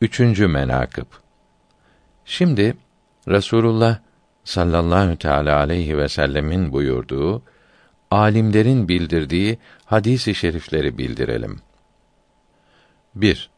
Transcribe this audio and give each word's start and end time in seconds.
Üçüncü 0.00 0.46
menakıb 0.46 1.06
Şimdi 2.24 2.76
Resulullah 3.28 3.98
sallallahu 4.44 5.16
teala 5.16 5.56
aleyhi 5.56 5.98
ve 5.98 6.08
sellemin 6.08 6.72
buyurduğu 6.72 7.42
alimlerin 8.10 8.88
bildirdiği 8.88 9.58
hadisi 9.84 10.34
şerifleri 10.34 10.98
bildirelim. 10.98 11.60
1. 13.14 13.50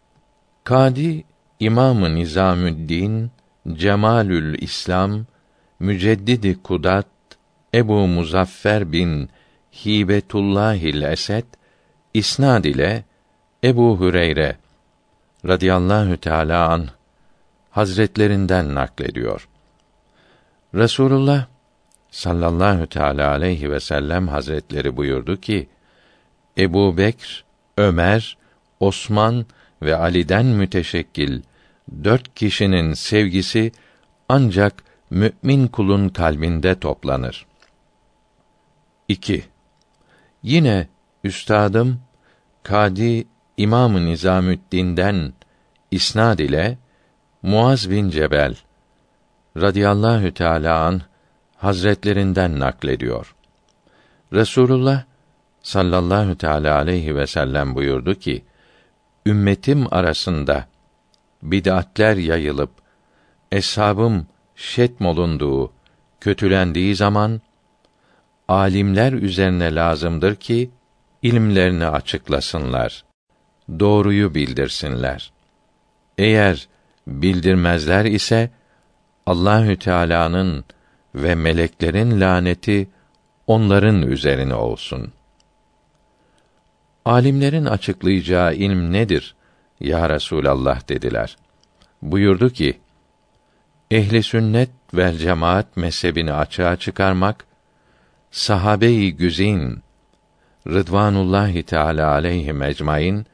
Kadi 0.64 1.24
İmam-ı 1.60 2.14
Nizamüddin 2.14 3.30
Cemalül 3.72 4.62
İslam 4.62 5.26
Müceddidi 5.80 6.62
Kudat 6.62 7.06
Ebu 7.74 8.06
Muzaffer 8.06 8.92
bin 8.92 9.28
Hibetullahil 9.84 11.02
Esed 11.02 11.44
isnad 12.14 12.64
ile 12.64 13.04
Ebu 13.64 14.00
Hüreyre 14.00 14.56
radıyallahu 15.46 16.16
teala 16.16 16.68
an 16.68 16.88
hazretlerinden 17.70 18.74
naklediyor. 18.74 19.48
Resulullah 20.74 21.46
sallallahu 22.10 22.86
teala 22.86 23.30
aleyhi 23.30 23.70
ve 23.70 23.80
sellem 23.80 24.28
hazretleri 24.28 24.96
buyurdu 24.96 25.40
ki: 25.40 25.68
Ebu 26.58 26.96
Bekr, 26.96 27.44
Ömer, 27.78 28.38
Osman 28.80 29.46
ve 29.82 29.96
Ali'den 29.96 30.46
müteşekkil 30.46 31.42
dört 32.04 32.34
kişinin 32.34 32.92
sevgisi 32.92 33.72
ancak 34.28 34.84
mümin 35.10 35.66
kulun 35.66 36.08
kalbinde 36.08 36.80
toplanır. 36.80 37.46
2. 39.08 39.44
Yine 40.42 40.88
üstadım 41.24 42.00
Kadi 42.62 43.26
İmam-ı 43.60 44.06
Nizamüddin'den 44.06 45.32
isnad 45.90 46.38
ile 46.38 46.78
Muaz 47.42 47.90
bin 47.90 48.10
Cebel 48.10 48.56
radıyallahu 49.56 50.34
teala 50.34 50.84
an 50.84 51.00
hazretlerinden 51.56 52.60
naklediyor. 52.60 53.34
Resulullah 54.32 55.04
sallallahu 55.62 56.38
teala 56.38 56.76
aleyhi 56.76 57.16
ve 57.16 57.26
sellem 57.26 57.74
buyurdu 57.74 58.14
ki: 58.14 58.44
Ümmetim 59.26 59.94
arasında 59.94 60.66
bid'atler 61.42 62.16
yayılıp 62.16 62.70
eshabım 63.52 64.26
şetmolunduğu, 64.56 65.72
kötülendiği 66.20 66.96
zaman 66.96 67.40
alimler 68.48 69.12
üzerine 69.12 69.74
lazımdır 69.74 70.36
ki 70.36 70.70
ilimlerini 71.22 71.86
açıklasınlar. 71.86 73.09
Doğruyu 73.78 74.34
bildirsinler. 74.34 75.32
Eğer 76.18 76.68
bildirmezler 77.06 78.04
ise 78.04 78.50
Allahü 79.26 79.78
Teala'nın 79.78 80.64
ve 81.14 81.34
meleklerin 81.34 82.20
laneti 82.20 82.88
onların 83.46 84.02
üzerine 84.02 84.54
olsun. 84.54 85.12
Alimlerin 87.04 87.64
açıklayacağı 87.64 88.54
ilm 88.54 88.92
nedir? 88.92 89.34
Ya 89.80 90.08
Resulallah 90.08 90.88
dediler. 90.88 91.36
Buyurdu 92.02 92.50
ki: 92.50 92.80
Ehli 93.90 94.22
sünnet 94.22 94.70
ve 94.94 95.18
cemaat 95.18 95.76
mezhebini 95.76 96.32
açığa 96.32 96.76
çıkarmak, 96.76 97.44
sahabe-i 98.30 99.16
güzin 99.16 99.82
Rıdvanullahi 100.66 101.62
Teala 101.62 102.10
aleyhi 102.10 102.64
ecmaîn 102.64 103.26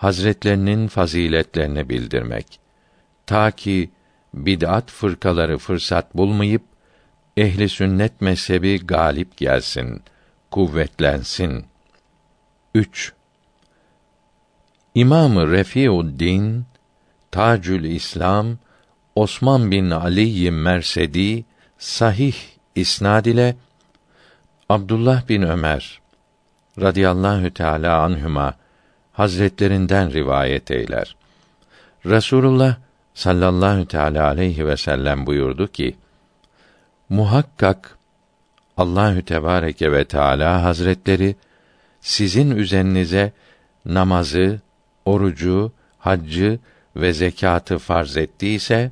hazretlerinin 0.00 0.88
faziletlerini 0.88 1.88
bildirmek. 1.88 2.60
Ta 3.26 3.50
ki 3.50 3.90
bid'at 4.34 4.90
fırkaları 4.90 5.58
fırsat 5.58 6.16
bulmayıp 6.16 6.62
ehli 7.36 7.68
sünnet 7.68 8.20
mezhebi 8.20 8.86
galip 8.86 9.36
gelsin, 9.36 10.02
kuvvetlensin. 10.50 11.64
3. 12.74 13.12
İmamı 14.94 15.52
Refiuddin 15.52 16.66
Tacül 17.30 17.84
İslam 17.84 18.58
Osman 19.14 19.70
bin 19.70 19.90
Ali 19.90 20.50
Mersedi 20.50 21.44
sahih 21.78 22.34
isnad 22.74 23.24
ile 23.24 23.56
Abdullah 24.68 25.28
bin 25.28 25.42
Ömer 25.42 26.00
radıyallahu 26.80 27.54
teala 27.54 28.02
anhuma 28.02 28.60
hazretlerinden 29.20 30.12
rivayet 30.12 30.70
eyler. 30.70 31.16
Resulullah 32.06 32.76
sallallahu 33.14 33.86
teala 33.86 34.26
aleyhi 34.26 34.66
ve 34.66 34.76
sellem 34.76 35.26
buyurdu 35.26 35.66
ki: 35.66 35.96
Muhakkak 37.08 37.98
Allahü 38.76 39.22
Tebareke 39.22 39.92
ve 39.92 40.04
Teala 40.04 40.62
Hazretleri 40.62 41.36
sizin 42.00 42.50
üzerinize 42.50 43.32
namazı, 43.84 44.60
orucu, 45.04 45.72
haccı 45.98 46.58
ve 46.96 47.12
zekatı 47.12 47.78
farz 47.78 48.16
ettiyse 48.16 48.90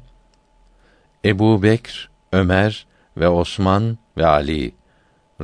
Ebu 1.25 1.63
Bekr, 1.63 2.11
Ömer 2.33 2.87
ve 3.17 3.29
Osman 3.29 3.99
ve 4.17 4.27
Ali 4.27 4.75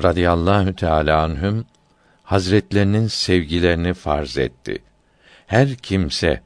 radıyallahu 0.02 0.76
teâlâ 0.76 1.22
anhüm 1.22 1.64
hazretlerinin 2.24 3.06
sevgilerini 3.06 3.94
farz 3.94 4.38
etti. 4.38 4.82
Her 5.46 5.74
kimse 5.74 6.40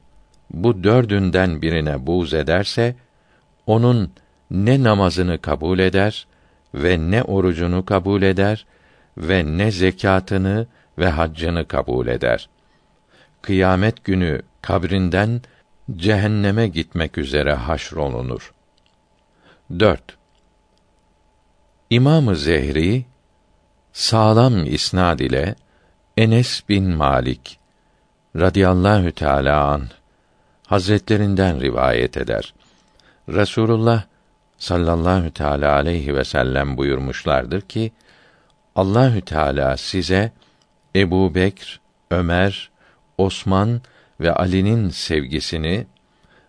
bu 0.51 0.83
dördünden 0.83 1.61
birine 1.61 2.07
buğz 2.07 2.33
ederse 2.33 2.95
onun 3.65 4.11
ne 4.51 4.83
namazını 4.83 5.41
kabul 5.41 5.79
eder 5.79 6.27
ve 6.73 6.97
ne 6.97 7.23
orucunu 7.23 7.85
kabul 7.85 8.21
eder 8.21 8.65
ve 9.17 9.57
ne 9.57 9.71
zekatını 9.71 10.67
ve 10.97 11.09
haccını 11.09 11.67
kabul 11.67 12.07
eder. 12.07 12.49
Kıyamet 13.41 14.03
günü 14.03 14.41
kabrinden 14.61 15.41
cehenneme 15.95 16.67
gitmek 16.67 17.17
üzere 17.17 17.53
haşrolunur. 17.53 18.53
4. 19.79 20.01
İmamı 21.89 22.35
Zehri 22.35 23.05
sağlam 23.93 24.65
isnad 24.65 25.19
ile 25.19 25.55
Enes 26.19 26.63
bin 26.69 26.89
Malik 26.89 27.59
radıyallahu 28.35 29.11
teala 29.11 29.67
an 29.67 29.83
hazretlerinden 30.67 31.61
rivayet 31.61 32.17
eder. 32.17 32.53
Resulullah 33.29 34.03
sallallahu 34.57 35.31
teala 35.31 35.73
aleyhi 35.73 36.15
ve 36.15 36.23
sellem 36.23 36.77
buyurmuşlardır 36.77 37.61
ki 37.61 37.91
Allahü 38.75 39.21
Teala 39.21 39.77
size 39.77 40.31
Ebu 40.95 41.35
Bekr, 41.35 41.79
Ömer, 42.11 42.71
Osman 43.17 43.81
ve 44.19 44.33
Ali'nin 44.33 44.89
sevgisini 44.89 45.87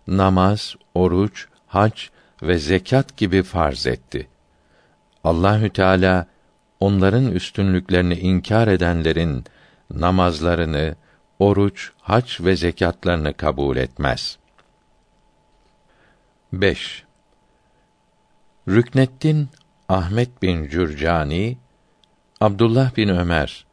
namaz, 0.06 0.76
oruç, 0.94 1.46
hac 1.66 2.00
ve 2.42 2.58
zekat 2.58 3.16
gibi 3.16 3.42
farz 3.42 3.86
etti. 3.86 4.28
Allahü 5.24 5.70
Teala 5.70 6.26
onların 6.80 7.32
üstünlüklerini 7.32 8.14
inkar 8.14 8.68
edenlerin 8.68 9.44
namazlarını, 9.94 10.96
oruç, 11.38 11.90
hac 12.00 12.40
ve 12.40 12.56
zekatlarını 12.56 13.34
kabul 13.34 13.76
etmez. 13.76 14.38
5. 16.52 17.04
Rükneddin 18.68 19.48
Ahmet 19.88 20.42
bin 20.42 20.68
Cürcani 20.68 21.58
Abdullah 22.40 22.96
bin 22.96 23.08
Ömer 23.08 23.66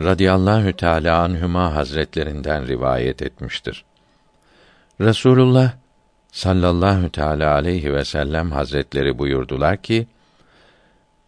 radıyallahu 0.00 0.76
teala 0.76 1.22
anhuma 1.22 1.74
hazretlerinden 1.74 2.66
rivayet 2.66 3.22
etmiştir. 3.22 3.84
Resulullah 5.00 5.72
sallallahu 6.32 7.12
teala 7.12 7.52
aleyhi 7.52 7.94
ve 7.94 8.04
sellem 8.04 8.52
hazretleri 8.52 9.18
buyurdular 9.18 9.76
ki: 9.76 10.06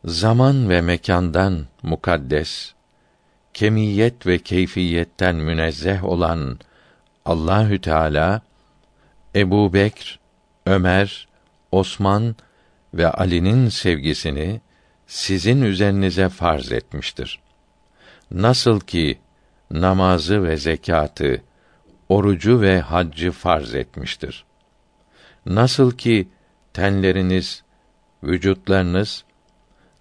Zaman 0.05 0.71
ve 0.71 0.81
mekandan 0.81 1.67
mukaddes, 1.83 2.74
kemiyet 3.55 4.27
ve 4.27 4.39
keyfiyetten 4.39 5.37
münezzeh 5.37 6.05
olan 6.05 6.59
Allahü 7.25 7.81
Teala 7.81 8.41
Ebu 9.35 9.73
Bekr, 9.73 10.19
Ömer, 10.67 11.29
Osman 11.73 12.37
ve 12.95 13.11
Ali'nin 13.11 13.69
sevgisini 13.69 14.61
sizin 15.07 15.63
üzerinize 15.63 16.29
farz 16.29 16.73
etmiştir. 16.73 17.41
Nasıl 18.31 18.81
ki 18.81 19.19
namazı 19.71 20.45
ve 20.45 20.57
zekatı, 20.57 21.43
orucu 22.09 22.61
ve 22.61 22.81
haccı 22.81 23.33
farz 23.33 23.75
etmiştir. 23.75 24.45
Nasıl 25.47 25.91
ki 25.91 26.29
tenleriniz, 26.73 27.63
vücutlarınız 28.23 29.25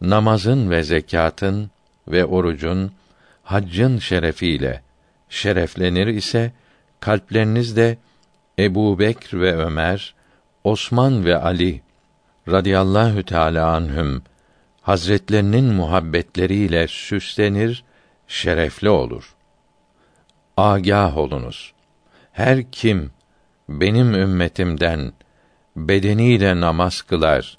namazın 0.01 0.69
ve 0.69 0.83
zekatın 0.83 1.71
ve 2.07 2.25
orucun, 2.25 2.91
haccın 3.43 3.99
şerefiyle 3.99 4.81
şereflenir 5.29 6.07
ise 6.07 6.51
kalpleriniz 6.99 7.77
de 7.77 7.97
Ebu 8.59 8.99
Bekr 8.99 9.39
ve 9.39 9.55
Ömer, 9.55 10.15
Osman 10.63 11.25
ve 11.25 11.37
Ali 11.37 11.81
radıyallahu 12.47 13.23
teâlâ 13.23 13.75
anhüm 13.75 14.23
hazretlerinin 14.81 15.65
muhabbetleriyle 15.65 16.87
süslenir, 16.87 17.83
şerefli 18.27 18.89
olur. 18.89 19.35
Agah 20.57 21.17
olunuz. 21.17 21.73
Her 22.31 22.71
kim 22.71 23.11
benim 23.69 24.13
ümmetimden 24.13 25.13
bedeniyle 25.75 26.59
namaz 26.59 27.01
kılar 27.01 27.57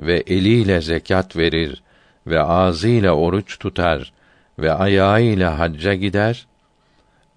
ve 0.00 0.22
eliyle 0.26 0.80
zekat 0.80 1.36
verir 1.36 1.82
ve 2.26 2.42
ağzıyla 2.42 3.12
oruç 3.12 3.58
tutar 3.58 4.12
ve 4.58 4.72
ayağıyla 4.72 5.58
hacca 5.58 5.94
gider, 5.94 6.46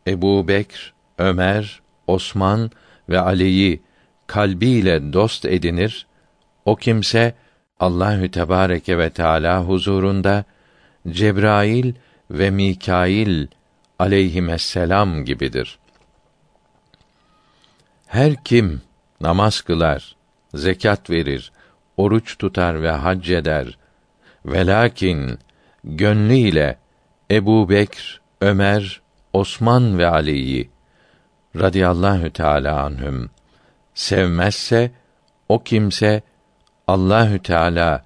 Ebu 0.07 0.47
Bekr, 0.47 0.93
Ömer, 1.17 1.81
Osman 2.07 2.71
ve 3.09 3.19
Ali'yi 3.19 3.81
kalbiyle 4.27 5.13
dost 5.13 5.45
edinir, 5.45 6.07
o 6.65 6.75
kimse 6.75 7.33
Allahü 7.79 8.31
Tebareke 8.31 8.97
ve 8.97 9.09
Teala 9.09 9.63
huzurunda 9.63 10.43
Cebrail 11.09 11.93
ve 12.31 12.49
Mikail 12.49 13.47
aleyhisselam 13.99 15.25
gibidir. 15.25 15.79
Her 18.07 18.43
kim 18.43 18.81
namaz 19.21 19.61
kılar, 19.61 20.15
zekat 20.53 21.09
verir, 21.09 21.51
oruç 21.97 22.37
tutar 22.37 22.81
ve 22.81 22.91
hac 22.91 23.29
eder 23.29 23.77
ve 24.45 24.67
lakin 24.67 25.39
gönlüyle 25.83 26.77
Ebu 27.31 27.69
Bekr, 27.69 28.21
Ömer, 28.41 29.01
Osman 29.33 29.97
ve 29.97 30.07
Ali'yi 30.07 30.69
radıyallahu 31.55 32.29
teâlâ 32.29 32.83
anhüm 32.83 33.29
sevmezse 33.93 34.91
o 35.49 35.63
kimse 35.63 36.21
Allahü 36.87 37.39
Teala 37.39 38.05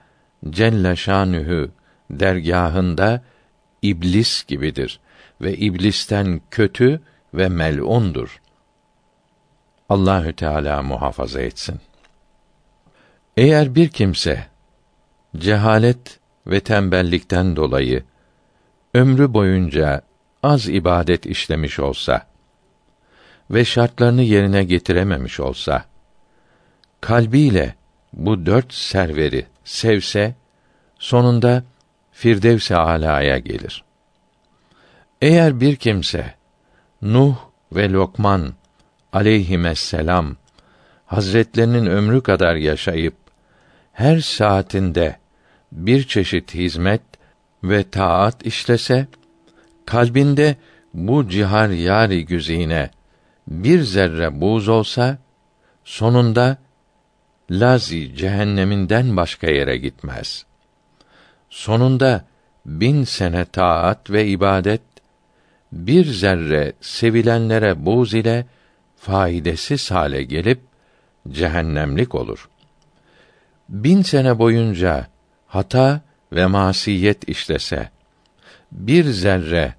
Celle 0.50 0.96
Şanühü 0.96 1.72
dergahında 2.10 3.22
iblis 3.82 4.44
gibidir 4.44 5.00
ve 5.42 5.58
iblisten 5.58 6.42
kötü 6.52 7.02
ve 7.34 7.50
melundur. 7.50 8.42
Allahü 9.90 10.34
Teala 10.34 10.82
muhafaza 10.82 11.42
etsin. 11.42 11.80
Eğer 13.38 13.76
bir 13.76 13.90
kimse 13.90 14.48
cehalet 15.38 16.20
ve 16.48 16.60
tembellikten 16.60 17.56
dolayı 17.56 18.04
ömrü 18.94 19.34
boyunca 19.34 20.02
az 20.44 20.70
ibadet 20.70 21.26
işlemiş 21.26 21.80
olsa 21.80 22.28
ve 23.52 23.66
şartlarını 23.66 24.22
yerine 24.22 24.64
getirememiş 24.64 25.40
olsa 25.40 25.86
kalbiyle 27.02 27.76
bu 28.14 28.46
dört 28.46 28.74
serveri 28.74 29.46
sevse 29.64 30.36
sonunda 31.00 31.64
Firdevs-i 32.12 32.76
Alâ'ya 32.76 33.38
gelir. 33.38 33.84
Eğer 35.22 35.60
bir 35.60 35.76
kimse 35.76 36.34
Nuh 37.02 37.36
ve 37.72 37.92
Lokman 37.92 38.54
aleyhisselam 39.14 40.36
Hazretlerinin 41.06 41.86
ömrü 41.86 42.24
kadar 42.24 42.56
yaşayıp 42.56 43.16
her 43.94 44.20
saatinde 44.20 45.18
bir 45.72 46.08
çeşit 46.08 46.54
hizmet 46.54 47.02
ve 47.64 47.90
taat 47.90 48.46
işlese 48.46 49.08
kalbinde 49.86 50.56
bu 50.94 51.30
cihar 51.30 51.70
yari 51.70 52.26
güzine 52.26 52.90
bir 53.48 53.82
zerre 53.82 54.42
buz 54.42 54.68
olsa 54.68 55.18
sonunda 55.84 56.58
Lazi 57.52 58.16
cehenneminden 58.16 59.18
başka 59.18 59.48
yere 59.48 59.78
gitmez. 59.78 60.46
Sonunda 61.50 62.26
bin 62.66 63.04
sene 63.04 63.46
taat 63.46 64.10
ve 64.10 64.28
ibadet 64.28 64.82
bir 65.72 66.06
zerre 66.06 66.74
sevilenlere 66.82 67.86
buz 67.86 68.14
ile 68.14 68.46
faydasız 68.96 69.92
hale 69.92 70.24
gelip 70.24 70.62
cehennemlik 71.30 72.16
olur. 72.16 72.50
Bin 73.70 74.02
sene 74.02 74.40
boyunca 74.40 75.08
hata 75.48 76.02
ve 76.34 76.46
masiyet 76.46 77.30
işlese, 77.30 77.90
bir 78.72 79.06
zerre 79.06 79.76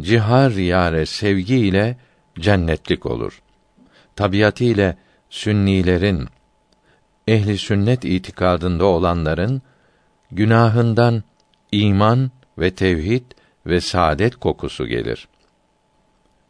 cihar 0.00 0.50
yare 0.50 1.06
sevgi 1.06 1.56
ile 1.56 1.96
cennetlik 2.38 3.06
olur. 3.06 3.42
Tabiatıyla 4.16 4.96
sünnilerin 5.30 6.28
ehli 7.28 7.58
sünnet 7.58 8.04
itikadında 8.04 8.84
olanların 8.84 9.62
günahından 10.30 11.22
iman 11.72 12.30
ve 12.58 12.74
tevhid 12.74 13.24
ve 13.66 13.80
saadet 13.80 14.36
kokusu 14.36 14.86
gelir. 14.86 15.28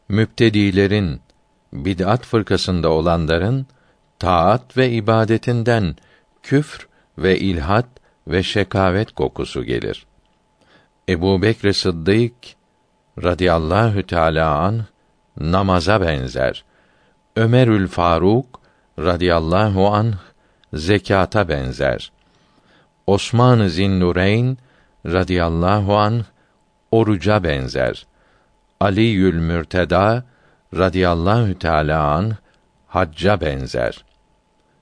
Müptedilerin 0.08 1.20
bid'at 1.72 2.26
fırkasında 2.26 2.90
olanların 2.90 3.66
taat 4.18 4.76
ve 4.76 4.90
ibadetinden 4.90 5.96
küfr 6.42 6.88
ve 7.18 7.38
ilhat 7.38 7.86
ve 8.26 8.42
şekavet 8.42 9.12
kokusu 9.12 9.64
gelir. 9.64 10.06
Ebu 11.08 11.42
Bekr 11.42 11.72
Sıddık 11.72 12.34
radıyallahu 13.22 14.02
teâlâ 14.06 14.58
an 14.58 14.84
namaza 15.36 16.00
benzer. 16.00 16.64
Ömerül 17.36 17.88
Faruk 17.88 18.60
radıyallahu 18.98 19.88
anh 19.88 20.14
zekata 20.74 21.48
benzer. 21.48 22.12
Osman 23.06 23.66
Zinnureyn 23.66 24.58
radıyallahu 25.06 25.96
an 25.96 26.24
oruca 26.90 27.44
benzer. 27.44 28.06
Ali 28.80 29.02
Yül 29.02 29.34
Mürteda 29.34 30.24
radıyallahu 30.76 31.58
teâlâ 31.58 32.12
an 32.12 32.32
hacca 32.86 33.40
benzer. 33.40 34.04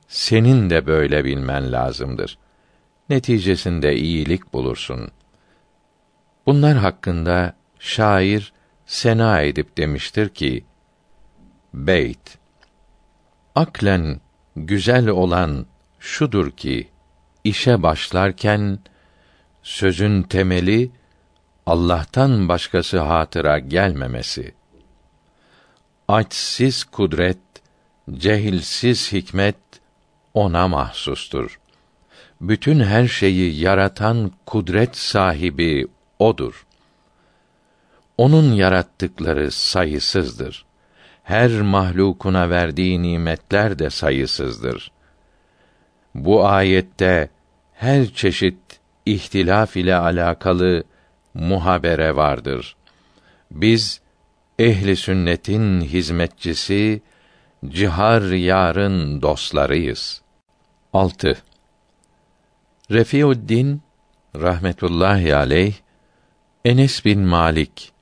Senin 0.08 0.70
de 0.70 0.86
böyle 0.86 1.24
bilmen 1.24 1.72
lazımdır. 1.72 2.38
Neticesinde 3.10 3.96
iyilik 3.96 4.52
bulursun. 4.52 5.10
Bunlar 6.46 6.76
hakkında 6.76 7.56
şair 7.78 8.52
sena 8.86 9.40
edip 9.40 9.76
demiştir 9.76 10.28
ki: 10.28 10.64
Beyt 11.74 12.38
Aklen 13.54 14.20
güzel 14.56 15.08
olan 15.08 15.66
şudur 15.98 16.50
ki 16.50 16.88
işe 17.44 17.82
başlarken 17.82 18.78
sözün 19.62 20.22
temeli 20.22 20.90
Allah'tan 21.66 22.48
başkası 22.48 22.98
hatıra 23.00 23.58
gelmemesi. 23.58 24.54
Açsiz 26.08 26.84
kudret, 26.84 27.38
cehilsiz 28.12 29.12
hikmet 29.12 29.56
ona 30.34 30.68
mahsustur. 30.68 31.59
Bütün 32.40 32.80
her 32.80 33.06
şeyi 33.06 33.60
yaratan 33.60 34.32
kudret 34.46 34.96
sahibi 34.96 35.86
odur. 36.18 36.66
Onun 38.18 38.52
yarattıkları 38.52 39.50
sayısızdır. 39.50 40.64
Her 41.22 41.50
mahlukuna 41.60 42.50
verdiği 42.50 43.02
nimetler 43.02 43.78
de 43.78 43.90
sayısızdır. 43.90 44.92
Bu 46.14 46.46
ayette 46.46 47.30
her 47.72 48.06
çeşit 48.06 48.80
ihtilaf 49.06 49.76
ile 49.76 49.94
alakalı 49.94 50.84
muhabere 51.34 52.16
vardır. 52.16 52.76
Biz 53.50 54.00
ehli 54.58 54.96
sünnetin 54.96 55.80
hizmetçisi, 55.80 57.02
cihar 57.68 58.22
yarın 58.22 59.22
dostlarıyız. 59.22 60.22
6. 60.92 61.36
Refiuddin 62.90 63.82
rahmetullahi 64.36 65.36
aleyh 65.36 65.74
Enes 66.64 67.04
bin 67.04 67.20
Malik 67.20 67.92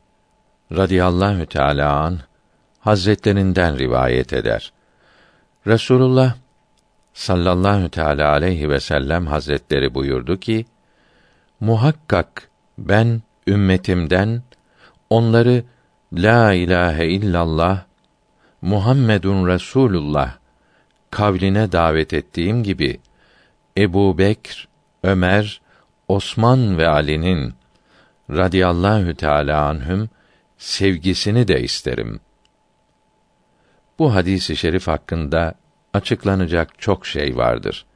radıyallahu 0.73 1.47
teala 1.47 2.01
an 2.01 2.19
hazretlerinden 2.81 3.79
rivayet 3.79 4.33
eder. 4.33 4.73
Resulullah 5.67 6.35
sallallahu 7.15 7.89
teala 7.89 8.31
aleyhi 8.31 8.71
ve 8.71 8.81
sellem 8.81 9.27
hazretleri 9.27 9.95
buyurdu 9.95 10.41
ki: 10.41 10.67
Muhakkak 11.61 12.51
ben 12.79 13.23
ümmetimden 13.47 14.43
onları 15.11 15.65
la 16.13 16.53
ilahe 16.53 17.07
illallah 17.07 17.85
Muhammedun 18.63 19.49
Resulullah 19.49 20.37
kavline 21.11 21.73
davet 21.73 22.13
ettiğim 22.13 22.63
gibi 22.63 23.01
Ebu 23.77 24.19
Bekr, 24.19 24.69
Ömer, 25.03 25.61
Osman 26.09 26.79
ve 26.79 26.89
Ali'nin 26.89 27.55
radıyallahu 28.31 29.15
teala 29.15 29.67
anhüm 29.67 30.11
sevgisini 30.59 31.49
de 31.49 31.63
isterim. 31.63 32.21
Bu 33.99 34.15
hadisi 34.15 34.57
şerif 34.57 34.89
hakkında 34.89 35.55
açıklanacak 35.95 36.79
çok 36.79 37.07
şey 37.07 37.37
vardır. 37.37 37.87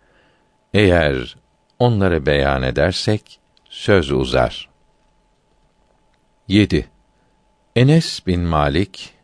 Eğer 0.75 1.37
onları 1.79 2.27
beyan 2.27 2.63
edersek 2.63 3.41
söz 3.69 4.11
uzar. 4.11 4.69
7. 6.49 6.89
Enes 7.77 8.27
bin 8.27 8.41
Malik 8.41 9.15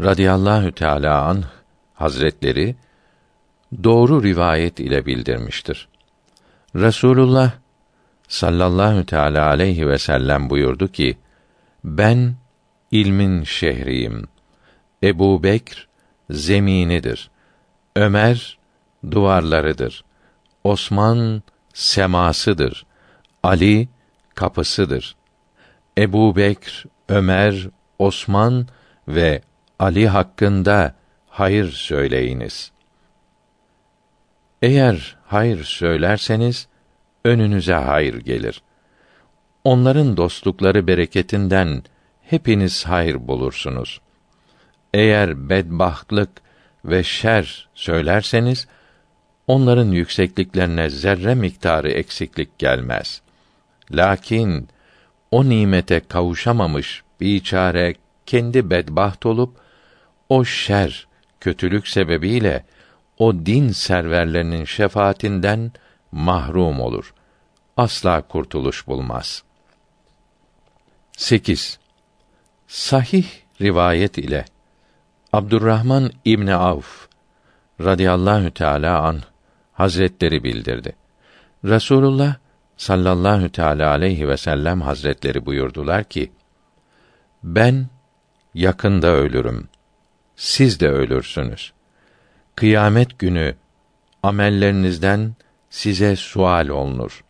radıyallahu 0.00 0.72
teala 0.72 1.24
an 1.24 1.44
Hazretleri 1.94 2.76
doğru 3.84 4.22
rivayet 4.22 4.80
ile 4.80 5.06
bildirmiştir. 5.06 5.89
Resulullah 6.76 7.52
sallallahu 8.28 9.06
teala 9.06 9.46
aleyhi 9.46 9.88
ve 9.88 9.98
sellem 9.98 10.50
buyurdu 10.50 10.88
ki: 10.88 11.18
Ben 11.84 12.34
ilmin 12.90 13.44
şehriyim. 13.44 14.24
Ebu 15.02 15.42
Bekr 15.42 15.88
zeminidir. 16.30 17.30
Ömer 17.96 18.58
duvarlarıdır. 19.10 20.04
Osman 20.64 21.42
semasıdır. 21.74 22.86
Ali 23.42 23.88
kapısıdır. 24.34 25.16
Ebu 25.98 26.36
Bekr, 26.36 26.84
Ömer, 27.08 27.68
Osman 27.98 28.66
ve 29.08 29.42
Ali 29.78 30.08
hakkında 30.08 30.94
hayır 31.28 31.72
söyleyiniz. 31.72 32.72
Eğer 34.62 35.16
hayır 35.26 35.64
söylerseniz 35.64 36.68
önünüze 37.24 37.74
hayır 37.74 38.14
gelir. 38.14 38.62
Onların 39.64 40.16
dostlukları 40.16 40.86
bereketinden 40.86 41.82
hepiniz 42.22 42.86
hayır 42.86 43.28
bulursunuz. 43.28 44.00
Eğer 44.94 45.48
bedbahtlık 45.48 46.30
ve 46.84 47.02
şer 47.02 47.68
söylerseniz 47.74 48.66
onların 49.46 49.88
yüksekliklerine 49.88 50.90
zerre 50.90 51.34
miktarı 51.34 51.90
eksiklik 51.90 52.58
gelmez. 52.58 53.22
Lakin 53.90 54.68
o 55.30 55.48
nimete 55.48 56.00
kavuşamamış 56.00 57.02
biçare 57.20 57.94
kendi 58.26 58.70
bedbaht 58.70 59.26
olup 59.26 59.56
o 60.28 60.44
şer, 60.44 61.06
kötülük 61.40 61.88
sebebiyle 61.88 62.64
o 63.20 63.46
din 63.46 63.68
serverlerinin 63.68 64.64
şefaatinden 64.64 65.72
mahrum 66.12 66.80
olur. 66.80 67.14
Asla 67.76 68.22
kurtuluş 68.22 68.86
bulmaz. 68.86 69.42
8. 71.16 71.78
Sahih 72.66 73.26
rivayet 73.60 74.18
ile 74.18 74.44
Abdurrahman 75.32 76.10
İbni 76.24 76.54
Avf 76.54 77.08
radıyallahu 77.80 78.50
teala 78.50 79.02
an 79.02 79.20
Hazretleri 79.72 80.44
bildirdi. 80.44 80.96
Resulullah 81.64 82.34
sallallahu 82.76 83.48
teala 83.48 83.90
aleyhi 83.90 84.28
ve 84.28 84.36
sellem 84.36 84.80
Hazretleri 84.80 85.46
buyurdular 85.46 86.04
ki: 86.04 86.32
Ben 87.42 87.86
yakında 88.54 89.08
ölürüm. 89.08 89.68
Siz 90.36 90.80
de 90.80 90.88
ölürsünüz. 90.88 91.72
Kıyamet 92.60 93.18
günü 93.18 93.54
amellerinizden 94.22 95.34
size 95.70 96.16
sual 96.16 96.68
olunur. 96.68 97.24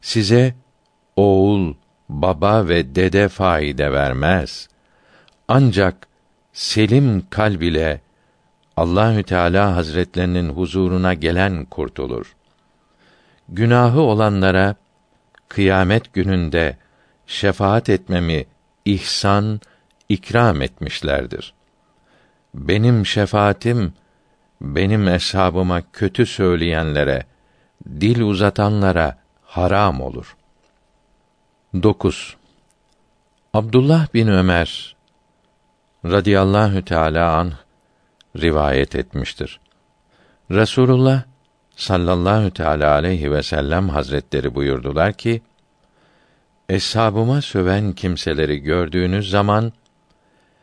Size 0.00 0.54
oğul, 1.16 1.74
baba 2.08 2.68
ve 2.68 2.94
dede 2.94 3.28
faide 3.28 3.92
vermez. 3.92 4.68
Ancak 5.48 6.08
selim 6.52 7.26
kalb 7.30 7.60
ile 7.60 8.00
Allahü 8.76 9.22
Teala 9.22 9.76
Hazretlerinin 9.76 10.48
huzuruna 10.48 11.14
gelen 11.14 11.64
kurtulur. 11.64 12.36
Günahı 13.48 14.00
olanlara 14.00 14.74
kıyamet 15.48 16.12
gününde 16.12 16.76
şefaat 17.26 17.88
etmemi 17.88 18.46
ihsan 18.84 19.60
ikram 20.08 20.62
etmişlerdir. 20.62 21.54
Benim 22.54 23.06
şefaatim 23.06 23.92
benim 24.60 25.08
eshabıma 25.08 25.82
kötü 25.92 26.26
söyleyenlere, 26.26 27.26
dil 27.86 28.20
uzatanlara 28.20 29.18
haram 29.44 30.00
olur. 30.00 30.36
9. 31.82 32.36
Abdullah 33.54 34.14
bin 34.14 34.28
Ömer 34.28 34.96
radıyallahu 36.04 36.84
teala 36.84 37.36
an 37.36 37.52
rivayet 38.36 38.96
etmiştir. 38.96 39.60
Resulullah 40.50 41.22
sallallahu 41.76 42.50
teala 42.50 42.92
aleyhi 42.92 43.32
ve 43.32 43.42
sellem 43.42 43.88
hazretleri 43.88 44.54
buyurdular 44.54 45.12
ki: 45.12 45.42
Eshabıma 46.68 47.42
söven 47.42 47.92
kimseleri 47.92 48.58
gördüğünüz 48.58 49.30
zaman 49.30 49.72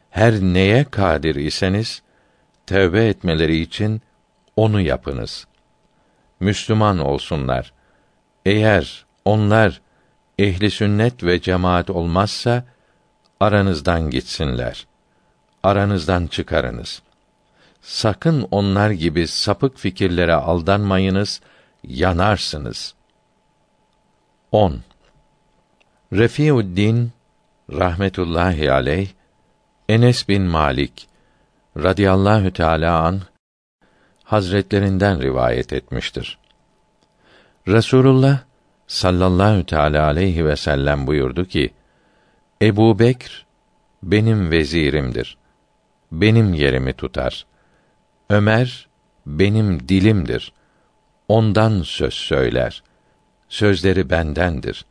her 0.09 0.33
neye 0.33 0.83
kadir 0.83 1.35
iseniz 1.35 2.01
tövbe 2.67 3.07
etmeleri 3.07 3.57
için 3.57 4.01
onu 4.55 4.81
yapınız. 4.81 5.47
Müslüman 6.39 6.99
olsunlar. 6.99 7.73
Eğer 8.45 9.05
onlar 9.25 9.81
ehli 10.39 10.71
sünnet 10.71 11.23
ve 11.23 11.41
cemaat 11.41 11.89
olmazsa 11.89 12.63
aranızdan 13.39 14.09
gitsinler. 14.09 14.87
Aranızdan 15.63 16.27
çıkarınız. 16.27 17.01
Sakın 17.81 18.47
onlar 18.51 18.89
gibi 18.89 19.27
sapık 19.27 19.77
fikirlere 19.77 20.33
aldanmayınız, 20.33 21.41
yanarsınız. 21.83 22.93
10. 24.51 24.79
Refiuddin 26.13 27.11
rahmetullahi 27.69 28.71
aleyh 28.71 29.09
Enes 29.89 30.27
bin 30.29 30.41
Malik 30.41 31.07
radıyallahu 31.77 32.53
teala 32.53 33.01
an 33.01 33.21
Hazretlerinden 34.23 35.21
rivayet 35.21 35.73
etmiştir. 35.73 36.37
Resulullah 37.67 38.39
sallallahu 38.87 39.65
teala 39.65 40.05
aleyhi 40.05 40.45
ve 40.45 40.55
sellem 40.55 41.07
buyurdu 41.07 41.45
ki: 41.45 41.73
Ebu 42.61 42.99
Bekr 42.99 43.45
benim 44.03 44.51
vezirimdir. 44.51 45.37
Benim 46.11 46.53
yerimi 46.53 46.93
tutar. 46.93 47.45
Ömer 48.29 48.87
benim 49.25 49.89
dilimdir. 49.89 50.53
Ondan 51.27 51.81
söz 51.81 52.13
söyler. 52.13 52.83
Sözleri 53.49 54.09
bendendir. 54.09 54.85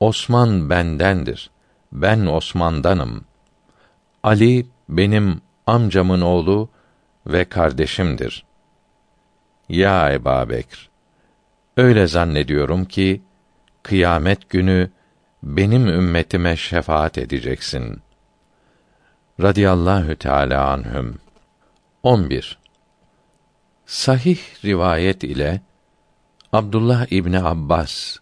Osman 0.00 0.70
bendendir. 0.70 1.50
Ben 1.92 2.26
Osman'danım. 2.26 3.24
Ali 4.22 4.66
benim 4.88 5.40
amcamın 5.68 6.20
oğlu 6.20 6.68
ve 7.26 7.44
kardeşimdir. 7.44 8.44
Ya 9.68 10.12
Ebu 10.12 10.50
Bekr, 10.50 10.88
öyle 11.76 12.06
zannediyorum 12.06 12.84
ki 12.84 13.22
kıyamet 13.82 14.50
günü 14.50 14.90
benim 15.42 15.88
ümmetime 15.88 16.56
şefaat 16.56 17.18
edeceksin. 17.18 18.02
Radiyallahu 19.40 20.16
Teala 20.16 20.70
anhüm. 20.70 21.18
11. 22.02 22.58
Sahih 23.86 24.38
rivayet 24.64 25.24
ile 25.24 25.60
Abdullah 26.52 27.12
İbni 27.12 27.42
Abbas 27.42 28.18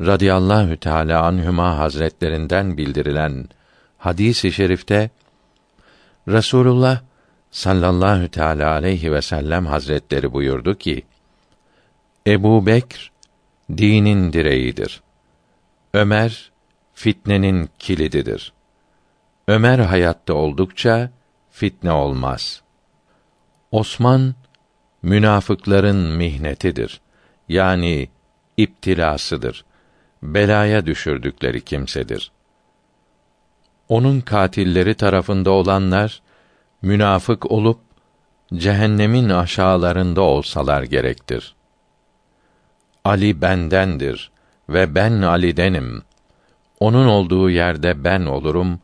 radıyallahu 0.00 0.76
teala 0.76 1.22
anhuma 1.22 1.78
hazretlerinden 1.78 2.76
bildirilen 2.76 3.48
hadisi 3.98 4.48
i 4.48 4.52
şerifte 4.52 5.10
Resulullah 6.30 7.00
sallallahu 7.50 8.28
teala 8.28 8.70
aleyhi 8.70 9.12
ve 9.12 9.22
sellem 9.22 9.66
hazretleri 9.66 10.32
buyurdu 10.32 10.78
ki: 10.78 11.02
Ebu 12.26 12.66
Bekr 12.66 13.12
dinin 13.76 14.32
direğidir. 14.32 15.02
Ömer 15.94 16.52
fitnenin 16.94 17.70
kilididir. 17.78 18.52
Ömer 19.48 19.78
hayatta 19.78 20.34
oldukça 20.34 21.10
fitne 21.50 21.92
olmaz. 21.92 22.62
Osman 23.70 24.34
münafıkların 25.02 25.96
mihnetidir. 25.96 27.00
Yani 27.48 28.08
iptilasıdır. 28.56 29.64
Belaya 30.22 30.86
düşürdükleri 30.86 31.60
kimsedir. 31.60 32.32
Onun 33.90 34.20
katilleri 34.20 34.94
tarafında 34.94 35.50
olanlar 35.50 36.22
münafık 36.82 37.50
olup 37.50 37.80
cehennemin 38.54 39.28
aşağılarında 39.28 40.20
olsalar 40.20 40.82
gerektir. 40.82 41.54
Ali 43.04 43.42
bendendir 43.42 44.30
ve 44.68 44.94
ben 44.94 45.22
Ali'denim. 45.22 46.02
Onun 46.80 47.06
olduğu 47.06 47.50
yerde 47.50 48.04
ben 48.04 48.26
olurum, 48.26 48.80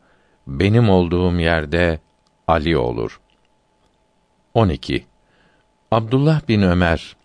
benim 0.47 0.89
olduğum 0.89 1.39
yerde 1.39 1.99
Ali 2.47 2.77
olur.'' 2.77 3.27
12. 4.57 5.05
Abdullah 5.91 6.47
bin 6.47 6.61
Ömer 6.61 7.15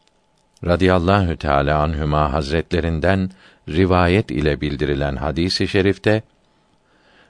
radıyallahu 0.64 1.36
teala 1.36 1.82
anhüma 1.82 2.32
hazretlerinden 2.32 3.30
rivayet 3.68 4.30
ile 4.30 4.60
bildirilen 4.60 5.16
hadisi 5.16 5.64
i 5.64 5.68
şerifte 5.68 6.22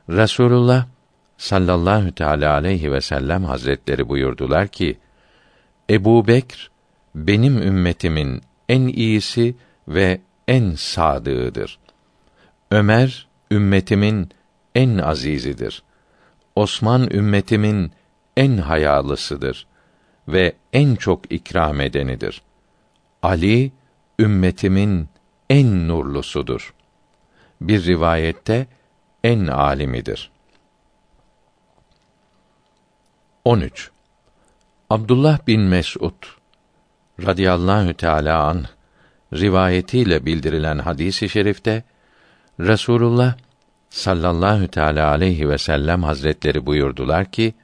Resulullah 0.08 0.86
sallallahu 1.36 2.12
teala 2.12 2.52
aleyhi 2.52 2.92
ve 2.92 3.00
sellem 3.00 3.44
hazretleri 3.44 4.08
buyurdular 4.08 4.68
ki 4.68 4.98
Ebu 5.90 6.26
Bekr 6.26 6.70
benim 7.14 7.62
ümmetimin 7.62 8.42
en 8.68 8.82
iyisi 8.86 9.54
ve 9.88 10.20
en 10.48 10.74
sadığıdır. 10.74 11.78
Ömer 12.70 13.28
ümmetimin 13.50 14.28
en 14.74 14.98
azizidir. 14.98 15.82
Osman 16.56 17.10
ümmetimin 17.10 17.92
en 18.36 18.56
hayalısıdır 18.56 19.66
ve 20.28 20.52
en 20.72 20.94
çok 20.94 21.32
ikram 21.32 21.80
edenidir. 21.80 22.42
Ali 23.22 23.72
ümmetimin 24.18 25.08
en 25.50 25.88
nurlusudur. 25.88 26.74
Bir 27.60 27.84
rivayette 27.84 28.66
en 29.24 29.46
alimidir. 29.46 30.30
13. 33.44 33.90
Abdullah 34.90 35.46
bin 35.46 35.60
Mes'ud 35.60 36.26
radıyallahu 37.26 37.94
teala 37.94 38.42
an 38.42 38.64
rivayetiyle 39.34 40.26
bildirilen 40.26 40.78
hadisi 40.78 41.26
i 41.26 41.28
şerifte 41.28 41.82
Resulullah 42.60 43.34
sallallahu 43.90 44.68
teala 44.68 45.10
aleyhi 45.10 45.48
ve 45.48 45.58
sellem 45.58 46.02
hazretleri 46.02 46.66
buyurdular 46.66 47.24
ki 47.24 47.54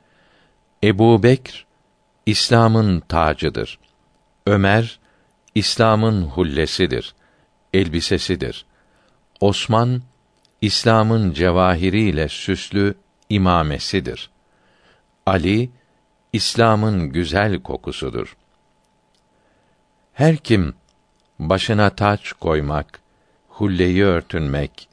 Ebu 0.84 1.22
Bekr 1.22 1.66
İslam'ın 2.26 3.00
tacıdır. 3.00 3.78
Ömer 4.46 5.00
İslam'ın 5.54 6.22
hullesidir, 6.22 7.14
elbisesidir. 7.74 8.66
Osman 9.40 10.02
İslam'ın 10.60 11.32
cevahiriyle 11.32 12.28
süslü 12.28 12.94
imamesidir. 13.28 14.30
Ali 15.26 15.70
İslam'ın 16.32 17.08
güzel 17.12 17.62
kokusudur. 17.62 18.36
Her 20.12 20.36
kim 20.36 20.74
başına 21.38 21.90
taç 21.90 22.32
koymak, 22.32 23.00
hulleyi 23.48 24.04
örtünmek, 24.04 24.88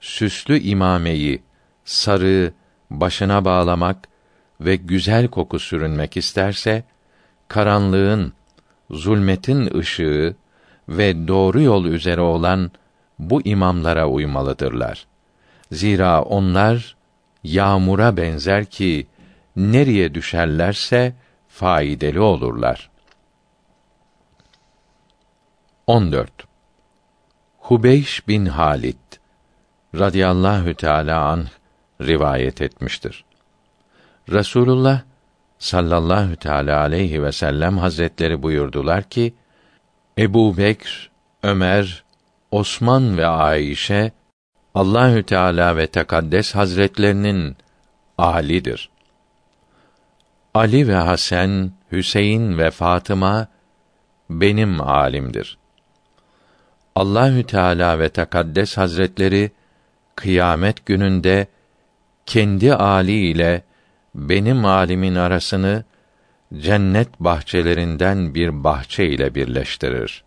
süslü 0.00 0.58
imameyi, 0.58 1.42
sarığı 1.84 2.52
başına 2.90 3.44
bağlamak 3.44 4.08
ve 4.60 4.76
güzel 4.76 5.28
koku 5.28 5.58
sürünmek 5.58 6.16
isterse, 6.16 6.84
karanlığın, 7.48 8.32
zulmetin 8.90 9.78
ışığı 9.78 10.36
ve 10.88 11.28
doğru 11.28 11.60
yol 11.62 11.84
üzere 11.84 12.20
olan 12.20 12.70
bu 13.18 13.42
imamlara 13.42 14.08
uymalıdırlar. 14.08 15.06
Zira 15.72 16.22
onlar 16.22 16.96
yağmura 17.44 18.16
benzer 18.16 18.64
ki 18.64 19.06
nereye 19.56 20.14
düşerlerse 20.14 21.14
faydalı 21.48 22.24
olurlar. 22.24 22.90
14. 25.86 26.30
Hubeyş 27.58 28.28
bin 28.28 28.46
Halit 28.46 29.20
radıyallahu 29.94 30.74
teala 30.74 31.24
an 31.24 31.46
rivayet 32.00 32.62
etmiştir. 32.62 33.24
Resulullah 34.28 35.02
sallallahu 35.58 36.36
teala 36.36 36.80
aleyhi 36.80 37.22
ve 37.22 37.32
sellem 37.32 37.78
hazretleri 37.78 38.42
buyurdular 38.42 39.02
ki 39.02 39.34
Ebu 40.18 40.56
Bekr, 40.56 41.10
Ömer, 41.42 42.03
Osman 42.54 43.18
ve 43.18 43.26
Ayşe 43.26 44.12
Allahü 44.74 45.22
Teala 45.22 45.76
ve 45.76 45.86
Tekaddes 45.86 46.54
Hazretlerinin 46.54 47.56
alidir. 48.18 48.90
Ali 50.54 50.88
ve 50.88 50.94
Hasan, 50.94 51.72
Hüseyin 51.92 52.58
ve 52.58 52.70
Fatıma 52.70 53.48
benim 54.30 54.80
alimdir. 54.80 55.58
Allahü 56.94 57.44
Teala 57.44 57.98
ve 57.98 58.08
Tekaddes 58.08 58.76
Hazretleri 58.76 59.50
kıyamet 60.14 60.86
gününde 60.86 61.46
kendi 62.26 62.74
ali 62.74 63.30
ile 63.30 63.62
benim 64.14 64.64
alimin 64.64 65.14
arasını 65.14 65.84
cennet 66.58 67.20
bahçelerinden 67.20 68.34
bir 68.34 68.64
bahçe 68.64 69.06
ile 69.06 69.34
birleştirir. 69.34 70.24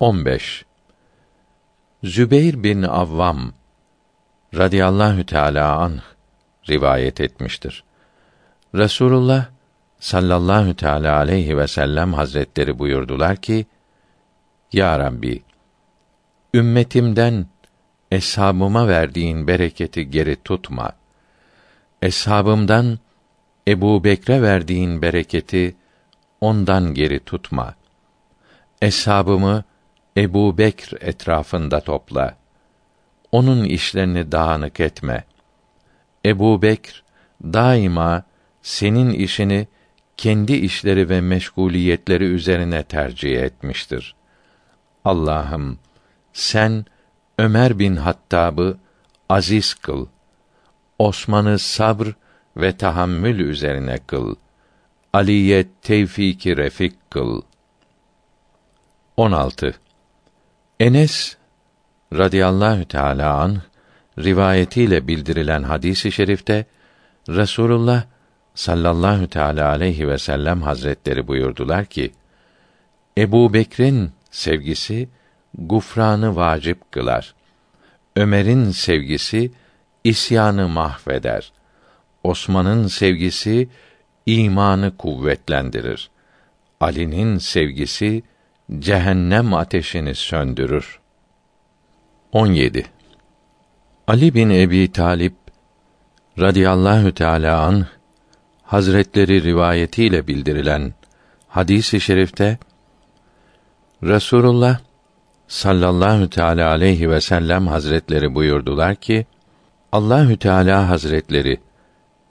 15. 0.00 0.64
Zübeyr 2.04 2.62
bin 2.62 2.82
Avvam 2.82 3.52
radıyallahu 4.54 5.26
teala 5.26 5.76
anh 5.76 6.00
rivayet 6.68 7.20
etmiştir. 7.20 7.84
Resulullah 8.74 9.46
sallallahu 10.00 10.76
teala 10.76 11.16
aleyhi 11.16 11.58
ve 11.58 11.66
sellem 11.66 12.12
hazretleri 12.14 12.78
buyurdular 12.78 13.36
ki: 13.36 13.66
Ya 14.72 14.98
Rabbi, 14.98 15.42
ümmetimden 16.54 17.46
eshabıma 18.10 18.88
verdiğin 18.88 19.46
bereketi 19.46 20.10
geri 20.10 20.36
tutma. 20.42 20.92
Eshabımdan 22.02 22.98
Ebu 23.68 24.04
Bekre 24.04 24.42
verdiğin 24.42 25.02
bereketi 25.02 25.76
ondan 26.40 26.94
geri 26.94 27.20
tutma. 27.20 27.74
Eshabımı 28.82 29.64
Ebu 30.16 30.58
Bekr 30.58 30.94
etrafında 31.00 31.80
topla. 31.80 32.36
Onun 33.32 33.64
işlerini 33.64 34.32
dağınık 34.32 34.80
etme. 34.80 35.24
Ebu 36.26 36.62
Bekr 36.62 37.02
daima 37.42 38.22
senin 38.62 39.10
işini 39.10 39.68
kendi 40.16 40.52
işleri 40.52 41.08
ve 41.08 41.20
meşguliyetleri 41.20 42.24
üzerine 42.24 42.82
tercih 42.82 43.42
etmiştir. 43.42 44.14
Allah'ım 45.04 45.78
sen 46.32 46.84
Ömer 47.38 47.78
bin 47.78 47.96
Hattab'ı 47.96 48.78
aziz 49.28 49.74
kıl. 49.74 50.06
Osman'ı 50.98 51.58
sabr 51.58 52.06
ve 52.56 52.76
tahammül 52.76 53.38
üzerine 53.38 53.98
kıl. 54.06 54.34
Aliye 55.12 55.66
tevfiki 55.82 56.56
refik 56.56 57.10
kıl. 57.10 57.42
16. 59.16 59.74
Enes 60.80 61.36
radıyallahu 62.12 62.84
teala 62.84 63.34
an 63.34 63.62
rivayetiyle 64.18 65.08
bildirilen 65.08 65.62
hadisi 65.62 66.08
i 66.08 66.12
şerifte 66.12 66.66
Resulullah 67.28 68.04
sallallahu 68.54 69.28
teala 69.28 69.68
aleyhi 69.68 70.08
ve 70.08 70.18
sellem 70.18 70.62
hazretleri 70.62 71.28
buyurdular 71.28 71.84
ki 71.84 72.12
Ebu 73.18 73.52
Bekir'in 73.52 74.10
sevgisi 74.30 75.08
gufranı 75.58 76.36
vacip 76.36 76.92
kılar. 76.92 77.34
Ömer'in 78.16 78.70
sevgisi 78.70 79.52
isyanı 80.04 80.68
mahveder. 80.68 81.52
Osman'ın 82.24 82.86
sevgisi 82.86 83.68
imanı 84.26 84.96
kuvvetlendirir. 84.96 86.10
Ali'nin 86.80 87.38
sevgisi 87.38 88.22
cehennem 88.78 89.54
ateşini 89.54 90.14
söndürür. 90.14 91.00
17. 92.32 92.86
Ali 94.06 94.34
bin 94.34 94.50
Ebi 94.50 94.92
Talip 94.92 95.34
radıyallahu 96.38 97.14
teala 97.14 97.60
an 97.60 97.86
Hazretleri 98.62 99.42
rivayetiyle 99.42 100.26
bildirilen 100.26 100.94
hadisi 101.48 101.96
i 101.96 102.00
şerifte 102.00 102.58
Resulullah 104.02 104.78
sallallahu 105.48 106.30
teala 106.30 106.70
aleyhi 106.70 107.10
ve 107.10 107.20
sellem 107.20 107.66
hazretleri 107.66 108.34
buyurdular 108.34 108.94
ki 108.94 109.26
Allahü 109.92 110.36
Teala 110.36 110.88
hazretleri 110.88 111.60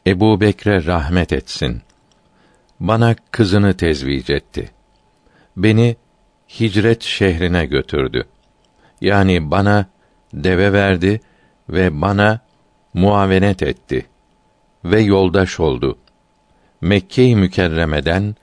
Ebu 0.07 0.41
Bekre 0.41 0.85
rahmet 0.85 1.33
etsin. 1.33 1.81
Bana 2.79 3.15
kızını 3.31 3.77
tezvic 3.77 4.33
etti. 4.33 4.71
Beni 5.57 5.95
hicret 6.59 7.03
şehrine 7.03 7.65
götürdü. 7.65 8.25
Yani 9.01 9.51
bana 9.51 9.85
deve 10.33 10.73
verdi 10.73 11.21
ve 11.69 12.01
bana 12.01 12.39
muavenet 12.93 13.63
etti 13.63 14.05
ve 14.85 15.01
yoldaş 15.01 15.59
oldu. 15.59 15.97
Mekke-i 16.81 17.35
Mükerreme'den 17.35 18.35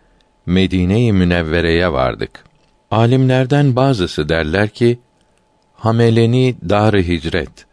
Medine-i 0.46 1.12
Münevvere'ye 1.12 1.92
vardık. 1.92 2.44
Alimlerden 2.90 3.76
bazısı 3.76 4.28
derler 4.28 4.68
ki 4.68 4.98
Hameleni 5.74 6.56
dar 6.68 6.94
hicret 6.94 7.66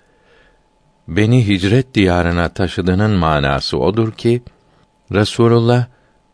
beni 1.10 1.48
hicret 1.48 1.94
diyarına 1.94 2.50
taşıdığının 2.50 3.12
manası 3.12 3.78
odur 3.78 4.12
ki 4.12 4.42
Resulullah 5.12 5.86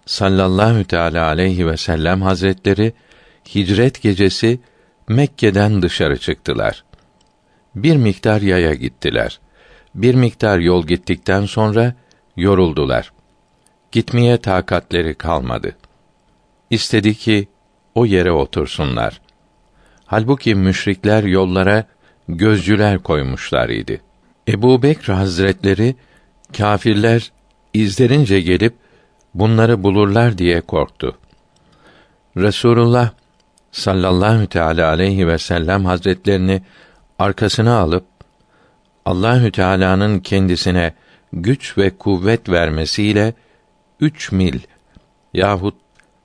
sallallahu 0.05 0.83
teala 0.83 1.25
aleyhi 1.25 1.67
ve 1.67 1.77
sellem 1.77 2.21
hazretleri 2.21 2.93
hicret 3.55 4.01
gecesi 4.01 4.59
Mekke'den 5.07 5.81
dışarı 5.81 6.17
çıktılar. 6.17 6.83
Bir 7.75 7.95
miktar 7.95 8.41
yaya 8.41 8.73
gittiler. 8.73 9.39
Bir 9.95 10.15
miktar 10.15 10.59
yol 10.59 10.87
gittikten 10.87 11.45
sonra 11.45 11.93
yoruldular. 12.37 13.11
Gitmeye 13.91 14.37
takatleri 14.37 15.13
kalmadı. 15.13 15.75
İstedi 16.69 17.15
ki 17.15 17.47
o 17.95 18.05
yere 18.05 18.31
otursunlar. 18.31 19.21
Halbuki 20.05 20.55
müşrikler 20.55 21.23
yollara 21.23 21.87
gözcüler 22.27 22.99
koymuşlar 22.99 23.69
idi. 23.69 24.01
Ebu 24.47 24.83
Bekr 24.83 25.09
Hazretleri 25.09 25.95
kâfirler 26.57 27.31
izlerince 27.73 28.41
gelip 28.41 28.73
bunları 29.33 29.83
bulurlar 29.83 30.37
diye 30.37 30.61
korktu. 30.61 31.17
Resulullah 32.37 33.11
sallallahu 33.75 34.47
teala 34.47 34.89
aleyhi 34.89 35.27
ve 35.27 35.37
sellem 35.37 35.85
hazretlerini 35.85 36.61
arkasına 37.19 37.79
alıp 37.79 38.05
Allahü 39.05 39.51
Teala'nın 39.51 40.19
kendisine 40.19 40.93
güç 41.33 41.77
ve 41.77 41.97
kuvvet 41.97 42.49
vermesiyle 42.49 43.33
üç 43.99 44.31
mil 44.31 44.59
yahut 45.33 45.75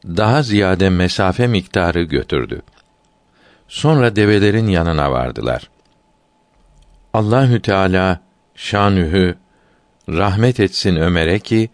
daha 0.05 0.43
ziyade 0.43 0.91
mesafe 0.91 1.47
miktarı 1.47 2.03
götürdü. 2.03 2.63
Sonra 3.69 4.17
develerin 4.17 4.69
yanına 4.69 5.11
vardılar. 5.13 5.71
Allahü 7.15 7.63
Teala 7.63 8.21
şanühü 8.55 9.37
rahmet 10.09 10.61
etsin 10.61 10.97
Ömer'e 10.97 11.39
ki 11.39 11.71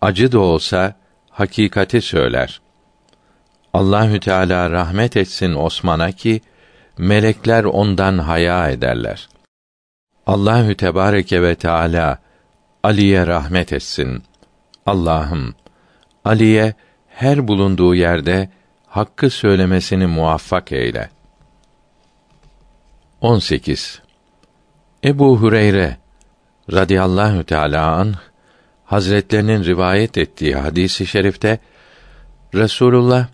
acı 0.00 0.32
da 0.32 0.38
olsa 0.38 0.94
hakikati 1.30 2.00
söyler. 2.00 2.63
Allahü 3.74 4.20
Teala 4.20 4.70
rahmet 4.70 5.16
etsin 5.16 5.54
Osman'a 5.54 6.12
ki 6.12 6.40
melekler 6.98 7.64
ondan 7.64 8.18
haya 8.18 8.70
ederler. 8.70 9.28
Allahü 10.26 10.74
Tebareke 10.74 11.42
ve 11.42 11.54
Teala 11.54 12.18
Ali'ye 12.82 13.26
rahmet 13.26 13.72
etsin. 13.72 14.22
Allah'ım 14.86 15.54
Ali'ye 16.24 16.74
her 17.08 17.48
bulunduğu 17.48 17.94
yerde 17.94 18.50
hakkı 18.86 19.30
söylemesini 19.30 20.06
muvaffak 20.06 20.72
eyle. 20.72 21.10
18. 23.20 24.02
Ebu 25.04 25.36
Hureyre 25.38 25.96
radıyallahu 26.72 27.44
teala 27.44 27.92
an 27.92 28.14
Hazretlerinin 28.84 29.64
rivayet 29.64 30.18
ettiği 30.18 30.56
hadisi 30.56 31.06
şerifte 31.06 31.58
Resulullah 32.54 33.26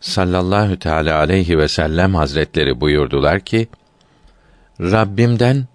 sallallahu 0.00 0.78
teala 0.78 1.18
aleyhi 1.18 1.58
ve 1.58 1.68
sellem 1.68 2.14
Hazretleri 2.14 2.80
buyurdular 2.80 3.40
ki 3.40 3.68
Rabbimden 4.80 5.66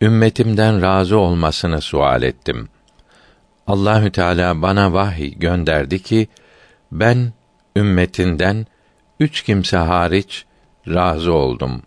ümmetimden 0.00 0.82
razı 0.82 1.18
olmasını 1.18 1.80
sual 1.80 2.22
ettim. 2.22 2.68
Allahü 3.66 4.12
Teala 4.12 4.62
bana 4.62 4.92
vahiy 4.92 5.34
gönderdi 5.38 6.02
ki 6.02 6.28
ben 6.92 7.32
ümmetinden 7.76 8.66
üç 9.20 9.42
kimse 9.42 9.76
hariç 9.76 10.44
razı 10.88 11.32
oldum. 11.32 11.82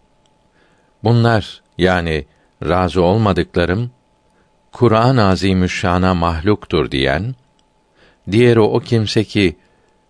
Bunlar 1.04 1.62
yani 1.78 2.26
razı 2.64 3.02
olmadıklarım 3.02 3.92
Kur'an-ı 4.72 5.26
Azimüşşan'a 5.26 6.14
mahluktur 6.14 6.92
diyen, 6.92 7.36
diğeri 8.32 8.60
o 8.60 8.80
kimse 8.80 9.24
ki 9.24 9.58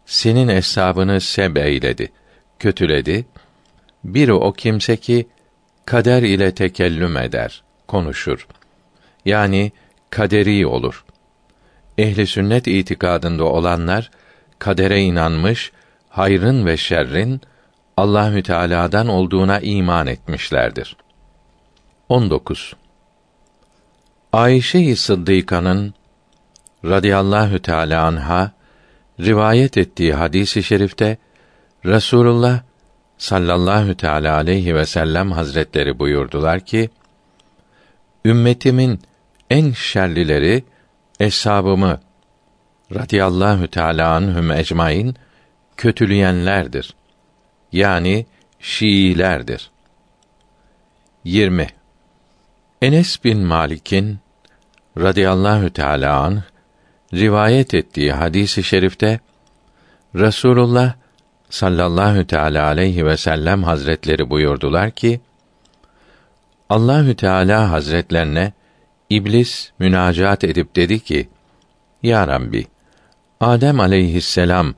senin 0.09 0.49
hesabını 0.49 1.21
seb 1.21 1.55
eyledi, 1.55 2.11
kötüledi, 2.59 3.25
biri 4.03 4.33
o 4.33 4.53
kimse 4.53 4.97
ki 4.97 5.27
kader 5.85 6.23
ile 6.23 6.55
tekellüm 6.55 7.17
eder, 7.17 7.63
konuşur. 7.87 8.47
Yani 9.25 9.71
kaderi 10.09 10.67
olur. 10.67 11.05
Ehli 11.97 12.27
sünnet 12.27 12.67
itikadında 12.67 13.43
olanlar 13.43 14.11
kadere 14.59 15.01
inanmış, 15.01 15.71
hayrın 16.09 16.65
ve 16.65 16.77
şerrin 16.77 17.41
Allahü 17.97 18.43
Teala'dan 18.43 19.07
olduğuna 19.07 19.59
iman 19.59 20.07
etmişlerdir. 20.07 20.97
19. 22.09 22.75
Ayşe-i 24.33 24.95
Sıddıka'nın 24.95 25.93
radıyallahu 26.85 27.61
teala 27.61 28.05
anha 28.05 28.58
rivayet 29.19 29.77
ettiği 29.77 30.13
hadisi 30.13 30.59
i 30.59 30.63
şerifte 30.63 31.17
Resulullah 31.85 32.61
sallallahu 33.17 33.97
teala 33.97 34.35
aleyhi 34.35 34.75
ve 34.75 34.85
sellem 34.85 35.31
hazretleri 35.31 35.99
buyurdular 35.99 36.59
ki 36.59 36.89
ümmetimin 38.25 38.99
en 39.49 39.71
şerlileri 39.71 40.63
eshabımı 41.19 41.99
radıyallahu 42.95 43.67
teala 43.67 44.13
anhum 44.13 44.51
ecmaîn 44.51 45.15
kötüleyenlerdir. 45.77 46.95
Yani 47.71 48.25
Şiilerdir. 48.59 49.71
20. 51.23 51.67
Enes 52.81 53.23
bin 53.23 53.39
Malik'in 53.39 54.19
radıyallahu 54.97 55.73
teala 55.73 56.19
an 56.19 56.43
rivayet 57.13 57.73
ettiği 57.73 58.11
hadisi 58.11 58.61
i 58.61 58.63
şerifte 58.63 59.19
Resulullah 60.15 60.93
sallallahu 61.49 62.27
teala 62.27 62.65
aleyhi 62.65 63.05
ve 63.05 63.17
sellem 63.17 63.63
hazretleri 63.63 64.29
buyurdular 64.29 64.91
ki 64.91 65.21
Allahü 66.69 67.15
Teala 67.15 67.71
Hazretlerine 67.71 68.53
İblis 69.09 69.71
münacat 69.79 70.43
edip 70.43 70.75
dedi 70.75 70.99
ki: 70.99 71.29
Ya 72.03 72.27
Rabbi, 72.27 72.67
Adem 73.39 73.79
aleyhisselam 73.79 74.75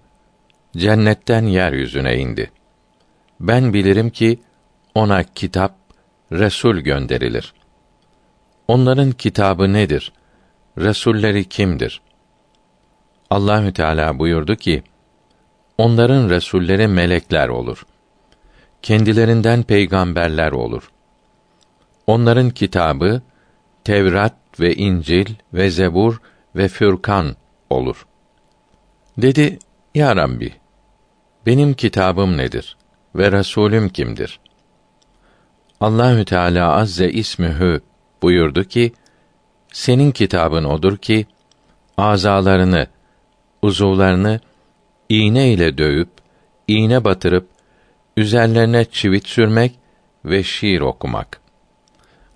cennetten 0.77 1.43
yeryüzüne 1.43 2.17
indi. 2.17 2.51
Ben 3.39 3.73
bilirim 3.73 4.09
ki 4.09 4.39
ona 4.95 5.23
kitap, 5.23 5.75
resul 6.31 6.77
gönderilir. 6.77 7.53
Onların 8.67 9.11
kitabı 9.11 9.73
nedir? 9.73 10.11
Resulleri 10.77 11.49
kimdir? 11.49 12.01
Allahü 13.31 13.73
Teala 13.73 14.19
buyurdu 14.19 14.55
ki: 14.55 14.83
Onların 15.77 16.29
resulleri 16.29 16.87
melekler 16.87 17.47
olur. 17.47 17.85
Kendilerinden 18.81 19.63
peygamberler 19.63 20.51
olur. 20.51 20.91
Onların 22.07 22.49
kitabı 22.49 23.21
Tevrat 23.83 24.35
ve 24.59 24.75
İncil 24.75 25.25
ve 25.53 25.69
Zebur 25.69 26.21
ve 26.55 26.67
Fürkan 26.67 27.35
olur. 27.69 28.05
Dedi: 29.17 29.59
Ya 29.95 30.15
Rabbi, 30.15 30.53
benim 31.45 31.73
kitabım 31.73 32.37
nedir 32.37 32.77
ve 33.15 33.31
Resulüm 33.31 33.89
kimdir? 33.89 34.39
Allahü 35.81 36.25
Teala 36.25 36.71
azze 36.75 37.09
ismühü 37.09 37.81
buyurdu 38.21 38.63
ki: 38.63 38.93
Senin 39.71 40.11
kitabın 40.11 40.63
odur 40.63 40.97
ki 40.97 41.25
azalarını, 41.97 42.87
uzuvlarını 43.61 44.39
iğne 45.09 45.53
ile 45.53 45.77
dövüp, 45.77 46.09
iğne 46.67 47.03
batırıp 47.03 47.47
üzerlerine 48.17 48.85
çivit 48.85 49.27
sürmek 49.27 49.71
ve 50.25 50.43
şiir 50.43 50.81
okumak. 50.81 51.41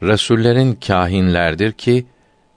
Resullerin 0.04 0.76
kâhinlerdir 0.76 1.72
ki 1.72 2.06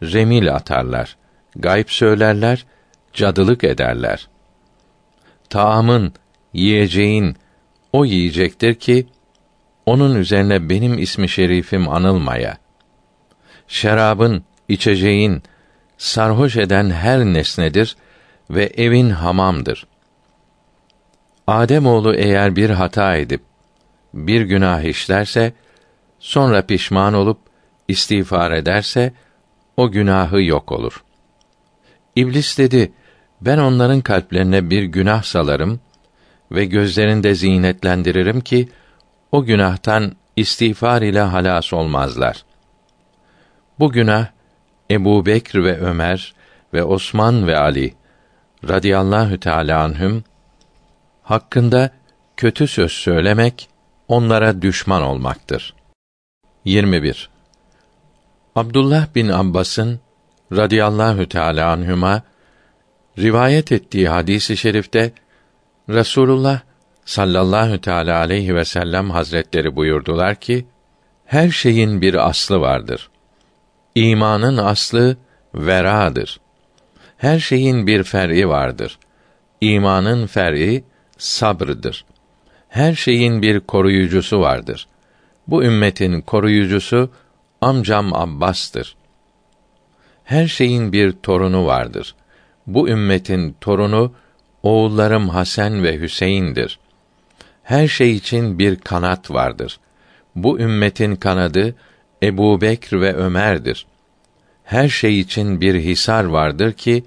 remil 0.03 0.55
atarlar, 0.55 1.17
gayb 1.57 1.89
söylerler, 1.89 2.67
cadılık 3.13 3.65
ederler. 3.65 4.29
Taamın, 5.51 6.13
yiyeceğin 6.53 7.37
o 7.93 8.05
yiyecektir 8.05 8.75
ki 8.75 9.07
onun 9.87 10.15
üzerine 10.15 10.69
benim 10.69 10.99
ismi 10.99 11.29
şerifim 11.29 11.89
anılmaya. 11.89 12.59
Şerabın, 13.69 14.45
içeceğin 14.69 15.43
sarhoş 15.99 16.57
eden 16.57 16.91
her 16.91 17.25
nesnedir 17.25 17.97
ve 18.51 18.65
evin 18.65 19.11
hamamdır. 19.11 19.87
Adem 21.47 21.87
oğlu 21.87 22.15
eğer 22.15 22.57
bir 22.57 22.71
hata 22.71 23.17
edip 23.17 23.41
bir 24.15 24.41
günah 24.41 24.83
işlerse 24.83 25.53
sonra 26.19 26.63
pişman 26.63 27.15
olup 27.15 27.39
istiğfar 27.89 28.53
ederse 28.53 29.13
o 29.77 29.91
günahı 29.91 30.43
yok 30.43 30.73
olur. 30.73 31.05
İblis 32.17 32.59
dedi: 32.59 32.93
Ben 33.41 33.59
onların 33.59 34.01
kalplerine 34.01 34.71
bir 34.71 34.83
günah 34.83 35.23
salarım 35.23 35.81
ve 36.53 36.65
gözlerinde 36.65 37.35
zinetlendiririm 37.35 38.41
ki 38.41 38.69
o 39.33 39.45
günahtan 39.45 40.13
istiğfar 40.37 41.03
ile 41.03 41.21
halas 41.21 41.73
olmazlar. 41.73 42.45
Bu 43.79 43.93
günah 43.93 44.27
Ebu 44.91 45.27
Bekr 45.27 45.57
ve 45.65 45.79
Ömer 45.79 46.35
ve 46.75 46.85
Osman 46.85 47.47
ve 47.47 47.59
Ali 47.59 47.95
radıyallahu 48.69 49.41
teala 49.41 49.83
anhüm 49.83 50.25
hakkında 51.23 51.91
kötü 52.37 52.67
söz 52.67 52.93
söylemek 52.93 53.69
onlara 54.09 54.63
düşman 54.63 55.03
olmaktır. 55.03 55.75
21. 56.65 57.31
Abdullah 58.57 59.15
bin 59.15 59.29
Abbas'ın 59.29 60.01
radıyallahu 60.53 61.29
teala 61.29 61.71
anhüma 61.71 62.23
rivayet 63.19 63.73
ettiği 63.73 64.09
hadisi 64.09 64.53
i 64.53 64.57
şerifte 64.57 65.13
Resulullah 65.89 66.61
sallallahu 67.05 67.81
teala 67.81 68.19
aleyhi 68.19 68.55
ve 68.55 68.65
sellem 68.65 69.11
hazretleri 69.11 69.77
buyurdular 69.77 70.35
ki 70.35 70.67
her 71.25 71.51
şeyin 71.51 72.01
bir 72.01 72.29
aslı 72.29 72.61
vardır. 72.61 73.11
İmanın 73.95 74.57
aslı 74.57 75.17
veradır. 75.55 76.41
Her 77.19 77.39
şeyin 77.39 77.87
bir 77.87 78.03
fer'i 78.03 78.49
vardır. 78.49 78.99
İmanın 79.61 80.27
fer'i 80.27 80.85
sabrıdır. 81.19 82.05
Her 82.69 82.95
şeyin 82.95 83.43
bir 83.43 83.61
koruyucusu 83.61 84.41
vardır. 84.41 84.87
Bu 85.49 85.65
ümmetin 85.65 86.21
koruyucusu 86.21 87.11
amcam 87.61 88.15
Abbas'tır. 88.15 88.97
Her 90.25 90.47
şeyin 90.47 90.93
bir 90.93 91.13
torunu 91.13 91.67
vardır. 91.67 92.15
Bu 92.67 92.89
ümmetin 92.89 93.57
torunu 93.61 94.13
oğullarım 94.63 95.29
Hasan 95.29 95.83
ve 95.83 96.01
Hüseyin'dir. 96.01 96.79
Her 97.63 97.89
şey 97.89 98.13
için 98.13 98.59
bir 98.59 98.77
kanat 98.77 99.31
vardır. 99.31 99.81
Bu 100.35 100.61
ümmetin 100.61 101.17
kanadı 101.17 101.75
Ebu 102.23 102.61
Bekr 102.61 103.01
ve 103.01 103.15
Ömer'dir. 103.15 103.87
Her 104.69 104.89
şey 104.89 105.21
için 105.21 105.61
bir 105.61 105.75
hisar 105.75 106.25
vardır 106.25 106.73
ki, 106.73 107.05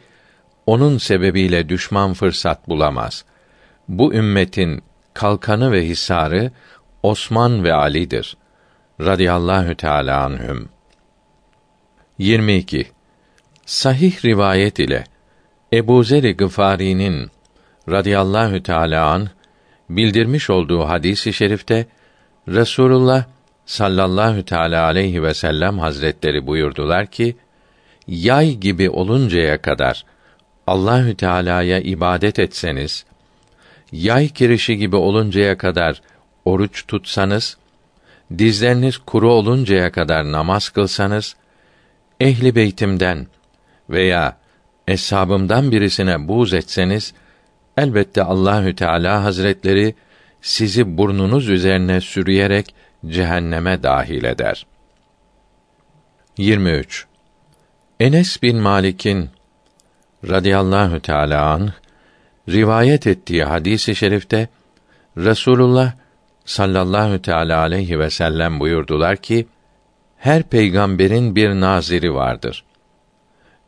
onun 0.65 0.97
sebebiyle 0.97 1.69
düşman 1.69 2.13
fırsat 2.13 2.69
bulamaz. 2.69 3.26
Bu 3.88 4.13
ümmetin 4.13 4.84
kalkanı 5.13 5.71
ve 5.71 5.86
hisarı 5.86 6.52
Osman 7.04 7.63
ve 7.63 7.74
Ali'dir. 7.74 8.38
Radiyallahu 9.02 9.76
Teala 9.76 10.24
anhüm. 10.24 10.69
22. 12.17 12.91
Sahih 13.65 14.26
rivayet 14.26 14.80
ile 14.80 15.04
Ebu 15.74 16.04
Zer 16.04 16.24
Gıfari'nin 16.24 17.30
radıyallahu 17.89 18.63
teala 18.63 19.06
an 19.06 19.30
bildirmiş 19.89 20.50
olduğu 20.50 20.84
hadisi 20.88 21.34
şerifte 21.34 21.86
Resulullah 22.47 23.26
sallallahu 23.65 24.45
teala 24.45 24.86
aleyhi 24.86 25.24
ve 25.24 25.34
sellem 25.34 25.80
hazretleri 25.80 26.47
buyurdular 26.47 27.08
ki 27.08 27.36
yay 28.12 28.54
gibi 28.56 28.89
oluncaya 28.89 29.62
kadar 29.62 30.06
Allahü 30.67 31.15
Teala'ya 31.15 31.80
ibadet 31.80 32.39
etseniz 32.39 33.06
yay 33.91 34.30
kirişi 34.30 34.78
gibi 34.78 34.95
oluncaya 34.95 35.58
kadar 35.58 36.02
oruç 36.45 36.88
tutsanız 36.88 37.58
dizleriniz 38.38 38.97
kuru 38.97 39.32
oluncaya 39.32 39.91
kadar 39.91 40.32
namaz 40.32 40.69
kılsanız 40.69 41.36
ehli 42.19 42.56
beytimden 42.56 43.28
veya 43.89 44.38
eshabımdan 44.88 45.71
birisine 45.71 46.28
buğz 46.28 46.54
etseniz 46.54 47.13
elbette 47.78 48.24
Allahü 48.24 48.76
Teala 48.76 49.24
Hazretleri 49.24 49.95
sizi 50.41 50.97
burnunuz 50.97 51.50
üzerine 51.50 52.02
sürüyerek 52.02 52.76
cehenneme 53.08 53.84
dahil 53.84 54.24
eder. 54.24 54.65
23. 56.38 57.11
Enes 58.02 58.42
bin 58.42 58.58
Malik'in 58.58 59.30
radıyallahu 60.30 61.00
teala 61.00 61.52
an 61.52 61.74
rivayet 62.50 63.08
ettiği 63.08 63.44
hadisi 63.44 63.96
şerifte 63.96 64.48
Resulullah 65.18 65.94
sallallahu 66.46 67.22
teala 67.22 67.60
aleyhi 67.60 68.00
ve 68.00 68.10
sellem 68.10 68.60
buyurdular 68.60 69.18
ki 69.18 69.48
her 70.18 70.44
peygamberin 70.44 71.36
bir 71.36 71.50
naziri 71.50 72.14
vardır. 72.14 72.64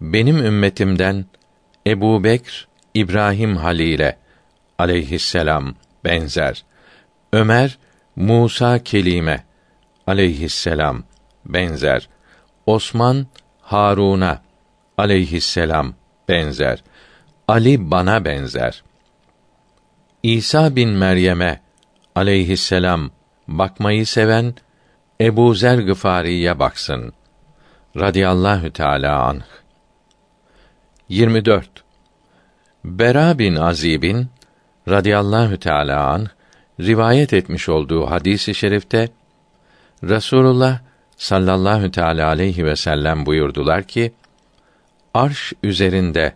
Benim 0.02 0.38
ümmetimden 0.38 1.26
Ebu 1.88 2.24
Bekr, 2.24 2.68
İbrahim 2.94 3.58
Halil'e 3.58 4.18
aleyhisselam 4.78 5.76
benzer. 6.06 6.64
Ömer, 7.34 7.78
Musa 8.16 8.84
Kelime 8.84 9.44
aleyhisselam 10.08 11.04
benzer. 11.46 12.10
Osman, 12.66 13.28
Harun'a 13.74 14.42
aleyhisselam 14.98 15.94
benzer. 16.30 16.84
Ali 17.48 17.92
bana 17.92 18.26
benzer. 18.26 18.84
İsa 20.24 20.76
bin 20.76 20.90
Meryem'e 20.90 21.62
aleyhisselam 22.16 23.12
bakmayı 23.48 24.06
seven 24.06 24.56
Ebu 25.22 25.54
Zer 25.54 25.78
Gıfari'ye 25.78 26.60
baksın. 26.60 27.14
Radiyallahu 27.98 28.74
Teala 28.74 29.24
anh. 29.24 29.42
24. 31.10 31.84
Bera 32.86 33.40
bin 33.40 33.56
Azib'in 33.56 34.28
radıyallahu 34.90 35.58
teala 35.58 36.08
an 36.08 36.28
rivayet 36.80 37.34
etmiş 37.34 37.70
olduğu 37.70 38.10
hadisi 38.10 38.56
şerifte 38.56 39.10
Rasulullah 40.04 40.80
sallallahu 41.18 41.92
teala 41.92 42.28
aleyhi 42.28 42.66
ve 42.66 42.76
sellem 42.76 43.26
buyurdular 43.26 43.84
ki 43.84 44.14
arş 45.14 45.54
üzerinde 45.64 46.34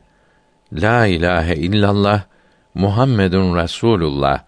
la 0.73 1.05
ilahe 1.05 1.55
illallah 1.55 2.23
Muhammedun 2.73 3.55
Rasulullah 3.55 4.43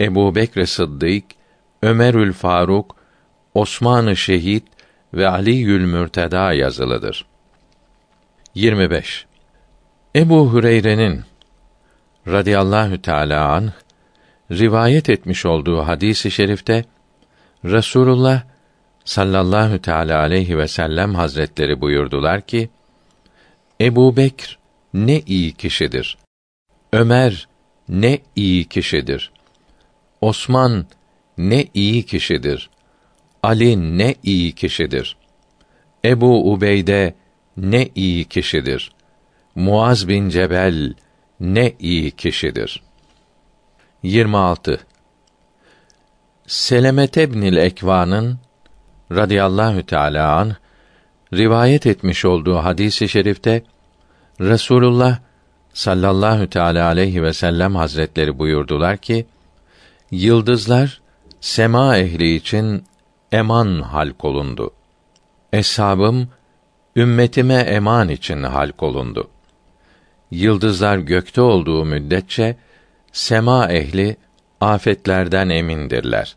Ebu 0.00 0.34
Bekr 0.34 0.64
Sıddık 0.64 1.24
Ömerül 1.82 2.32
Faruk 2.32 2.96
Osman-ı 3.54 4.16
Şehit 4.16 4.64
ve 5.14 5.28
Ali'ül 5.28 5.84
Mürteda 5.84 6.52
yazılıdır. 6.52 7.26
25. 8.54 9.26
Ebu 10.16 10.52
Hüreyre'nin 10.52 11.24
radıyallahu 12.26 13.02
teala 13.02 13.48
an 13.48 13.72
rivayet 14.50 15.10
etmiş 15.10 15.46
olduğu 15.46 15.86
hadisi 15.86 16.30
şerifte 16.30 16.84
Resulullah 17.64 18.42
sallallahu 19.04 19.82
teala 19.82 20.18
aleyhi 20.20 20.58
ve 20.58 20.68
sellem 20.68 21.14
hazretleri 21.14 21.80
buyurdular 21.80 22.40
ki 22.40 22.70
Ebu 23.80 24.16
Bekr 24.16 24.58
ne 24.94 25.20
iyi 25.20 25.52
kişidir. 25.52 26.18
Ömer 26.92 27.48
ne 27.88 28.18
iyi 28.36 28.64
kişidir. 28.64 29.32
Osman 30.20 30.86
ne 31.38 31.66
iyi 31.74 32.02
kişidir. 32.02 32.70
Ali 33.42 33.98
ne 33.98 34.14
iyi 34.22 34.52
kişidir. 34.52 35.16
Ebu 36.04 36.52
Ubeyde 36.52 37.14
ne 37.56 37.88
iyi 37.94 38.24
kişidir. 38.24 38.92
Muaz 39.54 40.08
bin 40.08 40.28
Cebel 40.28 40.94
ne 41.40 41.72
iyi 41.78 42.10
kişidir. 42.10 42.82
26. 44.02 44.80
Selemete 46.46 47.32
binil 47.32 47.56
Ekva'nın 47.56 48.38
radıyallahu 49.16 49.86
teala 49.86 50.36
an 50.36 50.56
rivayet 51.34 51.86
etmiş 51.86 52.24
olduğu 52.24 52.56
hadisi 52.56 53.04
i 53.04 53.08
şerifte 53.08 53.62
Resulullah 54.40 55.18
sallallahu 55.72 56.50
teala 56.50 56.86
aleyhi 56.86 57.22
ve 57.22 57.32
sellem 57.32 57.76
hazretleri 57.76 58.38
buyurdular 58.38 58.96
ki 58.96 59.26
yıldızlar 60.10 61.00
sema 61.40 61.96
ehli 61.96 62.34
için 62.34 62.84
eman 63.32 63.80
halk 63.80 64.24
olundu. 64.24 64.70
Eshabım 65.52 66.28
ümmetime 66.96 67.54
eman 67.54 68.08
için 68.08 68.42
halk 68.42 68.82
olundu 68.82 69.28
yıldızlar 70.32 70.98
gökte 70.98 71.40
olduğu 71.40 71.84
müddetçe 71.84 72.56
sema 73.12 73.72
ehli 73.72 74.16
afetlerden 74.60 75.48
emindirler. 75.48 76.36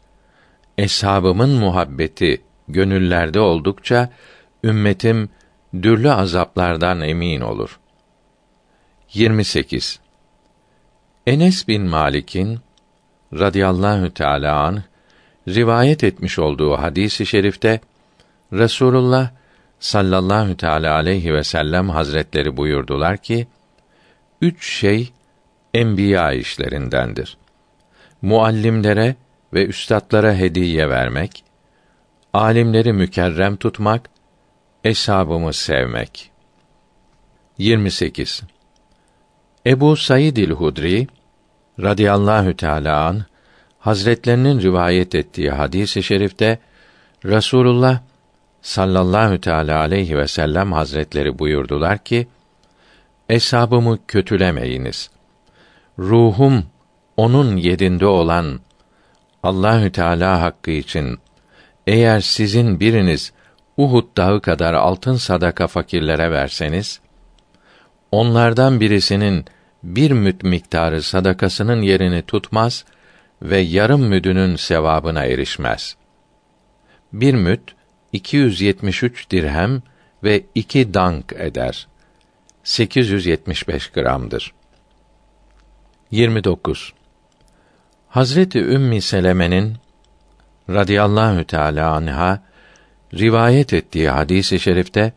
Eshabımın 0.77 1.49
muhabbeti 1.49 2.41
gönüllerde 2.67 3.39
oldukça 3.39 4.09
ümmetim 4.63 5.29
dürlü 5.83 6.11
azaplardan 6.11 7.01
emin 7.01 7.41
olur. 7.41 7.79
28. 9.13 9.99
Enes 11.27 11.67
bin 11.67 11.83
Malik'in 11.83 12.59
radıyallahu 13.33 14.13
teala 14.13 14.59
an 14.59 14.83
rivayet 15.47 16.03
etmiş 16.03 16.39
olduğu 16.39 16.77
hadisi 16.77 17.25
şerifte 17.25 17.79
Resulullah 18.53 19.29
sallallahu 19.79 20.57
teala 20.57 20.93
aleyhi 20.93 21.33
ve 21.33 21.43
sellem 21.43 21.89
hazretleri 21.89 22.57
buyurdular 22.57 23.17
ki 23.17 23.47
üç 24.41 24.69
şey 24.79 25.11
enbiya 25.73 26.31
işlerindendir. 26.31 27.37
Muallimlere 28.21 29.15
ve 29.53 29.65
üstadlara 29.65 30.35
hediye 30.35 30.89
vermek, 30.89 31.43
alimleri 32.35 32.93
mükerrem 32.93 33.55
tutmak, 33.55 34.09
eshabımı 34.83 35.53
sevmek. 35.53 36.31
28. 37.57 38.43
Ebu 39.65 39.95
Said 39.95 40.37
el-Hudri 40.37 41.07
radıyallahu 41.79 42.55
teala 42.55 43.05
an 43.05 43.25
Hazretlerinin 43.79 44.61
rivayet 44.61 45.15
ettiği 45.15 45.51
hadisi 45.51 46.03
şerifte 46.03 46.59
Rasulullah 47.25 47.99
sallallahu 48.61 49.41
teala 49.41 49.79
aleyhi 49.79 50.17
ve 50.17 50.27
sellem 50.27 50.71
hazretleri 50.71 51.39
buyurdular 51.39 51.97
ki: 51.97 52.27
Eshabımı 53.29 53.99
kötülemeyiniz. 54.07 55.09
Ruhum 55.99 56.65
onun 57.17 57.57
yedinde 57.57 58.05
olan 58.05 58.59
Allahü 59.43 59.91
Teala 59.91 60.41
hakkı 60.41 60.71
için 60.71 61.19
eğer 61.87 62.19
sizin 62.19 62.79
biriniz 62.79 63.33
Uhud 63.77 64.17
dağı 64.17 64.41
kadar 64.41 64.73
altın 64.73 65.15
sadaka 65.15 65.67
fakirlere 65.67 66.31
verseniz, 66.31 66.99
onlardan 68.11 68.79
birisinin 68.79 69.45
bir 69.83 70.11
müt 70.11 70.43
miktarı 70.43 71.01
sadakasının 71.01 71.81
yerini 71.81 72.21
tutmaz 72.21 72.85
ve 73.41 73.57
yarım 73.59 74.01
müdünün 74.01 74.55
sevabına 74.55 75.25
erişmez. 75.25 75.95
Bir 77.13 77.33
müt 77.33 77.61
273 78.13 79.31
dirhem 79.31 79.81
ve 80.23 80.43
iki 80.55 80.93
dank 80.93 81.33
eder. 81.33 81.87
875 82.63 83.87
gramdır. 83.87 84.53
29. 86.11 86.93
Hazreti 88.07 88.59
Ümmi 88.59 89.01
Seleme'nin 89.01 89.77
radıyallahu 90.69 91.43
teala 91.43 91.91
anha 91.93 92.41
rivayet 93.13 93.73
ettiği 93.73 94.09
hadisi 94.09 94.55
i 94.55 94.59
şerifte 94.59 95.13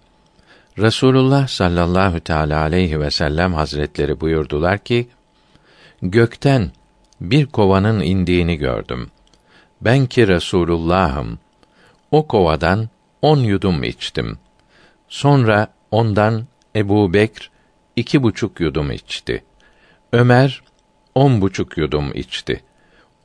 Resulullah 0.79 1.49
sallallahu 1.49 2.21
teala 2.21 2.61
aleyhi 2.61 3.01
ve 3.01 3.11
sellem 3.11 3.55
hazretleri 3.55 4.21
buyurdular 4.21 4.79
ki 4.79 5.09
gökten 6.03 6.71
bir 7.21 7.47
kovanın 7.47 8.01
indiğini 8.01 8.57
gördüm. 8.57 9.11
Ben 9.81 10.07
ki 10.07 10.29
Resulullah'ım. 10.29 11.39
O 12.11 12.27
kovadan 12.27 12.89
on 13.23 13.39
yudum 13.39 13.85
içtim. 13.85 14.39
Sonra 15.09 15.69
ondan 15.91 16.47
Ebu 16.77 17.15
Bekr 17.15 17.51
iki 17.97 18.23
buçuk 18.23 18.61
yudum 18.61 18.91
içti. 18.91 19.45
Ömer 20.13 20.63
on 21.15 21.41
buçuk 21.41 21.77
yudum 21.77 22.11
içti. 22.15 22.63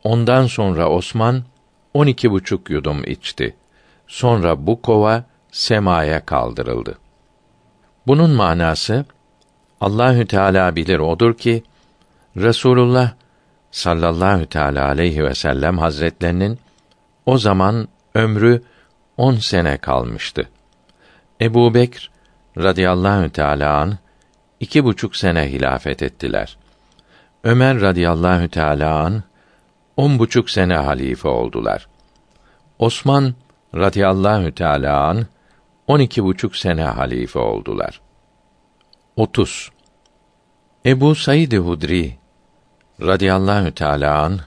Ondan 0.04 0.48
sonra 0.48 0.90
Osman 0.90 1.44
on 1.94 2.08
iki 2.08 2.32
buçuk 2.32 2.70
yudum 2.70 3.04
içti. 3.04 3.56
Sonra 4.08 4.68
bu 4.68 4.82
kova 4.82 5.24
semaya 5.52 6.26
kaldırıldı. 6.26 6.98
Bunun 8.08 8.32
manası 8.32 9.06
Allahü 9.82 10.28
Teala 10.28 10.76
bilir 10.76 11.00
odur 11.00 11.34
ki 11.34 11.64
Resulullah 12.38 13.12
sallallahu 13.72 14.46
teala 14.46 14.88
aleyhi 14.88 15.24
ve 15.24 15.36
sellem 15.36 15.78
hazretlerinin 15.78 16.60
o 17.26 17.38
zaman 17.38 17.88
ömrü 18.16 18.64
on 19.18 19.36
sene 19.36 19.78
kalmıştı. 19.78 20.50
Ebu 21.42 21.74
Bekr 21.74 22.12
radıyallahu 22.58 23.30
teala 23.30 23.78
an 23.78 23.98
iki 24.60 24.84
buçuk 24.84 25.16
sene 25.16 25.52
hilafet 25.52 26.04
ettiler. 26.04 26.58
Ömer 27.44 27.82
radıyallahu 27.82 28.50
teala 28.50 29.00
an 29.00 29.24
on 29.98 30.20
buçuk 30.20 30.50
sene 30.50 30.76
halife 30.76 31.28
oldular. 31.28 31.88
Osman 32.80 33.34
radıyallahu 33.76 34.52
teala 34.52 35.08
an 35.08 35.26
on 35.88 36.00
iki 36.00 36.24
buçuk 36.24 36.56
sene 36.56 36.84
halife 36.84 37.40
oldular. 37.40 38.02
30. 39.16 39.70
Ebu 40.86 41.16
Said 41.16 41.52
Hudri 41.52 42.18
radıyallahu 43.02 43.72
teala 43.72 44.22
an 44.22 44.40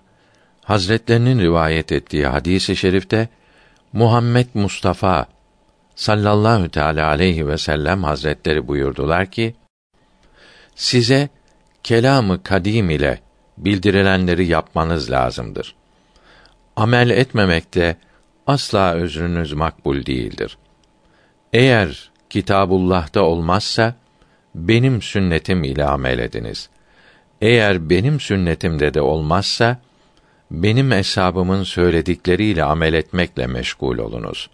Hazretlerinin 0.65 1.39
rivayet 1.41 1.93
ettiği 1.93 2.27
hadisi 2.27 2.77
şerifte 2.77 3.29
Muhammed 3.93 4.47
Mustafa 4.55 5.27
sallallahu 5.95 6.69
teala 6.69 7.09
aleyhi 7.09 7.49
ve 7.49 7.59
sellem 7.59 8.05
hazretleri 8.05 8.69
buyurdular 8.69 9.27
ki 9.27 9.55
size 10.75 11.29
kelamı 11.83 12.43
kadim 12.43 12.91
ile 12.91 13.26
bildirilenleri 13.59 14.47
yapmanız 14.47 15.11
lazımdır. 15.11 15.75
Amel 16.77 17.11
etmemekte 17.11 17.97
asla 18.47 18.93
özrünüz 18.93 19.53
makbul 19.53 20.07
değildir. 20.07 20.59
Eğer 21.53 22.11
Kitabullah'ta 22.31 23.23
olmazsa 23.23 23.95
benim 24.55 25.03
sünnetim 25.03 25.65
ile 25.65 25.85
amel 25.85 26.19
ediniz. 26.19 26.69
Eğer 27.41 27.91
benim 27.91 28.21
sünnetimde 28.21 28.95
de 28.95 29.01
olmazsa 29.01 29.79
benim 30.51 30.91
hesabımın 30.91 31.63
söyledikleriyle 31.63 32.65
amel 32.65 32.95
etmekle 32.95 33.47
meşgul 33.47 33.99
olunuz. 33.99 34.51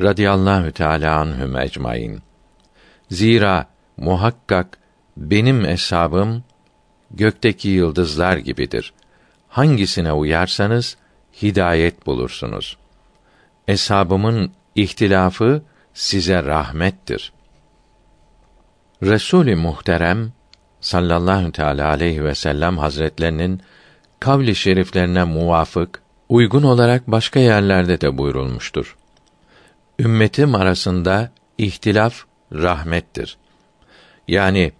Radiyallahu 0.00 0.72
Teala 0.72 1.18
anhum 1.20 1.56
ecmaîn. 1.56 2.22
Zira 3.10 3.66
muhakkak 3.96 4.78
benim 5.16 5.64
hesabım 5.64 6.44
gökteki 7.14 7.68
yıldızlar 7.68 8.36
gibidir. 8.36 8.92
Hangisine 9.48 10.12
uyarsanız 10.12 10.96
hidayet 11.42 12.06
bulursunuz. 12.06 12.76
Eshabımın 13.68 14.52
ihtilafı 14.74 15.62
size 15.94 16.44
rahmettir. 16.44 17.32
Resul-i 19.02 19.54
Muhterem 19.54 20.32
sallallahu 20.80 21.52
teala 21.52 21.88
aleyhi 21.88 22.24
ve 22.24 22.34
sellem 22.34 22.78
hazretlerinin 22.78 23.60
kavli 24.20 24.54
şeriflerine 24.54 25.24
muvafık 25.24 26.02
uygun 26.28 26.62
olarak 26.62 27.08
başka 27.08 27.40
yerlerde 27.40 28.00
de 28.00 28.18
buyurulmuştur. 28.18 28.96
Ümmetim 29.98 30.54
arasında 30.54 31.30
ihtilaf 31.58 32.24
rahmettir. 32.52 33.36
Yani 34.28 34.72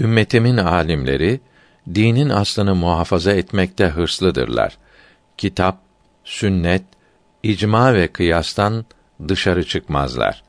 ümmetimin 0.00 0.56
alimleri 0.56 1.40
dinin 1.94 2.28
aslını 2.28 2.74
muhafaza 2.74 3.32
etmekte 3.32 3.86
hırslıdırlar. 3.86 4.78
Kitap, 5.36 5.78
sünnet, 6.24 6.82
icma 7.42 7.94
ve 7.94 8.08
kıyastan 8.08 8.84
dışarı 9.28 9.64
çıkmazlar. 9.64 10.42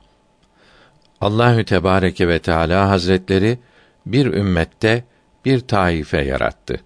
Allahü 1.21 1.65
Tebareke 1.65 2.27
ve 2.27 2.39
Teala 2.39 2.89
Hazretleri 2.89 3.60
bir 4.06 4.25
ümmette 4.25 5.04
bir 5.45 5.60
taife 5.60 6.21
yarattı. 6.21 6.80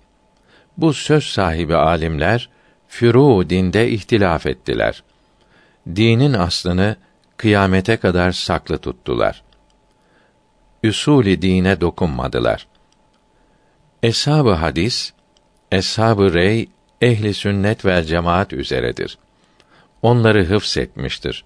Bu 0.78 0.94
söz 0.94 1.24
sahibi 1.24 1.76
alimler 1.76 2.50
furu 2.88 3.50
dinde 3.50 3.90
ihtilaf 3.90 4.46
ettiler. 4.46 5.04
Dinin 5.96 6.34
aslını 6.34 6.96
kıyamete 7.38 7.98
kadar 7.98 8.32
saklı 8.32 8.78
tuttular. 8.78 9.44
Üsûl-i 10.84 11.42
dine 11.42 11.82
dokunmadılar. 11.82 12.68
Eshab-ı 14.06 14.52
hadis, 14.52 15.14
eshab-ı 15.72 16.34
rey, 16.34 16.70
ehli 17.02 17.34
sünnet 17.34 17.86
ve 17.86 18.04
cemaat 18.04 18.54
üzeredir. 18.54 19.18
Onları 20.02 20.46
hıfz 20.46 20.78
etmiştir. 20.78 21.46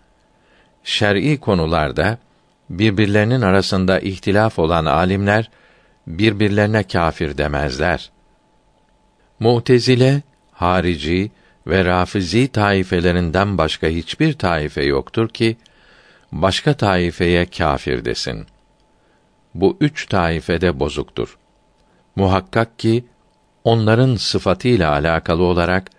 Şer'i 0.83 1.39
konularda 1.39 2.17
birbirlerinin 2.69 3.41
arasında 3.41 3.99
ihtilaf 3.99 4.59
olan 4.59 4.85
alimler 4.85 5.49
birbirlerine 6.07 6.83
kâfir 6.83 7.37
demezler. 7.37 8.11
Mu'tezile, 9.39 10.21
harici 10.51 11.31
ve 11.67 11.85
rafizi 11.85 12.47
taifelerinden 12.47 13.57
başka 13.57 13.87
hiçbir 13.87 14.33
taife 14.33 14.83
yoktur 14.83 15.29
ki 15.29 15.57
başka 16.31 16.73
taifeye 16.73 17.45
kâfir 17.45 18.05
desin. 18.05 18.47
Bu 19.55 19.77
üç 19.81 20.05
taifede 20.05 20.79
bozuktur. 20.79 21.37
Muhakkak 22.15 22.79
ki 22.79 23.05
onların 23.63 24.15
sıfatıyla 24.15 24.91
alakalı 24.91 25.43
olarak 25.43 25.89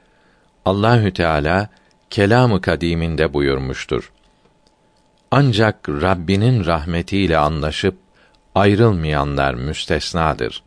Allahü 0.64 1.12
Teala 1.12 1.68
kelamı 2.10 2.60
kadiminde 2.60 3.34
buyurmuştur. 3.34 4.12
Ancak 5.30 5.88
Rabbinin 5.88 6.64
rahmetiyle 6.66 7.38
anlaşıp 7.38 7.96
ayrılmayanlar 8.54 9.54
müstesnadır. 9.54 10.62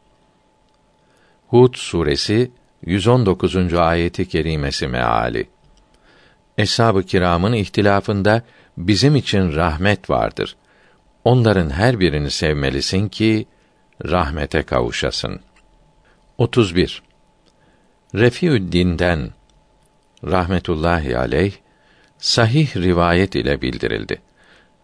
Hud 1.47 1.75
suresi 1.75 2.51
119. 2.85 3.73
ayeti 3.73 4.27
kerimesi 4.27 4.87
meali. 4.87 5.49
Eshab-ı 6.57 7.03
kiramın 7.03 7.53
ihtilafında 7.53 8.41
bizim 8.77 9.15
için 9.15 9.55
rahmet 9.55 10.09
vardır. 10.09 10.55
Onların 11.23 11.69
her 11.69 11.99
birini 11.99 12.31
sevmelisin 12.31 13.09
ki 13.09 13.45
rahmete 14.05 14.63
kavuşasın. 14.63 15.39
31. 16.37 17.03
Refiüddin'den 18.15 19.29
rahmetullahi 20.23 21.17
aleyh 21.17 21.53
sahih 22.17 22.75
rivayet 22.75 23.35
ile 23.35 23.61
bildirildi. 23.61 24.21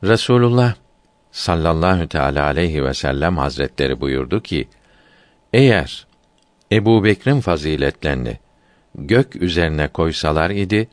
Resulullah 0.03 0.75
sallallahu 1.31 2.07
teala 2.07 2.45
aleyhi 2.45 2.83
ve 2.83 2.93
sellem 2.93 3.37
hazretleri 3.37 4.01
buyurdu 4.01 4.41
ki 4.41 4.67
Eğer 5.53 6.07
Ebu 6.71 7.03
Bekir'in 7.03 7.39
faziletlerini 7.39 8.37
gök 8.95 9.35
üzerine 9.35 9.87
koysalar 9.87 10.49
idi, 10.49 10.89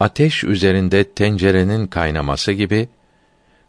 ateş 0.00 0.44
üzerinde 0.44 1.04
tencerenin 1.04 1.86
kaynaması 1.86 2.52
gibi 2.52 2.88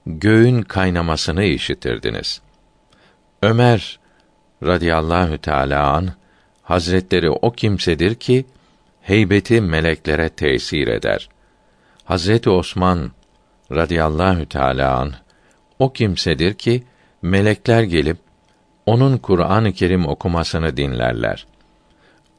göğün 0.05 0.61
kaynamasını 0.61 1.43
işitirdiniz. 1.43 2.41
Ömer 3.43 3.99
radıyallahu 4.63 5.37
teala 5.37 5.93
an 5.93 6.09
Hazretleri 6.63 7.29
o 7.29 7.51
kimsedir 7.51 8.15
ki 8.15 8.45
heybeti 9.01 9.61
meleklere 9.61 10.29
tesir 10.29 10.87
eder. 10.87 11.29
Hazreti 12.03 12.49
Osman 12.49 13.11
radıyallahu 13.71 14.45
teala 14.45 14.99
an 14.99 15.13
o 15.79 15.93
kimsedir 15.93 16.53
ki 16.53 16.83
melekler 17.21 17.83
gelip 17.83 18.17
onun 18.85 19.17
Kur'an-ı 19.17 19.73
Kerim 19.73 20.07
okumasını 20.07 20.77
dinlerler. 20.77 21.47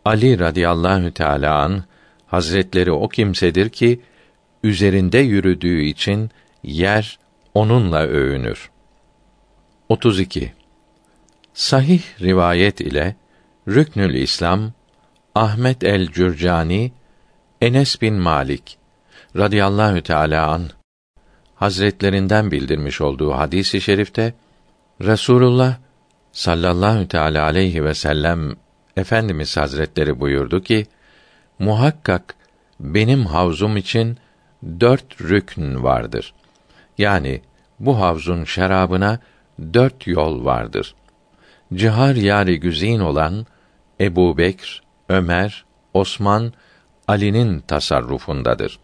Ali 0.05 0.39
radıyallahu 0.39 1.15
teala 1.15 1.59
an 1.59 1.85
Hazretleri 2.27 2.93
o 2.93 3.09
kimsedir 3.09 3.69
ki 3.69 4.01
üzerinde 4.63 5.19
yürüdüğü 5.19 5.83
için 5.83 6.31
yer 6.63 7.19
onunla 7.55 8.03
övünür. 8.03 8.71
32. 9.89 10.53
Sahih 11.55 12.03
rivayet 12.21 12.81
ile 12.81 13.17
Rüknül 13.69 14.15
İslam 14.15 14.73
Ahmet 15.35 15.85
el 15.85 16.07
Cürcani 16.07 16.93
Enes 17.61 18.03
bin 18.03 18.15
Malik 18.15 18.79
radıyallahu 19.37 20.03
teala 20.03 20.47
an 20.51 20.71
Hazretlerinden 21.55 22.51
bildirmiş 22.51 23.01
olduğu 23.01 23.33
hadisi 23.33 23.79
i 23.79 23.81
şerifte 23.81 24.35
Resulullah 25.01 25.77
sallallahu 26.33 27.09
teala 27.09 27.45
aleyhi 27.45 27.85
ve 27.85 27.95
sellem 27.95 28.57
Efendimiz 28.97 29.57
Hazretleri 29.57 30.21
buyurdu 30.21 30.63
ki 30.63 30.87
muhakkak 31.59 32.35
benim 32.81 33.27
havzum 33.27 33.77
için 33.77 34.19
dört 34.81 35.21
rükn 35.21 35.83
vardır. 35.83 36.35
Yani 36.99 37.43
bu 37.81 38.01
havzun 38.01 38.45
şarabına 38.45 39.19
dört 39.75 40.07
yol 40.07 40.45
vardır. 40.45 40.95
Cihar 41.75 42.14
yari 42.14 42.61
güzin 42.61 43.01
olan 43.01 43.47
Ebu 44.01 44.39
Bekr, 44.39 44.83
Ömer, 45.09 45.64
Osman, 45.95 46.53
Ali'nin 47.09 47.61
tasarrufundadır. 47.61 48.79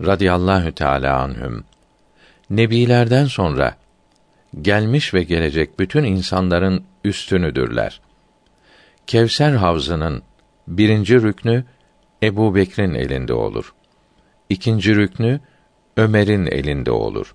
Radiyallahu 0.00 0.72
teâlâ 0.72 1.20
anhüm. 1.20 1.64
Nebilerden 2.50 3.24
sonra 3.24 3.76
gelmiş 4.62 5.14
ve 5.14 5.22
gelecek 5.22 5.78
bütün 5.78 6.04
insanların 6.04 6.84
üstünüdürler. 7.04 8.00
Kevser 9.06 9.52
havzının 9.52 10.22
birinci 10.68 11.22
rüknü 11.22 11.64
Ebu 12.22 12.54
Bekr'in 12.54 12.94
elinde 12.94 13.34
olur. 13.34 13.74
İkinci 14.48 14.96
rüknü 14.96 15.40
Ömer'in 15.96 16.46
elinde 16.46 16.90
olur. 16.90 17.34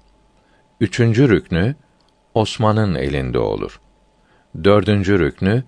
Üçüncü 0.82 1.30
rüknü 1.30 1.76
Osman'ın 2.34 2.96
elinde 2.96 3.40
olur. 3.40 3.80
Dördüncü 4.64 5.20
rüknü 5.20 5.64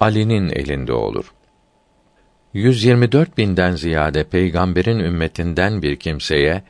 Ali'nin 0.00 0.48
elinde 0.48 0.92
olur. 0.92 1.32
124 2.54 3.38
binden 3.38 3.72
ziyade 3.72 4.24
peygamberin 4.24 4.98
ümmetinden 4.98 5.82
bir 5.82 5.96
kimseye 5.96 6.62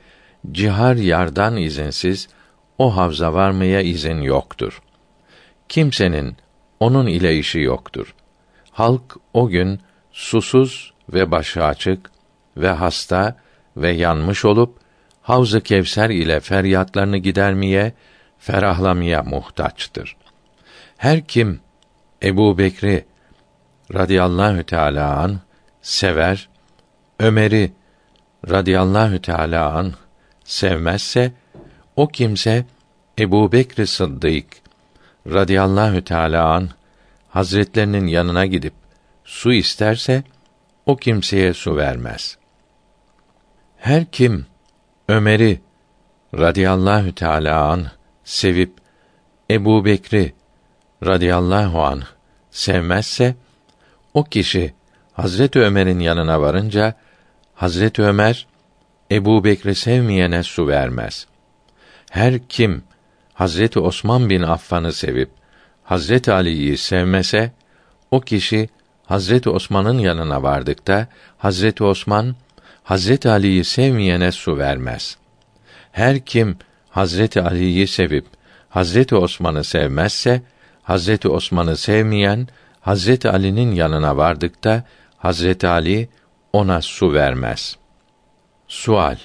cihar 0.52 0.96
yardan 0.96 1.56
izinsiz 1.56 2.28
o 2.78 2.96
havza 2.96 3.34
varmaya 3.34 3.80
izin 3.80 4.20
yoktur. 4.20 4.82
Kimsenin 5.68 6.36
onun 6.80 7.06
ile 7.06 7.38
işi 7.38 7.60
yoktur. 7.60 8.14
Halk 8.70 9.16
o 9.34 9.48
gün 9.48 9.80
susuz 10.12 10.92
ve 11.12 11.30
başı 11.30 11.64
açık 11.64 12.10
ve 12.56 12.68
hasta 12.68 13.36
ve 13.76 13.90
yanmış 13.90 14.44
olup 14.44 14.78
Havz-ı 15.22 15.60
Kevser 15.60 16.10
ile 16.10 16.40
feryatlarını 16.40 17.18
gidermeye, 17.18 17.92
ferahlamaya 18.38 19.22
muhtaçtır. 19.22 20.16
Her 21.02 21.20
kim 21.20 21.60
Ebu 22.22 22.58
Bekri 22.58 23.04
radıyallahu 23.94 24.62
teâlâ 24.62 25.16
an 25.16 25.40
sever, 25.80 26.48
Ömer'i 27.18 27.72
radıyallahu 28.50 29.22
teâlâ 29.22 29.72
an 29.72 29.92
sevmezse, 30.44 31.32
o 31.96 32.08
kimse 32.08 32.64
Ebu 33.18 33.52
Bekr 33.52 33.84
Sıddık 33.84 34.44
radıyallahu 35.26 36.04
teâlâ 36.04 36.54
an 36.54 36.68
hazretlerinin 37.28 38.06
yanına 38.06 38.46
gidip 38.46 38.74
su 39.24 39.52
isterse 39.52 40.22
o 40.86 40.96
kimseye 40.96 41.54
su 41.54 41.76
vermez. 41.76 42.38
Her 43.76 44.04
kim 44.04 44.46
Ömer'i 45.08 45.60
radıyallahu 46.34 47.14
teâlâ 47.14 47.70
an 47.70 47.86
sevip 48.24 48.72
Ebu 49.50 49.84
Bekri 49.84 50.32
radıyallahu 51.06 51.82
an 51.82 52.02
sevmezse 52.50 53.34
o 54.14 54.24
kişi 54.24 54.74
Hazret 55.12 55.56
Ömer'in 55.56 56.00
yanına 56.00 56.40
varınca 56.40 56.94
Hazret 57.54 57.98
Ömer 57.98 58.46
Ebu 59.10 59.44
Bekri 59.44 59.74
sevmeyene 59.74 60.42
su 60.42 60.68
vermez. 60.68 61.26
Her 62.10 62.38
kim 62.48 62.82
Hazreti 63.34 63.78
Osman 63.78 64.30
bin 64.30 64.42
Affan'ı 64.42 64.92
sevip 64.92 65.30
Hazreti 65.84 66.32
Ali'yi 66.32 66.78
sevmese 66.78 67.52
o 68.10 68.20
kişi 68.20 68.68
Hazreti 69.06 69.50
Osman'ın 69.50 69.98
yanına 69.98 70.42
vardıkta 70.42 71.06
Hazreti 71.38 71.84
Osman 71.84 72.36
Hazreti 72.82 73.28
Ali'yi 73.28 73.64
sevmeyene 73.64 74.32
su 74.32 74.58
vermez. 74.58 75.16
Her 75.92 76.24
kim 76.24 76.56
Hazreti 76.90 77.42
Ali'yi 77.42 77.86
sevip 77.86 78.26
Hazreti 78.68 79.16
Osman'ı 79.16 79.64
sevmezse 79.64 80.42
Hazreti 80.92 81.28
Osman'ı 81.28 81.76
sevmeyen 81.76 82.48
Hazreti 82.80 83.30
Ali'nin 83.30 83.72
yanına 83.72 84.16
vardıkta 84.16 84.84
Hazreti 85.16 85.68
Ali 85.68 86.08
ona 86.52 86.82
su 86.82 87.12
vermez. 87.12 87.76
Sual 88.68 89.16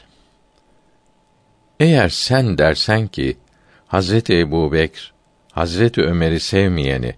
Eğer 1.80 2.10
sen 2.10 2.58
dersen 2.58 3.08
ki 3.08 3.38
Hazreti 3.88 4.40
Ebu 4.40 4.72
Bekr, 4.72 5.14
Hazreti 5.52 6.02
Ömer'i 6.02 6.40
sevmeyeni, 6.40 7.16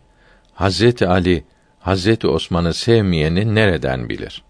Hazreti 0.53 1.07
Ali, 1.07 1.43
Hazreti 1.79 2.27
Osman'ı 2.27 2.73
sevmeyeni 2.73 3.55
nereden 3.55 4.09
bilir? 4.09 4.43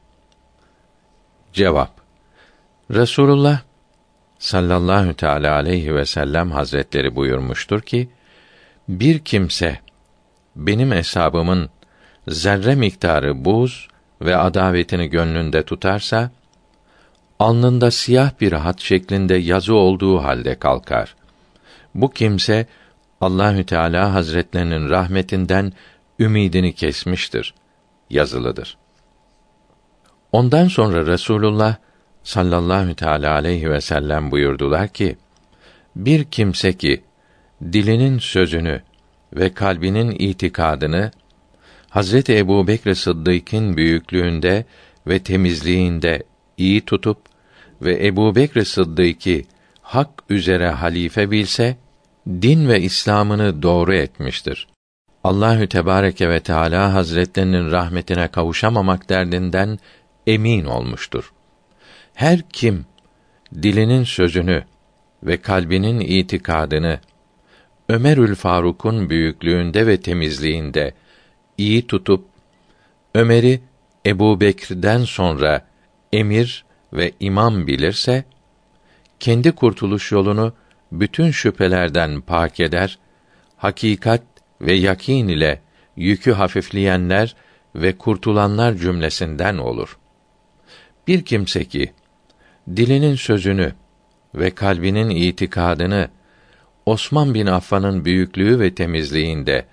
Cevap 1.53 1.91
Resulullah 2.91 3.61
sallallahu 4.37 5.13
teala 5.13 5.55
aleyhi 5.55 5.95
ve 5.95 6.05
sellem 6.05 6.51
hazretleri 6.51 7.15
buyurmuştur 7.15 7.81
ki 7.81 8.09
bir 8.89 9.19
kimse 9.19 9.79
benim 10.55 10.91
hesabımın 10.91 11.69
zerre 12.27 12.75
miktarı 12.75 13.45
buz 13.45 13.87
ve 14.21 14.37
adavetini 14.37 15.09
gönlünde 15.09 15.63
tutarsa 15.63 16.31
alnında 17.39 17.91
siyah 17.91 18.31
bir 18.41 18.51
hat 18.51 18.81
şeklinde 18.81 19.35
yazı 19.35 19.73
olduğu 19.73 20.23
halde 20.23 20.55
kalkar. 20.55 21.15
Bu 21.95 22.11
kimse 22.11 22.65
Allahü 23.21 23.65
Teala 23.65 24.13
Hazretlerinin 24.13 24.89
rahmetinden 24.89 25.73
ümidini 26.19 26.73
kesmiştir. 26.73 27.53
Yazılıdır. 28.09 28.77
Ondan 30.31 30.67
sonra 30.67 31.05
Resulullah 31.05 31.75
sallallahu 32.23 32.95
teala 32.95 33.33
aleyhi 33.33 33.71
ve 33.71 33.81
sellem 33.81 34.31
buyurdular 34.31 34.87
ki: 34.87 35.17
Bir 35.95 36.23
kimse 36.23 36.73
ki 36.73 37.03
dilinin 37.63 38.19
sözünü 38.19 38.81
ve 39.33 39.53
kalbinin 39.53 40.15
itikadını 40.19 41.11
Hazreti 41.89 42.37
Ebu 42.37 42.67
Bekr 42.67 42.93
Sıddık'ın 42.93 43.77
büyüklüğünde 43.77 44.65
ve 45.07 45.19
temizliğinde 45.19 46.23
iyi 46.57 46.81
tutup 46.81 47.17
ve 47.81 48.07
Ebu 48.07 48.35
Bekr 48.35 48.61
Sıddık'ı 48.61 49.41
hak 49.81 50.09
üzere 50.29 50.69
halife 50.69 51.31
bilse, 51.31 51.77
din 52.27 52.67
ve 52.67 52.81
İslam'ını 52.81 53.63
doğru 53.63 53.93
etmiştir. 53.93 54.67
Allahü 55.23 55.67
Tebareke 55.67 56.29
ve 56.29 56.39
Teala 56.39 56.93
Hazretlerinin 56.93 57.71
rahmetine 57.71 58.27
kavuşamamak 58.27 59.09
derdinden 59.09 59.79
emin 60.27 60.65
olmuştur. 60.65 61.33
Her 62.13 62.41
kim 62.49 62.85
dilinin 63.61 64.03
sözünü 64.03 64.63
ve 65.23 65.37
kalbinin 65.37 65.99
itikadını 65.99 66.99
Ömerül 67.89 68.35
Faruk'un 68.35 69.09
büyüklüğünde 69.09 69.87
ve 69.87 70.01
temizliğinde 70.01 70.93
iyi 71.57 71.87
tutup 71.87 72.25
Ömer'i 73.15 73.61
Ebu 74.05 74.41
Bekir'den 74.41 75.03
sonra 75.03 75.67
emir 76.13 76.65
ve 76.93 77.11
imam 77.19 77.67
bilirse 77.67 78.23
kendi 79.19 79.51
kurtuluş 79.51 80.11
yolunu 80.11 80.53
bütün 80.91 81.31
şüphelerden 81.31 82.21
pak 82.21 82.59
eder, 82.59 82.99
hakikat 83.57 84.23
ve 84.61 84.73
yakin 84.73 85.27
ile 85.27 85.61
yükü 85.95 86.31
hafifleyenler 86.31 87.35
ve 87.75 87.97
kurtulanlar 87.97 88.73
cümlesinden 88.73 89.57
olur. 89.57 89.97
Bir 91.07 91.25
kimse 91.25 91.65
ki 91.65 91.93
dilinin 92.75 93.15
sözünü 93.15 93.73
ve 94.35 94.49
kalbinin 94.49 95.09
itikadını 95.09 96.09
Osman 96.85 97.33
bin 97.33 97.45
Affan'ın 97.45 98.05
büyüklüğü 98.05 98.59
ve 98.59 98.75
temizliğinde 98.75 99.65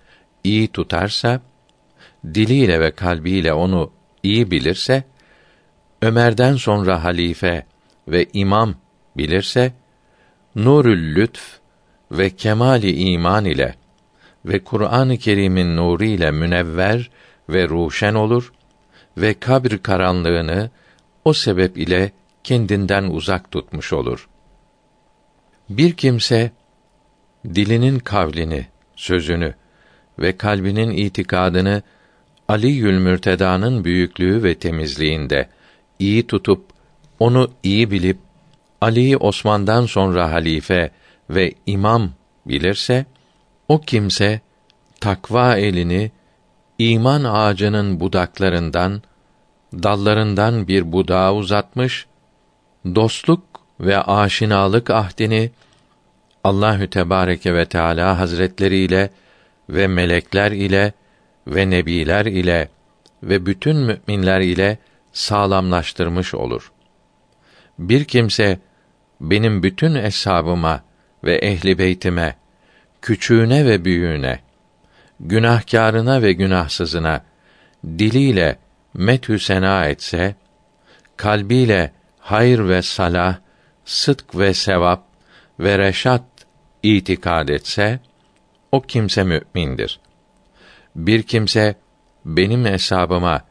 iyi 0.44 0.68
tutarsa, 0.68 1.40
diliyle 2.24 2.80
ve 2.80 2.90
kalbiyle 2.90 3.52
onu 3.52 3.92
iyi 4.22 4.50
bilirse, 4.50 5.04
Ömer'den 6.02 6.56
sonra 6.56 7.04
halife 7.04 7.66
ve 8.08 8.26
imam 8.32 8.74
bilirse, 9.16 9.72
nurül 10.54 11.14
lütf 11.14 11.58
ve 12.10 12.30
kemali 12.30 12.92
iman 12.92 13.44
ile 13.44 13.74
ve 14.44 14.64
Kur'an-ı 14.64 15.18
Kerim'in 15.18 15.76
nuru 15.76 16.04
ile 16.04 16.30
münevver 16.30 17.10
ve 17.48 17.68
ruşen 17.68 18.14
olur 18.14 18.52
ve 19.18 19.34
kabr 19.34 19.78
karanlığını 19.82 20.70
o 21.24 21.32
sebep 21.32 21.78
ile 21.78 22.12
kendinden 22.44 23.04
uzak 23.04 23.50
tutmuş 23.50 23.92
olur. 23.92 24.28
Bir 25.68 25.92
kimse 25.92 26.50
dilinin 27.54 27.98
kavlini, 27.98 28.66
sözünü 28.96 29.54
ve 30.18 30.36
kalbinin 30.36 30.90
itikadını 30.90 31.82
Ali 32.48 32.68
Yülmürteda'nın 32.68 33.84
büyüklüğü 33.84 34.42
ve 34.42 34.54
temizliğinde 34.54 35.48
iyi 35.98 36.26
tutup 36.26 36.64
onu 37.18 37.50
iyi 37.62 37.90
bilip 37.90 38.18
Ali'yi 38.80 39.16
Osman'dan 39.16 39.86
sonra 39.86 40.32
halife 40.32 40.90
ve 41.30 41.54
imam 41.66 42.10
bilirse 42.46 43.06
o 43.68 43.80
kimse 43.80 44.40
takva 45.00 45.56
elini 45.56 46.10
iman 46.78 47.24
ağacının 47.24 48.00
budaklarından 48.00 49.02
dallarından 49.72 50.68
bir 50.68 50.92
budağa 50.92 51.34
uzatmış 51.34 52.06
dostluk 52.94 53.42
ve 53.80 54.02
aşinalık 54.02 54.90
ahdini 54.90 55.50
Allahü 56.46 56.90
Tebareke 56.90 57.54
ve 57.54 57.64
Teala 57.64 58.18
Hazretleri 58.18 58.76
ile 58.76 59.10
ve 59.70 59.86
melekler 59.86 60.52
ile 60.52 60.92
ve 61.46 61.70
nebiler 61.70 62.26
ile 62.26 62.68
ve 63.22 63.46
bütün 63.46 63.76
müminler 63.76 64.40
ile 64.40 64.78
sağlamlaştırmış 65.12 66.34
olur. 66.34 66.72
Bir 67.78 68.04
kimse 68.04 68.58
benim 69.20 69.62
bütün 69.62 69.94
eshabıma 69.94 70.82
ve 71.24 71.36
ehli 71.36 71.78
beytime, 71.78 72.36
küçüğüne 73.02 73.66
ve 73.66 73.84
büyüğüne, 73.84 74.38
günahkarına 75.20 76.22
ve 76.22 76.32
günahsızına 76.32 77.24
diliyle 77.84 78.58
methü 78.94 79.38
sena 79.38 79.86
etse, 79.86 80.34
kalbiyle 81.16 81.92
hayır 82.18 82.68
ve 82.68 82.82
salah, 82.82 83.38
sıdk 83.84 84.38
ve 84.38 84.54
sevap 84.54 85.06
ve 85.60 85.78
reşat 85.78 86.35
itikad 86.82 87.48
etse, 87.48 88.00
o 88.72 88.82
kimse 88.82 89.24
mü'mindir. 89.24 90.00
Bir 90.96 91.22
kimse 91.22 91.74
benim 92.24 92.64
hesabıma 92.64 93.42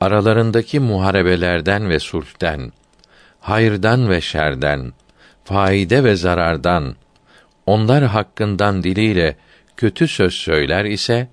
aralarındaki 0.00 0.80
muharebelerden 0.80 1.88
ve 1.88 1.98
sulhten, 1.98 2.72
hayırdan 3.40 4.10
ve 4.10 4.20
şerden, 4.20 4.92
faide 5.44 6.04
ve 6.04 6.16
zarardan, 6.16 6.96
onlar 7.66 8.04
hakkından 8.04 8.82
diliyle 8.82 9.36
kötü 9.76 10.08
söz 10.08 10.34
söyler 10.34 10.84
ise, 10.84 11.28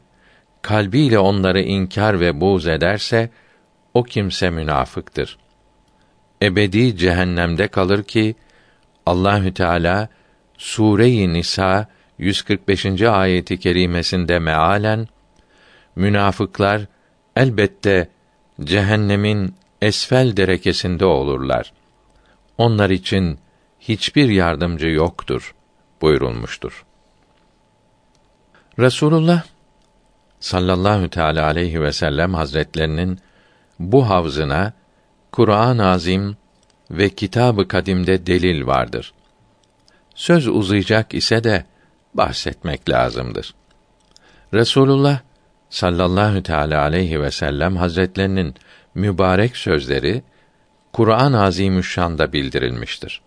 kalbiyle 0.62 1.20
onları 1.20 1.62
inkar 1.62 2.20
ve 2.20 2.42
buğz 2.42 2.68
ederse, 2.68 3.30
o 3.94 4.04
kimse 4.04 4.50
münafıktır. 4.50 5.38
Ebedi 6.42 6.98
cehennemde 6.98 7.68
kalır 7.68 8.04
ki, 8.04 8.36
Allahü 9.06 9.54
Teala 9.54 10.10
Sure-i 10.62 11.34
Nisa 11.34 11.88
145. 12.18 13.02
ayeti 13.02 13.60
kerimesinde 13.60 14.40
mealen 14.40 15.08
münafıklar 15.96 16.82
elbette 17.36 18.10
cehennemin 18.64 19.56
esfel 19.82 20.38
derekesinde 20.38 21.06
olurlar. 21.06 21.74
Onlar 22.58 22.90
için 22.90 23.40
hiçbir 23.80 24.30
yardımcı 24.30 24.88
yoktur 24.88 25.56
buyurulmuştur. 26.02 26.86
Resulullah 28.80 29.44
sallallahu 30.40 31.10
teala 31.10 31.46
aleyhi 31.46 31.82
ve 31.82 31.92
sellem 31.92 32.34
hazretlerinin 32.34 33.20
bu 33.80 34.10
havzına 34.10 34.74
Kur'an-ı 35.32 35.88
Azim 35.88 36.38
ve 36.92 37.10
Kitab-ı 37.10 37.68
Kadim'de 37.68 38.26
delil 38.26 38.66
vardır. 38.66 39.14
Söz 40.22 40.48
uzayacak 40.48 41.14
ise 41.14 41.44
de 41.44 41.66
bahsetmek 42.14 42.90
lazımdır. 42.90 43.56
Resulullah 44.54 45.20
sallallahu 45.70 46.44
teala 46.44 46.82
aleyhi 46.82 47.22
ve 47.22 47.32
sellem 47.32 47.76
hazretlerinin 47.76 48.56
mübarek 48.96 49.58
sözleri 49.58 50.24
Kur'an-ı 50.94 51.44
Azimüşşan'da 51.44 52.34
bildirilmiştir. 52.34 53.22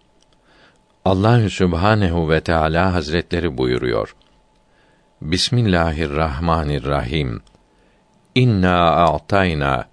Allahü 1.05 1.51
Sübhanehu 1.51 2.31
ve 2.31 2.41
Teala 2.41 2.95
Hazretleri 2.95 3.59
buyuruyor. 3.59 4.17
Bismillahirrahmanirrahim. 5.21 7.43
İnna 8.35 8.91
a'tayna. 8.91 9.89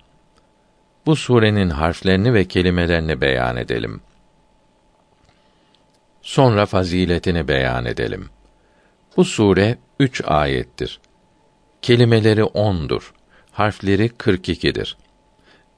Bu 1.06 1.16
surenin 1.16 1.70
harflerini 1.70 2.34
ve 2.34 2.45
kelimelerini 2.45 3.22
beyan 3.22 3.58
edelim. 3.58 4.02
Sonra 6.22 6.65
faziletini 6.65 7.47
beyan 7.47 7.86
edelim. 7.86 8.30
Bu 9.17 9.26
sure 9.26 9.78
üç 9.99 10.22
ayettir. 10.26 10.99
Kelimeleri 11.82 12.43
ondur. 12.43 13.13
Harfleri 13.51 14.07
42'dir. 14.07 14.97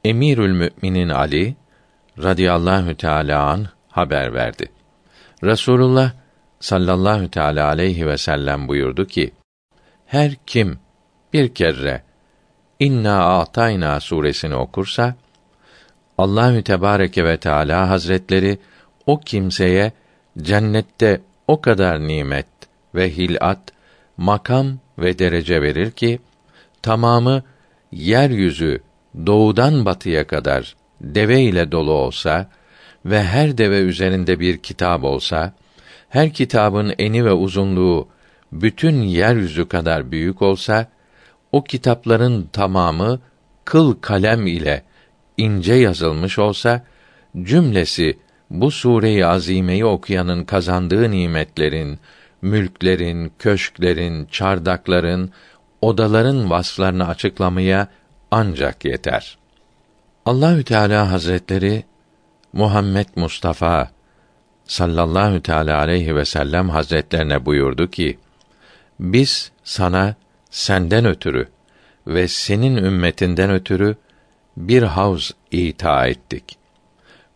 Emirül 0.03 0.51
Müminin 0.51 1.09
Ali 1.09 1.55
radıyallahu 2.23 2.97
teala 2.97 3.43
an 3.49 3.67
haber 3.89 4.33
verdi. 4.33 4.71
Resulullah 5.43 6.11
sallallahu 6.59 7.31
teala 7.31 7.67
aleyhi 7.67 8.07
ve 8.07 8.17
sellem 8.17 8.67
buyurdu 8.67 9.07
ki: 9.07 9.31
Her 10.05 10.35
kim 10.45 10.79
bir 11.33 11.53
kere 11.53 12.03
İnna 12.79 13.39
A'tayna 13.39 13.99
suresini 13.99 14.55
okursa 14.55 15.15
Allahü 16.17 16.63
Tebareke 16.63 17.25
ve 17.25 17.37
Teala 17.37 17.89
Hazretleri 17.89 18.59
o 19.05 19.19
kimseye 19.19 19.91
cennette 20.41 21.21
o 21.47 21.61
kadar 21.61 22.07
nimet 22.07 22.47
ve 22.95 23.17
hilat, 23.17 23.59
makam 24.17 24.79
ve 24.99 25.19
derece 25.19 25.61
verir 25.61 25.91
ki 25.91 26.19
tamamı 26.81 27.43
yeryüzü 27.91 28.81
doğudan 29.25 29.85
batıya 29.85 30.27
kadar 30.27 30.75
deve 31.01 31.41
ile 31.41 31.71
dolu 31.71 31.91
olsa 31.91 32.49
ve 33.05 33.23
her 33.23 33.57
deve 33.57 33.79
üzerinde 33.79 34.39
bir 34.39 34.57
kitap 34.57 35.03
olsa, 35.03 35.53
her 36.09 36.33
kitabın 36.33 36.93
eni 36.99 37.25
ve 37.25 37.31
uzunluğu 37.31 38.07
bütün 38.51 39.01
yeryüzü 39.01 39.67
kadar 39.67 40.11
büyük 40.11 40.41
olsa, 40.41 40.87
o 41.51 41.63
kitapların 41.63 42.49
tamamı 42.53 43.19
kıl 43.65 43.95
kalem 44.01 44.47
ile 44.47 44.83
ince 45.37 45.73
yazılmış 45.73 46.39
olsa, 46.39 46.85
cümlesi 47.41 48.17
bu 48.53 48.71
sure-i 48.71 49.25
azimeyi 49.25 49.85
okuyanın 49.85 50.43
kazandığı 50.43 51.11
nimetlerin, 51.11 51.99
mülklerin, 52.41 53.31
köşklerin, 53.39 54.25
çardakların, 54.25 55.31
odaların 55.81 56.49
vasflarını 56.49 57.07
açıklamaya 57.07 57.87
ancak 58.31 58.85
yeter. 58.85 59.37
Allahü 60.25 60.63
Teala 60.63 61.11
Hazretleri 61.11 61.83
Muhammed 62.53 63.07
Mustafa 63.15 63.91
sallallahu 64.65 65.39
teala 65.43 65.77
aleyhi 65.77 66.15
ve 66.15 66.25
sellem 66.25 66.69
hazretlerine 66.69 67.45
buyurdu 67.45 67.91
ki: 67.91 68.19
Biz 68.99 69.51
sana 69.63 70.15
senden 70.49 71.05
ötürü 71.05 71.47
ve 72.07 72.27
senin 72.27 72.75
ümmetinden 72.75 73.51
ötürü 73.51 73.95
bir 74.57 74.83
havz 74.83 75.31
ita 75.51 76.07
ettik. 76.07 76.62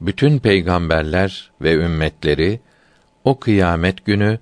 Bütün 0.01 0.39
peygamberler 0.39 1.51
ve 1.61 1.73
ümmetleri 1.73 2.59
o 3.23 3.39
kıyamet 3.39 4.05
günü 4.05 4.39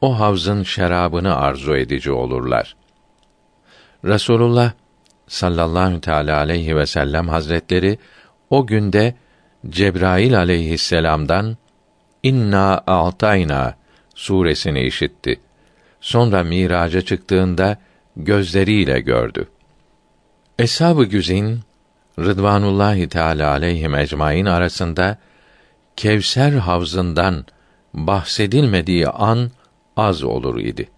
o 0.00 0.18
havzın 0.18 0.62
şerabını 0.62 1.36
arzu 1.36 1.76
edici 1.76 2.12
olurlar. 2.12 2.76
Resulullah 4.04 4.72
sallallahu 5.28 6.00
teala 6.00 6.36
aleyhi 6.36 6.76
ve 6.76 6.86
sellem 6.86 7.28
hazretleri 7.28 7.98
o 8.50 8.66
günde 8.66 9.14
Cebrail 9.68 10.38
aleyhisselam'dan 10.38 11.56
İnna 12.22 12.82
a'tayna 12.86 13.74
suresini 14.14 14.80
işitti. 14.82 15.40
Sonra 16.00 16.44
miraca 16.44 17.00
çıktığında 17.00 17.76
gözleriyle 18.16 19.00
gördü. 19.00 19.48
Eshab-ı 20.58 21.04
Güzin 21.04 21.60
Rıdvanullahi 22.18 23.08
Teala 23.08 23.50
aleyhim 23.50 23.94
ecmaîn 23.94 24.46
arasında 24.46 25.18
Kevser 25.96 26.52
havzından 26.52 27.44
bahsedilmediği 27.94 29.08
an 29.08 29.50
az 29.96 30.22
olur 30.22 30.58
idi. 30.58 30.88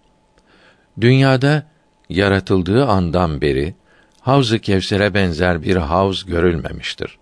Dünyada 1.00 1.62
yaratıldığı 2.08 2.86
andan 2.86 3.40
beri 3.40 3.74
Havz-ı 4.20 4.58
Kevser'e 4.58 5.14
benzer 5.14 5.62
bir 5.62 5.76
havz 5.76 6.24
görülmemiştir. 6.24 7.18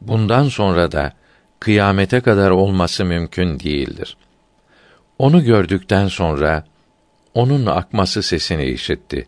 Bundan 0.00 0.48
sonra 0.48 0.92
da 0.92 1.12
kıyamete 1.60 2.20
kadar 2.20 2.50
olması 2.50 3.04
mümkün 3.04 3.60
değildir. 3.60 4.16
Onu 5.18 5.44
gördükten 5.44 6.08
sonra 6.08 6.64
onun 7.34 7.66
akması 7.66 8.22
sesini 8.22 8.64
işitti. 8.64 9.26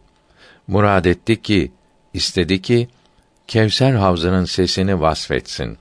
Murad 0.66 1.04
etti 1.04 1.42
ki, 1.42 1.72
istedi 2.14 2.62
ki 2.62 2.88
Kevser 3.48 3.92
havzının 3.92 4.44
sesini 4.44 5.00
vasfetsin. 5.00 5.78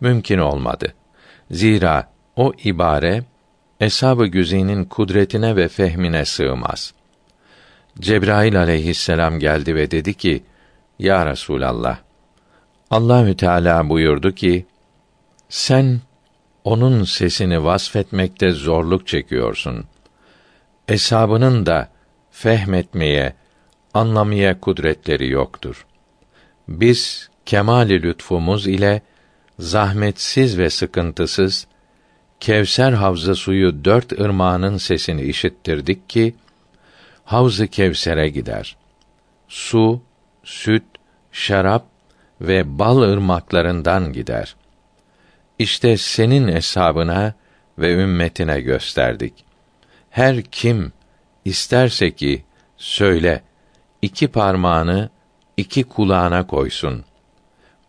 Mümkün 0.00 0.38
olmadı. 0.38 0.94
Zira 1.50 2.12
o 2.36 2.52
ibare 2.64 3.24
eshab-ı 3.80 4.26
güzinin 4.26 4.84
kudretine 4.84 5.56
ve 5.56 5.68
fehmine 5.68 6.24
sığmaz. 6.24 6.94
Cebrail 8.00 8.60
aleyhisselam 8.60 9.38
geldi 9.38 9.74
ve 9.74 9.90
dedi 9.90 10.14
ki: 10.14 10.42
Ya 10.98 11.26
Resulallah, 11.26 11.98
Allahü 12.90 13.36
Teala 13.36 13.88
buyurdu 13.88 14.32
ki: 14.32 14.66
Sen 15.48 16.00
onun 16.64 17.04
sesini 17.04 17.64
vasfetmekte 17.64 18.50
zorluk 18.50 19.06
çekiyorsun. 19.06 19.84
Eshabının 20.88 21.66
da 21.66 21.88
fehmetmeye, 22.30 23.34
anlamaya 23.94 24.60
kudretleri 24.60 25.30
yoktur. 25.30 25.86
Biz 26.80 27.28
kemali 27.46 28.02
lütfumuz 28.02 28.66
ile 28.66 29.02
zahmetsiz 29.58 30.58
ve 30.58 30.70
sıkıntısız 30.70 31.66
Kevser 32.40 32.92
havzı 32.92 33.34
suyu 33.34 33.84
dört 33.84 34.12
ırmağının 34.20 34.76
sesini 34.76 35.22
işittirdik 35.22 36.08
ki 36.08 36.34
Havzı 37.24 37.66
Kevser'e 37.66 38.28
gider. 38.28 38.76
Su, 39.48 40.02
süt, 40.44 40.82
şarap 41.32 41.86
ve 42.40 42.78
bal 42.78 42.98
ırmaklarından 43.02 44.12
gider. 44.12 44.56
İşte 45.58 45.96
senin 45.96 46.48
hesabına 46.48 47.34
ve 47.78 47.94
ümmetine 47.94 48.60
gösterdik. 48.60 49.44
Her 50.10 50.42
kim 50.42 50.92
isterse 51.44 52.10
ki 52.10 52.44
söyle 52.76 53.42
iki 54.02 54.28
parmağını 54.28 55.10
iki 55.62 55.84
kulağına 55.84 56.46
koysun. 56.46 57.04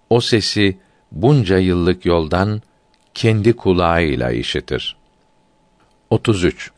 O 0.10 0.22
sesi 0.22 0.78
bunca 1.12 1.58
yıllık 1.58 2.06
yoldan 2.06 2.62
kendi 3.14 3.54
kulağıyla 3.54 4.32
işitir. 4.32 4.96
33. 6.10 6.72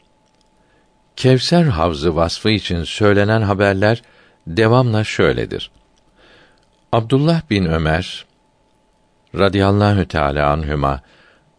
Kevser 1.16 1.64
havzı 1.64 2.16
vasfı 2.16 2.50
için 2.50 2.84
söylenen 2.84 3.42
haberler 3.42 4.02
devamla 4.48 5.04
şöyledir. 5.04 5.72
Abdullah 6.92 7.42
bin 7.50 7.66
Ömer 7.66 8.26
radıyallahu 9.36 10.08
teala 10.08 10.52
anhüma 10.52 11.02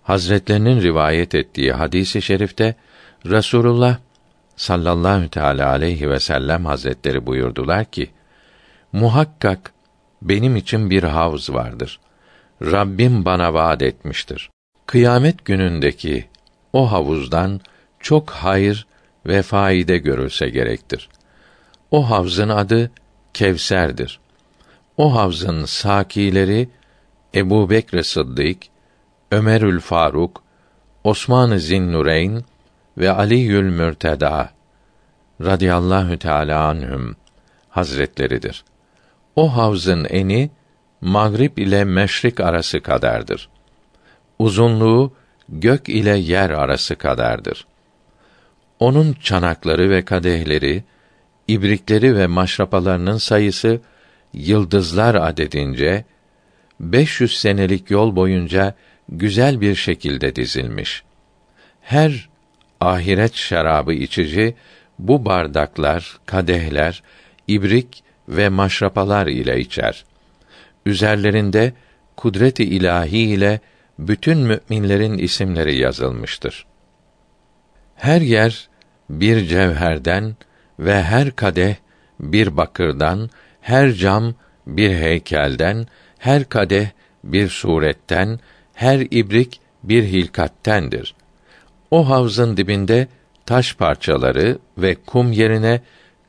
Hazretlerinin 0.03 0.83
rivayet 0.83 1.35
ettiği 1.35 1.73
hadisi 1.73 2.19
i 2.19 2.23
şerifte 2.23 2.75
Rasulullah 3.27 3.99
sallallahu 4.57 5.29
teala 5.29 5.71
aleyhi 5.71 6.11
ve 6.11 6.21
sellem 6.21 6.67
hazretleri 6.67 7.27
buyurdular 7.27 7.85
ki: 7.85 8.11
Muhakkak 8.97 9.73
benim 10.23 10.57
için 10.57 10.91
bir 10.91 11.03
havz 11.03 11.51
vardır. 11.51 12.01
Rabbim 12.63 13.25
bana 13.25 13.55
vaad 13.55 13.81
etmiştir. 13.81 14.51
Kıyamet 14.87 15.45
günündeki 15.45 16.29
o 16.73 16.93
havuzdan 16.93 17.61
çok 18.01 18.31
hayır 18.31 18.87
ve 19.27 19.43
faide 19.43 19.99
görülse 19.99 20.49
gerektir. 20.49 21.09
O 21.91 22.11
havzın 22.11 22.49
adı 22.49 22.91
Kevser'dir. 23.35 24.21
O 24.97 25.15
havzın 25.15 25.65
sakileri 25.65 26.69
Ebu 27.35 27.71
Bekr 27.71 28.03
Sıddık, 28.03 28.59
Ömerül 29.31 29.81
Faruk, 29.81 30.43
Osman-ı 31.05 31.61
Zinnureyn 31.61 32.45
ve 32.99 33.11
Ali'ül 33.11 33.71
Mürteda 33.71 34.51
radıyallahu 35.41 36.19
teala 36.19 36.65
anhüm 36.65 37.17
hazretleridir. 37.69 38.65
O 39.37 39.57
havzın 39.57 40.07
eni 40.11 40.51
Magrib 41.01 41.57
ile 41.57 41.85
Meşrik 41.85 42.41
arası 42.41 42.81
kadardır. 42.81 43.49
Uzunluğu 44.39 45.13
gök 45.49 45.89
ile 45.89 46.17
yer 46.17 46.51
arası 46.51 46.97
kadardır. 46.97 47.67
Onun 48.81 49.13
çanakları 49.13 49.91
ve 49.91 50.05
kadehleri, 50.05 50.85
ibrikleri 51.49 52.17
ve 52.17 52.27
maşrapalarının 52.27 53.17
sayısı 53.17 53.81
yıldızlar 54.33 55.15
adedince 55.15 56.05
500 56.81 57.39
senelik 57.39 57.91
yol 57.91 58.17
boyunca 58.17 58.75
güzel 59.09 59.61
bir 59.61 59.75
şekilde 59.75 60.37
dizilmiş. 60.37 61.03
Her 61.81 62.29
ahiret 62.81 63.35
şarabı 63.35 63.93
içici 63.93 64.55
bu 64.99 65.25
bardaklar, 65.25 66.19
kadehler, 66.27 67.03
ibrik 67.49 68.06
ve 68.29 68.49
maşrapalar 68.49 69.27
ile 69.27 69.61
içer. 69.61 70.05
Üzerlerinde 70.87 71.73
kudret-i 72.17 72.65
ilahi 72.65 73.19
ile 73.19 73.61
bütün 73.99 74.39
müminlerin 74.39 75.19
isimleri 75.19 75.77
yazılmıştır. 75.77 76.67
Her 77.97 78.21
yer 78.21 78.69
bir 79.11 79.47
cevherden 79.47 80.37
ve 80.79 81.03
her 81.03 81.37
kadeh 81.37 81.75
bir 82.21 82.57
bakırdan, 82.57 83.31
her 83.61 83.93
cam 83.93 84.35
bir 84.67 84.91
heykelden, 84.91 85.87
her 86.19 86.45
kadeh 86.45 86.87
bir 87.25 87.49
suretten, 87.49 88.41
her 88.75 89.01
ibrik 89.01 89.61
bir 89.83 90.05
hilkattendir. 90.05 91.15
O 91.91 92.09
havzın 92.09 92.57
dibinde 92.57 93.09
taş 93.47 93.75
parçaları 93.75 94.59
ve 94.79 94.95
kum 94.95 95.33
yerine 95.33 95.81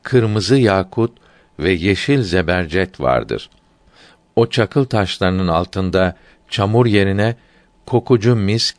kırmızı 0.03 0.57
yakut 0.57 1.17
ve 1.59 1.71
yeşil 1.71 2.21
zebercet 2.21 2.99
vardır. 2.99 3.49
O 4.35 4.49
çakıl 4.49 4.85
taşlarının 4.85 5.47
altında 5.47 6.15
çamur 6.49 6.85
yerine 6.85 7.35
kokucu 7.85 8.35
misk 8.35 8.77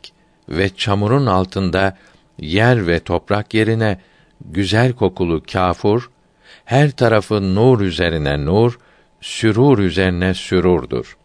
ve 0.49 0.69
çamurun 0.69 1.25
altında 1.25 1.97
yer 2.37 2.87
ve 2.87 2.99
toprak 2.99 3.53
yerine 3.53 3.99
güzel 4.45 4.93
kokulu 4.93 5.43
kafur, 5.51 6.09
her 6.65 6.91
tarafı 6.91 7.55
nur 7.55 7.81
üzerine 7.81 8.45
nur, 8.45 8.79
sürur 9.21 9.79
üzerine 9.79 10.33
sürurdur. 10.33 11.17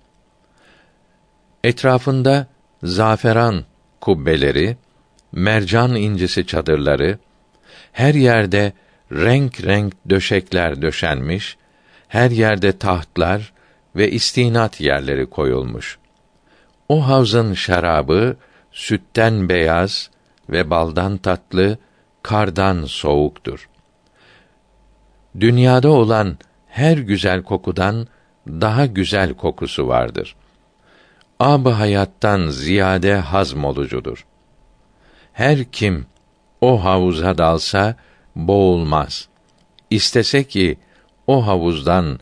Etrafında 1.65 2.47
zaferan 2.83 3.65
kubbeleri, 4.01 4.77
mercan 5.33 5.95
incisi 5.95 6.47
çadırları, 6.47 7.19
her 7.93 8.15
yerde 8.15 8.73
renk 9.13 9.65
renk 9.65 9.95
döşekler 10.11 10.83
döşenmiş, 10.83 11.57
her 12.09 12.31
yerde 12.31 12.79
tahtlar 12.79 13.53
ve 13.97 14.11
istinat 14.11 14.81
yerleri 14.81 15.27
koyulmuş. 15.27 15.99
O 16.89 17.07
havzın 17.09 17.55
şarabı 17.55 18.37
sütten 18.73 19.49
beyaz 19.49 20.11
ve 20.51 20.71
baldan 20.71 21.17
tatlı, 21.17 21.79
kardan 22.23 22.85
soğuktur. 22.85 23.69
Dünyada 25.41 25.89
olan 25.89 26.39
her 26.69 26.99
güzel 26.99 27.43
kokudan 27.43 28.07
daha 28.49 28.87
güzel 28.87 29.35
kokusu 29.35 29.89
vardır. 29.89 30.37
Ab 31.41 31.71
hayattan 31.71 32.49
ziyade 32.49 33.15
hazmolucudur. 33.15 34.27
Her 35.33 35.65
kim 35.65 36.07
o 36.61 36.85
havuza 36.85 37.39
dalsa 37.39 37.97
boğulmaz. 38.37 39.29
İstese 39.91 40.45
ki 40.45 40.79
o 41.27 41.47
havuzdan 41.47 42.19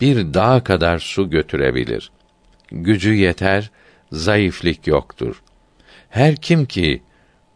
bir 0.00 0.34
dağ 0.34 0.64
kadar 0.64 0.98
su 0.98 1.30
götürebilir. 1.30 2.10
Gücü 2.70 3.14
yeter, 3.14 3.70
zayıflık 4.12 4.86
yoktur. 4.86 5.42
Her 6.10 6.36
kim 6.36 6.66
ki 6.66 7.02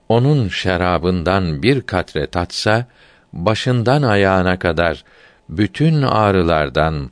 onun 0.08 0.48
şarabından 0.48 1.62
bir 1.62 1.80
katre 1.80 2.26
tatsa, 2.26 2.86
başından 3.32 4.02
ayağına 4.02 4.58
kadar 4.58 5.04
bütün 5.48 6.02
ağrılardan, 6.02 7.10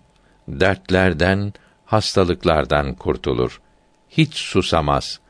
dertlerden, 0.49 1.53
hastalıklardan 1.84 2.95
kurtulur. 2.95 3.61
Hiç 4.11 4.34
susamaz. 4.34 5.20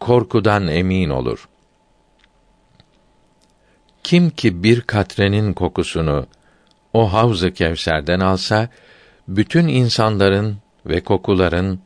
Korkudan 0.00 0.68
emin 0.68 1.10
olur. 1.10 1.48
Kim 4.04 4.30
ki 4.30 4.62
bir 4.62 4.80
katrenin 4.80 5.52
kokusunu 5.52 6.26
o 6.92 7.12
Havz-ı 7.12 7.52
Kevser'den 7.52 8.20
alsa 8.20 8.68
bütün 9.28 9.68
insanların 9.68 10.56
ve 10.86 11.00
kokuların 11.00 11.80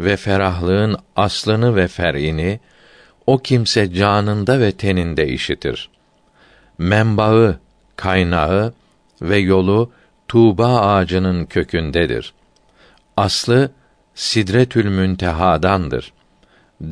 ve 0.00 0.16
ferahlığın 0.16 0.96
aslını 1.16 1.76
ve 1.76 1.88
fer'ini 1.88 2.60
o 3.26 3.38
kimse 3.38 3.92
canında 3.92 4.60
ve 4.60 4.72
teninde 4.72 5.28
işitir. 5.28 5.90
Menbaı, 6.78 7.58
kaynağı 7.96 8.74
ve 9.22 9.36
yolu 9.36 9.92
Tuğba 10.28 10.80
ağacının 10.80 11.44
kökündedir. 11.46 12.32
Aslı 13.16 13.70
Sidretül 14.14 14.88
Münteha'dandır. 14.88 16.12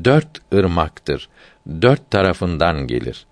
Dört 0.04 0.54
ırmaktır. 0.54 1.28
Dört 1.82 2.10
tarafından 2.10 2.86
gelir. 2.86 3.26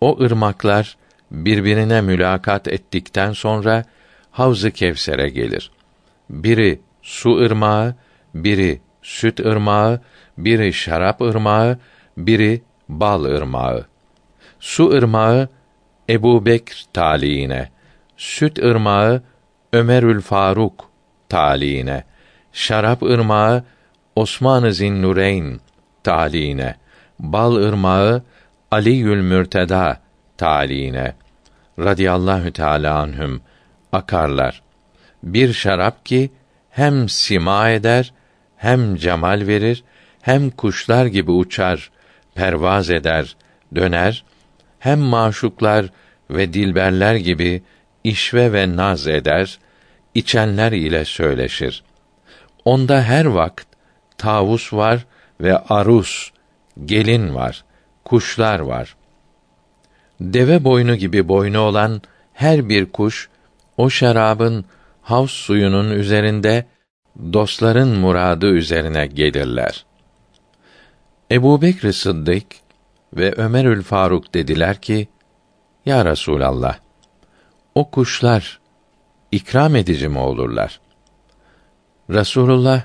O 0.00 0.22
ırmaklar 0.22 0.96
birbirine 1.30 2.00
mülakat 2.00 2.68
ettikten 2.68 3.32
sonra 3.32 3.84
Havz-ı 4.30 4.70
Kevser'e 4.70 5.28
gelir. 5.28 5.70
Biri 6.30 6.80
su 7.02 7.36
ırmağı, 7.36 7.94
biri 8.34 8.80
süt 9.02 9.40
ırmağı, 9.40 10.00
biri 10.38 10.72
şarap 10.72 11.20
ırmağı, 11.20 11.78
biri 12.16 12.62
bal 12.88 13.24
ırmağı. 13.24 13.86
Su 14.60 14.90
ırmağı 14.90 15.48
Ebu 16.08 16.46
Bekr 16.46 16.84
taliine, 16.92 17.68
süt 18.16 18.58
ırmağı 18.58 19.22
Ömerül 19.72 20.20
Faruk 20.20 20.90
taliine, 21.28 22.04
şarap 22.52 23.02
ırmağı 23.02 23.64
Osman-ı 24.16 24.72
Zinnureyn 24.72 25.60
taliine, 26.04 26.74
bal 27.18 27.54
ırmağı 27.56 28.22
Aliül 28.70 29.22
Mürteda 29.22 30.00
taliine 30.36 31.14
radıyallahu 31.78 32.52
teala 32.52 32.98
anhüm 32.98 33.40
akarlar. 33.92 34.62
Bir 35.22 35.52
şarap 35.52 36.06
ki 36.06 36.30
hem 36.70 37.08
sima 37.08 37.70
eder, 37.70 38.12
hem 38.56 38.96
cemal 38.96 39.46
verir, 39.46 39.84
hem 40.20 40.50
kuşlar 40.50 41.06
gibi 41.06 41.30
uçar, 41.30 41.90
pervaz 42.34 42.90
eder, 42.90 43.36
döner, 43.74 44.24
hem 44.78 44.98
maşuklar 44.98 45.86
ve 46.30 46.52
dilberler 46.52 47.14
gibi 47.14 47.62
işve 48.04 48.52
ve 48.52 48.76
naz 48.76 49.06
eder, 49.06 49.58
içenler 50.14 50.72
ile 50.72 51.04
söyleşir. 51.04 51.84
Onda 52.64 53.02
her 53.02 53.24
vakt 53.24 53.66
tavus 54.18 54.72
var 54.72 55.06
ve 55.40 55.58
arus, 55.58 56.30
gelin 56.84 57.34
var, 57.34 57.64
kuşlar 58.08 58.60
var. 58.60 58.96
Deve 60.20 60.64
boynu 60.64 60.94
gibi 60.94 61.28
boynu 61.28 61.58
olan 61.58 62.02
her 62.32 62.68
bir 62.68 62.92
kuş 62.92 63.28
o 63.76 63.90
şarabın 63.90 64.64
havs 65.02 65.30
suyunun 65.30 65.90
üzerinde 65.90 66.66
dostların 67.32 67.88
muradı 67.88 68.46
üzerine 68.46 69.06
gelirler. 69.06 69.84
Ebu 71.30 71.62
Bekr 71.62 71.92
Sıddık 71.92 72.46
ve 73.12 73.32
Ömerül 73.36 73.82
Faruk 73.82 74.34
dediler 74.34 74.80
ki, 74.80 75.08
Ya 75.86 76.02
Resûlallah, 76.02 76.74
o 77.74 77.90
kuşlar 77.90 78.60
ikram 79.32 79.76
edici 79.76 80.08
mi 80.08 80.18
olurlar? 80.18 80.80
Rasulullah 82.10 82.82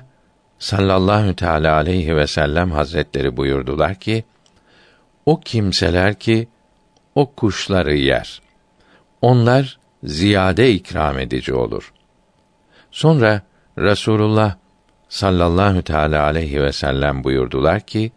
sallallahu 0.58 1.36
teala 1.36 1.74
aleyhi 1.74 2.16
ve 2.16 2.26
sellem 2.26 2.70
hazretleri 2.70 3.36
buyurdular 3.36 3.94
ki, 3.94 4.24
o 5.26 5.40
kimseler 5.40 6.14
ki 6.14 6.48
o 7.14 7.32
kuşları 7.34 7.96
yer. 7.96 8.42
Onlar 9.22 9.78
ziyade 10.04 10.72
ikram 10.72 11.18
edici 11.18 11.54
olur. 11.54 11.92
Sonra 12.90 13.42
Rasulullah 13.78 14.56
sallallahu 15.08 15.82
teala 15.82 16.22
aleyhi 16.22 16.62
ve 16.62 16.72
sellem 16.72 17.24
buyurdular 17.24 17.80
ki, 17.80 18.12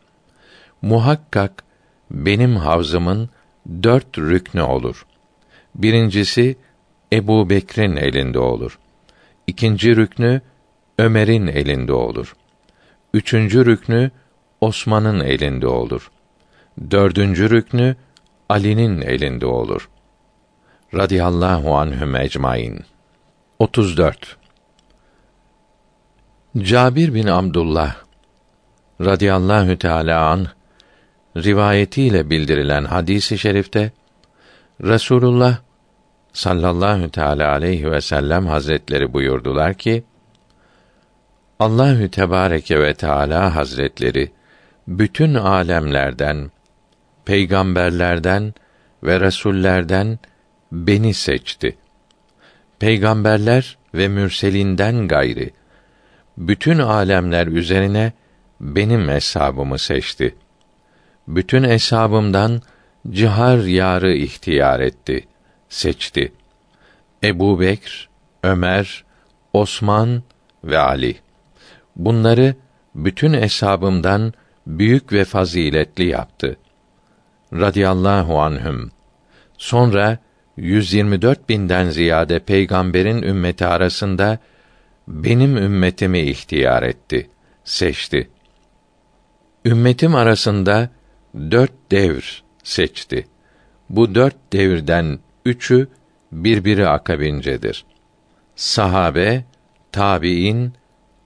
muhakkak 0.81 1.63
benim 2.11 2.55
havzımın 2.55 3.29
dört 3.83 4.17
rüknü 4.17 4.61
olur. 4.61 5.05
Birincisi 5.75 6.55
Ebu 7.13 7.49
Bekr'in 7.49 7.95
elinde 7.95 8.39
olur. 8.39 8.79
İkinci 9.47 9.95
rüknü 9.95 10.41
Ömer'in 10.99 11.47
elinde 11.47 11.93
olur. 11.93 12.35
Üçüncü 13.13 13.65
rüknü 13.65 14.11
Osman'ın 14.61 15.19
elinde 15.19 15.67
olur. 15.67 16.11
Dördüncü 16.91 17.49
rüknü 17.49 17.95
Ali'nin 18.49 19.01
elinde 19.01 19.45
olur. 19.45 19.89
Radiyallahu 20.93 21.77
anhum 21.77 22.15
ecmaîn. 22.15 22.79
34. 23.59 24.37
Cabir 26.57 27.13
bin 27.13 27.27
Abdullah 27.27 27.95
radıyallahu 29.01 29.77
teala 29.77 30.29
an 30.29 30.47
rivayetiyle 31.37 32.29
bildirilen 32.29 32.85
hadisi 32.85 33.37
şerifte 33.37 33.91
Resulullah 34.81 35.57
sallallahu 36.33 37.09
teala 37.09 37.51
aleyhi 37.51 37.91
ve 37.91 38.01
sellem 38.01 38.47
hazretleri 38.47 39.13
buyurdular 39.13 39.73
ki 39.73 40.03
Allahü 41.59 42.11
Tebareke 42.11 42.79
ve 42.79 42.93
Teala 42.93 43.55
Hazretleri 43.55 44.31
bütün 44.87 45.33
alemlerden, 45.33 46.51
peygamberlerden 47.27 48.53
ve 49.03 49.19
resullerden 49.19 50.19
beni 50.71 51.13
seçti. 51.13 51.77
Peygamberler 52.79 53.77
ve 53.93 54.07
mürselinden 54.07 55.07
gayri 55.07 55.53
bütün 56.37 56.79
alemler 56.79 57.47
üzerine 57.47 58.13
benim 58.61 59.09
hesabımı 59.09 59.79
seçti. 59.79 60.35
Bütün 61.27 61.63
hesabımdan 61.63 62.61
cihar 63.09 63.57
yarı 63.57 64.13
ihtiyar 64.13 64.79
etti, 64.79 65.27
seçti. 65.69 66.33
Ebu 67.23 67.59
Bekr, 67.59 68.09
Ömer, 68.43 69.05
Osman 69.53 70.23
ve 70.63 70.77
Ali. 70.77 71.15
Bunları 71.95 72.55
bütün 72.95 73.33
hesabımdan 73.33 74.33
büyük 74.67 75.13
ve 75.13 75.25
faziletli 75.25 76.05
yaptı. 76.05 76.57
Radiyallahu 77.53 78.39
anhüm. 78.39 78.91
Sonra 79.57 80.17
124 80.57 81.49
binden 81.49 81.89
ziyade 81.89 82.39
peygamberin 82.39 83.21
ümmeti 83.21 83.65
arasında 83.65 84.39
benim 85.07 85.57
ümmetimi 85.57 86.19
ihtiyar 86.19 86.83
etti, 86.83 87.29
seçti. 87.63 88.29
Ümmetim 89.65 90.15
arasında 90.15 90.89
dört 91.35 91.71
devr 91.91 92.43
seçti. 92.63 93.27
Bu 93.89 94.15
dört 94.15 94.35
devirden 94.53 95.19
üçü 95.45 95.87
birbiri 96.31 96.87
akabincedir. 96.87 97.85
Sahabe, 98.55 99.45
tabiin, 99.91 100.73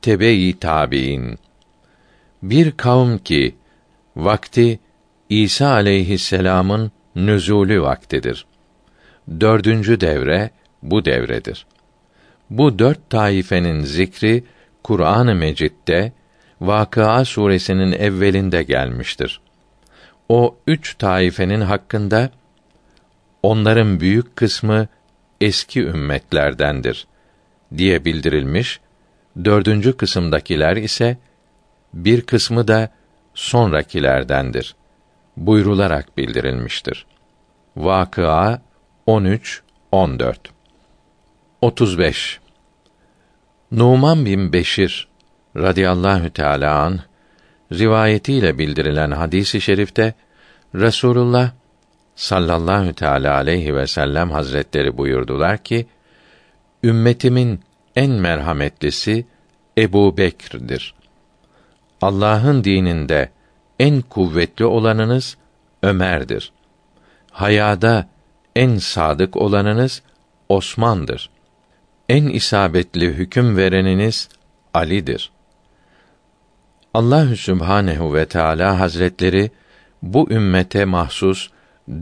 tebe-i 0.01 0.59
tabiin. 0.59 1.39
Bir 2.43 2.71
kavm 2.71 3.17
ki 3.17 3.55
vakti 4.15 4.79
İsa 5.31 5.67
aleyhisselam'ın 5.67 6.91
nüzulü 7.15 7.81
vaktidir. 7.81 8.45
Dördüncü 9.39 10.01
devre 10.01 10.49
bu 10.83 11.05
devredir. 11.05 11.65
Bu 12.49 12.79
dört 12.79 13.09
taifenin 13.09 13.81
zikri 13.81 14.43
Kur'an-ı 14.83 15.35
Mecid'de 15.35 16.11
Vakıa 16.61 17.25
suresinin 17.25 17.91
evvelinde 17.91 18.63
gelmiştir. 18.63 19.41
O 20.29 20.55
üç 20.67 20.95
taifenin 20.95 21.61
hakkında 21.61 22.29
onların 23.43 23.99
büyük 23.99 24.35
kısmı 24.35 24.87
eski 25.41 25.81
ümmetlerdendir 25.81 27.07
diye 27.77 28.05
bildirilmiş. 28.05 28.79
Dördüncü 29.45 29.97
kısımdakiler 29.97 30.77
ise 30.77 31.17
bir 31.93 32.21
kısmı 32.21 32.67
da 32.67 32.89
sonrakilerdendir 33.33 34.75
buyrularak 35.37 36.17
bildirilmiştir. 36.17 37.05
Vakıa 37.77 38.61
13 39.05 39.61
14 39.91 40.39
35 41.61 42.39
Numan 43.71 44.25
bin 44.25 44.53
Beşir 44.53 45.07
radıyallahu 45.55 46.29
teala 46.29 46.79
an 46.79 46.99
rivayetiyle 47.73 48.57
bildirilen 48.57 49.11
hadisi 49.11 49.61
şerifte 49.61 50.13
Resulullah 50.75 51.51
sallallahu 52.15 52.93
teala 52.93 53.35
aleyhi 53.35 53.75
ve 53.75 53.87
sellem 53.87 54.31
hazretleri 54.31 54.97
buyurdular 54.97 55.57
ki 55.57 55.87
ümmetimin 56.83 57.59
en 57.95 58.11
merhametlisi 58.11 59.25
Ebu 59.77 60.17
Bekir'dir. 60.17 60.93
Allah'ın 62.01 62.63
dininde 62.63 63.29
en 63.81 64.01
kuvvetli 64.01 64.65
olanınız 64.65 65.37
Ömer'dir. 65.83 66.51
Hayada 67.31 68.07
en 68.55 68.77
sadık 68.77 69.37
olanınız 69.37 70.01
Osman'dır. 70.49 71.29
en 72.09 72.25
isabetli 72.25 73.07
hüküm 73.07 73.57
vereniniz 73.57 74.29
Ali'dir. 74.73 75.31
Allahü 76.93 77.37
Sübhanehu 77.37 78.13
ve 78.13 78.25
Teala 78.25 78.79
Hazretleri 78.79 79.51
bu 80.01 80.31
ümmete 80.31 80.85
mahsus 80.85 81.49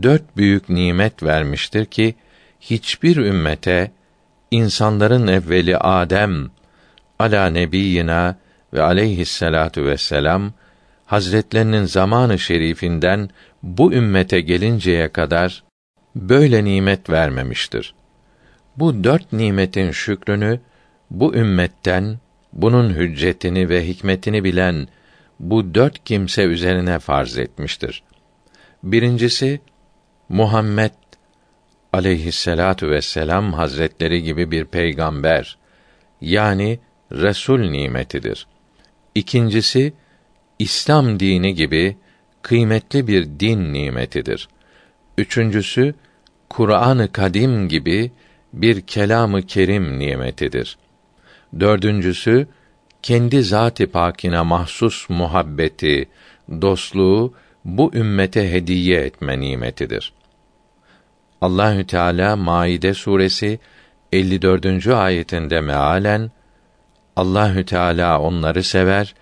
dört 0.02 0.36
büyük 0.36 0.68
nimet 0.68 1.22
vermiştir 1.22 1.84
ki 1.84 2.14
hiçbir 2.60 3.16
ümmete 3.16 3.90
insanların 4.50 5.26
evveli 5.26 5.76
Adem 5.78 6.50
ala 7.18 7.46
nebiyina 7.46 8.36
ve 8.72 8.82
aleyhisselatu 8.82 9.84
vesselam 9.84 10.52
Hazretlerinin 11.10 11.84
zamanı 11.84 12.38
şerifinden 12.38 13.30
bu 13.62 13.92
ümmete 13.92 14.40
gelinceye 14.40 15.08
kadar 15.08 15.64
böyle 16.16 16.64
nimet 16.64 17.10
vermemiştir. 17.10 17.94
Bu 18.76 19.04
dört 19.04 19.32
nimetin 19.32 19.90
şükrünü 19.90 20.60
bu 21.10 21.34
ümmetten 21.34 22.18
bunun 22.52 22.94
hüccetini 22.94 23.68
ve 23.68 23.86
hikmetini 23.86 24.44
bilen 24.44 24.88
bu 25.40 25.74
dört 25.74 26.04
kimse 26.04 26.42
üzerine 26.42 26.98
farz 26.98 27.38
etmiştir. 27.38 28.02
Birincisi 28.82 29.60
Muhammed 30.28 30.92
aleyhisselatu 31.92 32.90
vesselam 32.90 33.52
hazretleri 33.52 34.22
gibi 34.22 34.50
bir 34.50 34.64
peygamber 34.64 35.58
yani 36.20 36.78
resul 37.12 37.60
nimetidir. 37.60 38.46
İkincisi 39.14 39.92
İslam 40.60 41.20
dini 41.20 41.54
gibi 41.54 41.96
kıymetli 42.42 43.06
bir 43.06 43.24
din 43.40 43.72
nimetidir. 43.72 44.48
Üçüncüsü 45.18 45.94
Kur'an-ı 46.48 47.12
Kadim 47.12 47.68
gibi 47.68 48.12
bir 48.52 48.80
kelamı 48.80 49.42
kerim 49.42 49.98
nimetidir. 49.98 50.78
Dördüncüsü 51.60 52.46
kendi 53.02 53.42
zat-ı 53.42 53.90
pakine 53.90 54.42
mahsus 54.42 55.10
muhabbeti, 55.10 56.08
dostluğu 56.50 57.34
bu 57.64 57.94
ümmete 57.94 58.52
hediye 58.52 59.00
etme 59.00 59.40
nimetidir. 59.40 60.12
Allahü 61.40 61.86
Teala 61.86 62.36
Maide 62.36 62.94
suresi 62.94 63.58
54. 64.12 64.86
ayetinde 64.86 65.60
mealen 65.60 66.30
Allahü 67.16 67.64
Teala 67.64 68.20
onları 68.20 68.62
sever, 68.62 69.14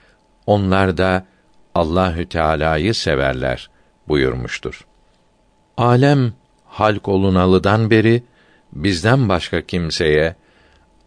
onlar 0.49 0.96
da 0.96 1.26
Allahü 1.74 2.28
Teala'yı 2.28 2.94
severler 2.94 3.70
buyurmuştur. 4.09 4.86
Alem 5.76 6.32
halk 6.64 7.09
olunalıdan 7.09 7.90
beri 7.90 8.22
bizden 8.72 9.28
başka 9.28 9.62
kimseye 9.62 10.36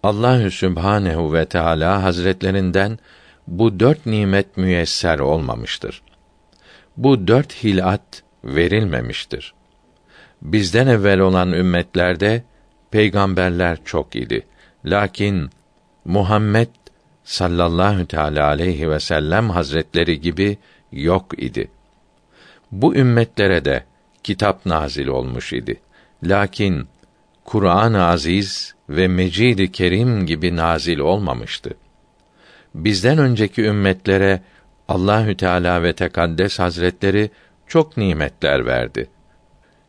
Allahü 0.03 0.51
Sübhanehu 0.51 1.33
ve 1.33 1.45
Teala 1.45 2.03
Hazretlerinden 2.03 2.99
bu 3.47 3.79
dört 3.79 4.05
nimet 4.05 4.57
müyesser 4.57 5.19
olmamıştır. 5.19 6.01
Bu 6.97 7.27
dört 7.27 7.63
hilat 7.63 8.23
verilmemiştir. 8.43 9.53
Bizden 10.41 10.87
evvel 10.87 11.19
olan 11.19 11.51
ümmetlerde 11.51 12.43
peygamberler 12.91 13.77
çok 13.85 14.15
idi. 14.15 14.47
Lakin 14.85 15.49
Muhammed 16.05 16.67
sallallahu 17.31 18.05
teala 18.05 18.47
aleyhi 18.47 18.89
ve 18.89 18.99
sellem 18.99 19.49
hazretleri 19.49 20.21
gibi 20.21 20.57
yok 20.91 21.43
idi. 21.43 21.71
Bu 22.71 22.95
ümmetlere 22.95 23.65
de 23.65 23.83
kitap 24.23 24.65
nazil 24.65 25.07
olmuş 25.07 25.53
idi. 25.53 25.79
Lakin 26.23 26.87
Kur'an-ı 27.45 28.05
Aziz 28.05 28.75
ve 28.89 29.07
Mecid-i 29.07 29.71
Kerim 29.71 30.25
gibi 30.25 30.55
nazil 30.55 30.99
olmamıştı. 30.99 31.73
Bizden 32.75 33.17
önceki 33.17 33.61
ümmetlere 33.61 34.41
Allahü 34.87 35.37
Teala 35.37 35.83
ve 35.83 35.93
Tekaddes 35.93 36.59
Hazretleri 36.59 37.29
çok 37.67 37.97
nimetler 37.97 38.65
verdi. 38.65 39.09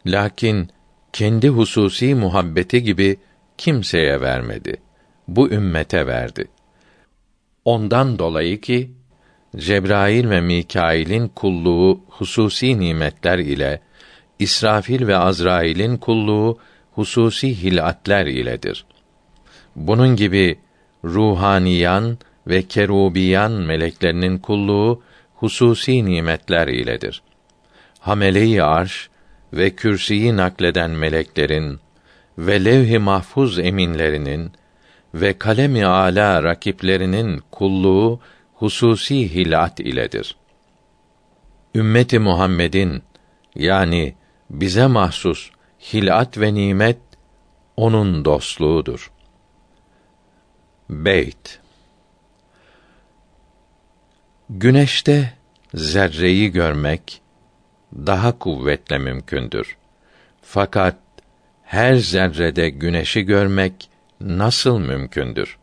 Lakin 0.07 0.71
kendi 1.13 1.49
hususi 1.49 2.15
muhabbeti 2.15 2.83
gibi 2.83 3.17
kimseye 3.59 4.21
vermedi. 4.21 4.77
Bu 5.29 5.51
ümmete 5.51 6.07
verdi. 6.07 6.49
Ondan 7.65 8.19
dolayı 8.19 8.61
ki 8.61 8.91
Cebrail 9.57 10.31
ve 10.31 10.41
Mikail'in 10.41 11.29
kulluğu 11.29 12.01
hususi 12.09 12.81
nimetler 12.81 13.39
ile 13.39 13.81
İsrafil 14.39 15.07
ve 15.07 15.17
Azrail'in 15.17 15.97
kulluğu 15.97 16.59
hususi 16.93 17.63
hilatler 17.63 18.27
iledir. 18.27 18.85
Bunun 19.77 20.17
gibi 20.17 20.59
ruhaniyan 21.05 22.19
ve 22.47 22.63
kerubiyan 22.63 23.53
meleklerinin 23.53 24.39
kulluğu 24.39 25.03
hususi 25.35 26.05
nimetler 26.05 26.69
iledir. 26.69 27.23
Hamele-i 28.01 28.63
arş 28.63 29.11
ve 29.53 29.71
kürsiyi 29.71 30.37
nakleden 30.37 30.91
meleklerin 30.91 31.81
ve 32.39 32.65
levh-i 32.65 32.99
mahfuz 32.99 33.59
eminlerinin 33.59 34.53
ve 35.15 35.39
kalemi 35.39 35.87
ala 35.87 36.43
rakiplerinin 36.43 37.43
kulluğu 37.51 38.21
hususi 38.55 39.35
hilat 39.35 39.81
iledir. 39.81 40.37
Ümmeti 41.75 42.19
Muhammed'in 42.19 43.03
yani 43.55 44.15
bize 44.51 44.87
mahsus 44.87 45.51
hilat 45.93 46.39
ve 46.39 46.55
nimet 46.55 46.99
onun 47.77 48.25
dostluğudur. 48.25 49.13
Beyt 50.91 51.61
Güneşte 54.51 55.33
zerreyi 55.75 56.53
görmek 56.53 57.23
daha 57.95 58.39
kuvvetle 58.39 58.99
mümkündür. 58.99 59.77
Fakat 60.43 60.97
her 61.63 61.95
zerrede 61.95 62.71
güneşi 62.71 63.23
görmek 63.23 63.91
nasıl 64.23 64.79
mümkündür? 64.79 65.59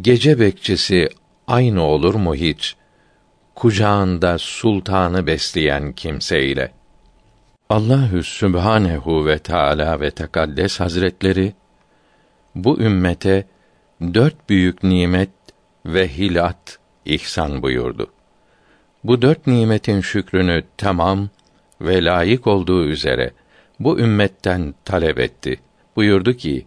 Gece 0.00 0.40
bekçisi 0.40 1.08
aynı 1.46 1.82
olur 1.82 2.14
mu 2.14 2.34
hiç? 2.34 2.76
Kucağında 3.54 4.38
sultanı 4.38 5.26
besleyen 5.26 5.92
kimseyle. 5.92 6.72
Allahü 7.70 8.22
Sübhanehu 8.22 9.26
ve 9.26 9.38
Teala 9.38 10.00
ve 10.00 10.10
Tekaddes 10.10 10.80
Hazretleri 10.80 11.54
bu 12.54 12.80
ümmete 12.80 13.46
dört 14.14 14.48
büyük 14.48 14.82
nimet 14.82 15.30
ve 15.86 16.08
hilat 16.08 16.78
ihsan 17.04 17.62
buyurdu. 17.62 18.10
Bu 19.04 19.22
dört 19.22 19.46
nimetin 19.46 20.00
şükrünü 20.00 20.62
tamam 20.76 21.28
ve 21.80 22.04
layık 22.04 22.46
olduğu 22.46 22.84
üzere 22.84 23.30
bu 23.80 23.98
ümmetten 23.98 24.74
talep 24.84 25.18
etti. 25.18 25.60
Buyurdu 25.98 26.32
ki: 26.32 26.66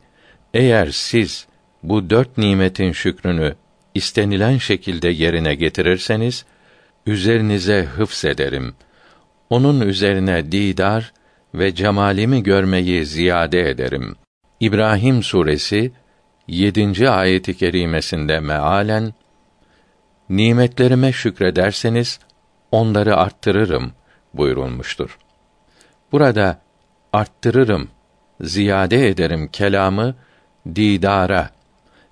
Eğer 0.54 0.88
siz 0.92 1.48
bu 1.84 2.10
dört 2.10 2.38
nimetin 2.38 2.92
şükrünü 2.92 3.56
istenilen 3.96 4.58
şekilde 4.58 5.10
yerine 5.10 5.56
getirirseniz 5.56 6.46
üzerinize 7.06 7.84
hıfz 7.84 8.26
ederim. 8.26 8.76
Onun 9.50 9.82
üzerine 9.82 10.52
didar 10.52 11.14
ve 11.54 11.76
cemalimi 11.76 12.44
görmeyi 12.44 13.06
ziyade 13.06 13.70
ederim. 13.70 14.16
İbrahim 14.60 15.24
suresi 15.24 15.92
7. 16.48 17.10
ayeti 17.10 17.58
kerimesinde 17.58 18.40
mealen 18.40 19.14
nimetlerime 20.30 21.12
şükrederseniz 21.12 22.20
onları 22.72 23.16
arttırırım 23.18 23.92
buyurulmuştur. 24.34 25.18
Burada 26.12 26.62
arttırırım, 27.14 27.90
ziyade 28.42 29.08
ederim 29.08 29.48
kelamı 29.48 30.16
didara, 30.76 31.50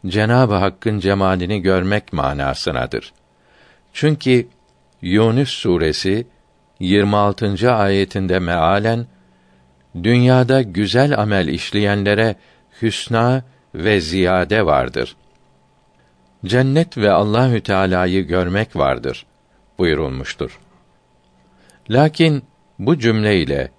Cenab-ı 0.07 0.53
Hakk'ın 0.53 0.99
cemalini 0.99 1.61
görmek 1.61 2.13
manasınadır. 2.13 3.13
Çünkü 3.93 4.47
Yunus 5.01 5.49
suresi 5.49 6.27
26. 6.80 7.71
ayetinde 7.71 8.39
mealen 8.39 9.05
dünyada 10.03 10.61
güzel 10.61 11.19
amel 11.19 11.47
işleyenlere 11.47 12.36
hüsna 12.82 13.43
ve 13.75 14.01
ziyade 14.01 14.65
vardır. 14.65 15.15
Cennet 16.45 16.97
ve 16.97 17.11
Allahü 17.11 17.61
Teala'yı 17.61 18.27
görmek 18.27 18.75
vardır 18.75 19.25
buyurulmuştur. 19.80 20.59
Lakin 21.89 22.43
bu 22.80 22.99
cümle 22.99 23.41
ile 23.41 23.71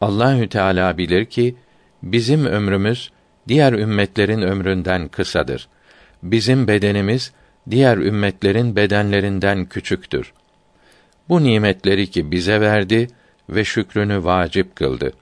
Allahü 0.00 0.48
Teala 0.48 0.98
bilir 0.98 1.24
ki 1.24 1.56
bizim 2.12 2.46
ömrümüz 2.46 3.10
diğer 3.48 3.72
ümmetlerin 3.72 4.42
ömründen 4.42 5.08
kısadır. 5.08 5.68
Bizim 6.22 6.68
bedenimiz 6.68 7.32
diğer 7.70 7.96
ümmetlerin 7.96 8.76
bedenlerinden 8.76 9.64
küçüktür. 9.64 10.32
Bu 11.28 11.44
nimetleri 11.44 12.10
ki 12.10 12.30
bize 12.30 12.60
verdi 12.60 13.08
ve 13.48 13.64
şükrünü 13.64 14.24
vacip 14.24 14.76
kıldı. 14.76 15.12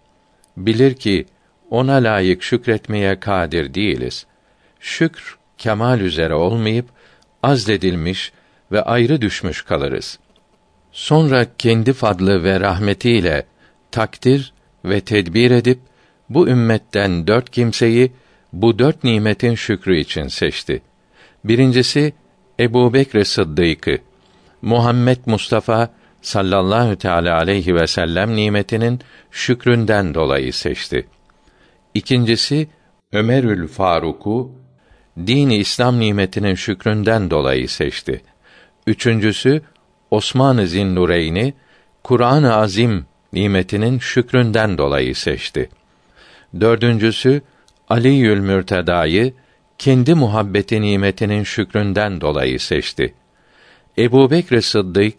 Bilir 0.56 0.94
ki 0.94 1.26
ona 1.70 1.94
layık 1.94 2.42
şükretmeye 2.42 3.20
kadir 3.20 3.74
değiliz. 3.74 4.26
Şükr 4.80 5.38
kemal 5.58 6.00
üzere 6.00 6.34
olmayıp 6.34 6.86
azledilmiş 7.42 8.32
ve 8.72 8.82
ayrı 8.82 9.20
düşmüş 9.20 9.62
kalırız. 9.62 10.18
Sonra 10.92 11.46
kendi 11.58 11.92
fadlı 11.92 12.44
ve 12.44 12.60
rahmetiyle 12.60 13.46
takdir 13.90 14.52
ve 14.84 15.00
tedbir 15.00 15.50
edip 15.50 15.78
bu 16.28 16.48
ümmetten 16.48 17.26
dört 17.26 17.50
kimseyi 17.50 18.12
bu 18.52 18.78
dört 18.78 19.04
nimetin 19.04 19.54
şükrü 19.54 19.96
için 19.96 20.28
seçti. 20.28 20.82
Birincisi 21.44 22.12
Ebu 22.60 22.94
Bekr 22.94 23.24
Sıddık'ı, 23.24 23.98
Muhammed 24.62 25.18
Mustafa 25.26 25.90
sallallahu 26.22 26.96
teala 26.96 27.38
aleyhi 27.38 27.74
ve 27.74 27.86
sellem 27.86 28.36
nimetinin 28.36 29.00
şükründen 29.30 30.14
dolayı 30.14 30.52
seçti. 30.52 31.06
İkincisi 31.94 32.68
Ömerül 33.12 33.68
Faruk'u 33.68 34.52
dini 35.26 35.56
İslam 35.56 36.00
nimetinin 36.00 36.54
şükründen 36.54 37.30
dolayı 37.30 37.68
seçti. 37.68 38.22
Üçüncüsü 38.86 39.62
Osman-ı 40.10 40.66
Zinnureyn'i 40.66 41.54
Kur'an-ı 42.04 42.54
Azim 42.54 43.06
nimetinin 43.32 43.98
şükründen 43.98 44.78
dolayı 44.78 45.14
seçti. 45.14 45.68
Dördüncüsü 46.60 47.42
Aliül 47.88 48.40
Mürteda'yı 48.40 49.34
kendi 49.78 50.14
muhabbeti 50.14 50.82
nimetinin 50.82 51.42
şükründen 51.42 52.20
dolayı 52.20 52.60
seçti. 52.60 53.14
Ebu 53.98 54.30
Bekr 54.30 54.60
Sıddık 54.60 55.14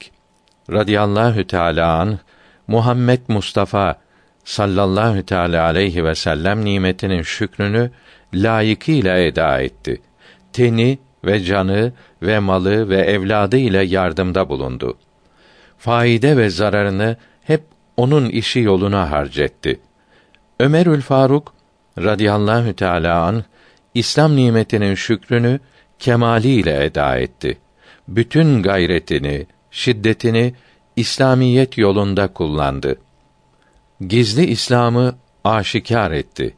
radıyallahu 0.71 1.47
teâlâ 1.47 1.99
an, 1.99 2.19
Muhammed 2.67 3.19
Mustafa 3.27 3.95
sallallahu 4.43 5.25
teâlâ 5.25 5.63
aleyhi 5.63 6.05
ve 6.05 6.15
sellem 6.15 6.65
nimetinin 6.65 7.21
şükrünü 7.21 7.91
layıkıyla 8.33 9.17
eda 9.17 9.61
etti. 9.61 10.01
Teni 10.53 10.99
ve 11.25 11.39
canı 11.39 11.93
ve 12.21 12.39
malı 12.39 12.89
ve 12.89 12.97
evladı 12.97 13.57
ile 13.57 13.83
yardımda 13.83 14.49
bulundu. 14.49 14.97
Faide 15.77 16.37
ve 16.37 16.49
zararını 16.49 17.17
hep 17.43 17.63
onun 17.97 18.29
işi 18.29 18.59
yoluna 18.59 19.11
harcetti. 19.11 19.79
Ömerül 20.59 21.01
Faruk 21.01 21.53
radıyallahu 21.97 22.73
teâlâ 22.73 23.25
an, 23.25 23.43
İslam 23.93 24.35
nimetinin 24.35 24.95
şükrünü 24.95 25.59
kemaliyle 25.99 26.85
eda 26.85 27.17
etti. 27.17 27.57
Bütün 28.07 28.63
gayretini, 28.63 29.45
şiddetini 29.71 30.53
İslamiyet 30.95 31.77
yolunda 31.77 32.27
kullandı. 32.27 32.95
Gizli 34.07 34.45
İslam'ı 34.45 35.15
aşikar 35.43 36.11
etti. 36.11 36.55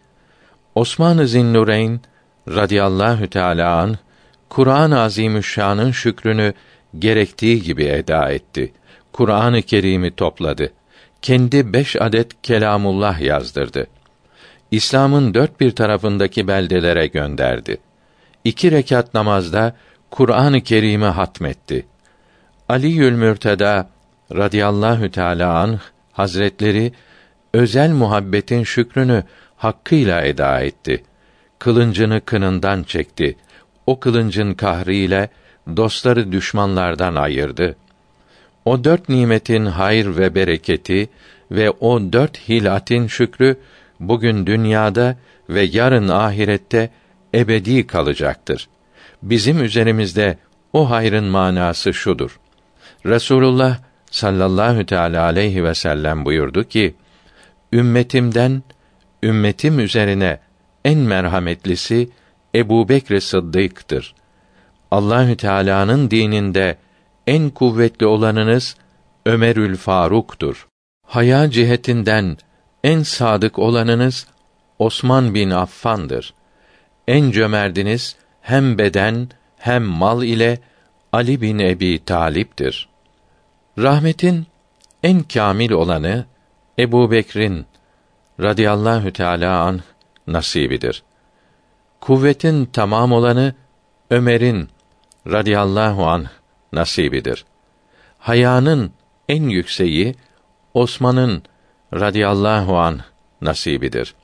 Osman-ı 0.75 1.27
Zinnureyn 1.27 1.99
radıyallahu 2.47 3.27
teâlâ 3.27 3.79
an, 3.79 3.97
Kur'an-ı 4.49 4.99
Azimüşşan'ın 4.99 5.91
şükrünü 5.91 6.53
gerektiği 6.99 7.61
gibi 7.61 7.83
eda 7.83 8.29
etti. 8.31 8.73
Kur'an-ı 9.13 9.61
Kerim'i 9.61 10.11
topladı. 10.11 10.71
Kendi 11.27 11.73
beş 11.73 11.95
adet 11.95 12.41
kelamullah 12.41 13.19
yazdırdı. 13.19 13.87
İslam'ın 14.71 15.33
dört 15.33 15.59
bir 15.59 15.71
tarafındaki 15.71 16.47
beldelere 16.47 17.07
gönderdi. 17.07 17.77
İki 18.43 18.71
rekat 18.71 19.13
namazda 19.13 19.75
Kur'an-ı 20.11 20.61
Kerim'i 20.61 21.05
hatmetti. 21.05 21.85
Ali 22.69 23.11
Mürteda 23.11 23.89
radıyallahu 24.35 25.11
teâlâ 25.11 25.59
anh 25.59 25.79
hazretleri 26.11 26.93
özel 27.53 27.91
muhabbetin 27.91 28.63
şükrünü 28.63 29.23
hakkıyla 29.57 30.21
eda 30.21 30.59
etti. 30.59 31.03
Kılıncını 31.59 32.21
kınından 32.21 32.83
çekti. 32.83 33.37
O 33.87 33.99
kılıncın 33.99 34.53
kahriyle 34.53 35.29
dostları 35.77 36.31
düşmanlardan 36.31 37.15
ayırdı. 37.15 37.75
O 38.67 38.83
dört 38.83 39.09
nimetin 39.09 39.65
hayır 39.65 40.17
ve 40.17 40.35
bereketi 40.35 41.09
ve 41.51 41.71
o 41.71 41.99
dört 42.13 42.49
hilatin 42.49 43.07
şükrü 43.07 43.57
bugün 43.99 44.47
dünyada 44.47 45.17
ve 45.49 45.61
yarın 45.61 46.07
ahirette 46.07 46.89
ebedi 47.35 47.87
kalacaktır. 47.87 48.67
Bizim 49.23 49.63
üzerimizde 49.63 50.37
o 50.73 50.89
hayrın 50.89 51.23
manası 51.23 51.93
şudur. 51.93 52.39
Resulullah 53.05 53.77
sallallahu 54.11 54.85
teala 54.85 55.23
aleyhi 55.23 55.63
ve 55.63 55.75
sellem 55.75 56.25
buyurdu 56.25 56.63
ki: 56.63 56.95
Ümmetimden 57.73 58.63
ümmetim 59.23 59.79
üzerine 59.79 60.39
en 60.85 60.99
merhametlisi 60.99 62.09
Ebu 62.55 62.89
Bekr 62.89 63.19
Sıddık'tır. 63.19 64.15
Allahü 64.91 65.37
Teala'nın 65.37 66.11
dininde 66.11 66.77
en 67.27 67.49
kuvvetli 67.49 68.05
olanınız 68.05 68.75
Ömerül 69.25 69.77
Faruk'tur. 69.77 70.67
Haya 71.05 71.51
cihetinden 71.51 72.37
en 72.83 73.03
sadık 73.03 73.59
olanınız 73.59 74.27
Osman 74.79 75.33
bin 75.33 75.49
Affan'dır. 75.49 76.33
En 77.07 77.31
cömertiniz 77.31 78.15
hem 78.41 78.77
beden 78.77 79.29
hem 79.57 79.83
mal 79.83 80.23
ile 80.23 80.59
Ali 81.13 81.41
bin 81.41 81.59
Ebi 81.59 82.05
Talip'tir. 82.05 82.89
Rahmetin 83.77 84.45
en 85.03 85.23
kamil 85.23 85.71
olanı 85.71 86.25
Ebu 86.79 87.11
Bekir'in 87.11 87.65
radıyallahu 88.39 89.13
teâlâ 89.13 89.61
an 89.61 89.81
nasibidir. 90.27 91.03
Kuvvetin 92.01 92.65
tamam 92.65 93.11
olanı 93.11 93.53
Ömer'in 94.09 94.69
radıyallahu 95.27 96.05
an 96.05 96.25
nasibidir. 96.73 97.45
Hayanın 98.19 98.91
en 99.29 99.43
yükseği 99.43 100.15
Osman'ın 100.73 101.43
radıyallahu 101.93 102.77
an 102.77 102.99
nasibidir. 103.41 104.15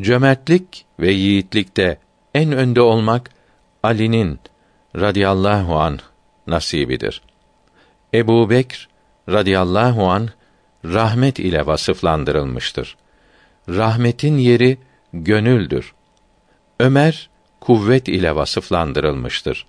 Cömertlik 0.00 0.86
ve 1.00 1.12
yiğitlikte 1.12 1.98
en 2.34 2.52
önde 2.52 2.80
olmak 2.80 3.30
Ali'nin 3.82 4.40
radıyallahu 4.96 5.78
an 5.78 5.98
nasibidir. 6.46 7.22
Ebu 8.14 8.50
Bekr 8.50 8.88
radıyallahu 9.28 10.10
an 10.10 10.28
rahmet 10.84 11.38
ile 11.38 11.66
vasıflandırılmıştır. 11.66 12.96
Rahmetin 13.68 14.38
yeri 14.38 14.78
gönüldür. 15.12 15.94
Ömer 16.80 17.30
kuvvet 17.60 18.08
ile 18.08 18.36
vasıflandırılmıştır. 18.36 19.66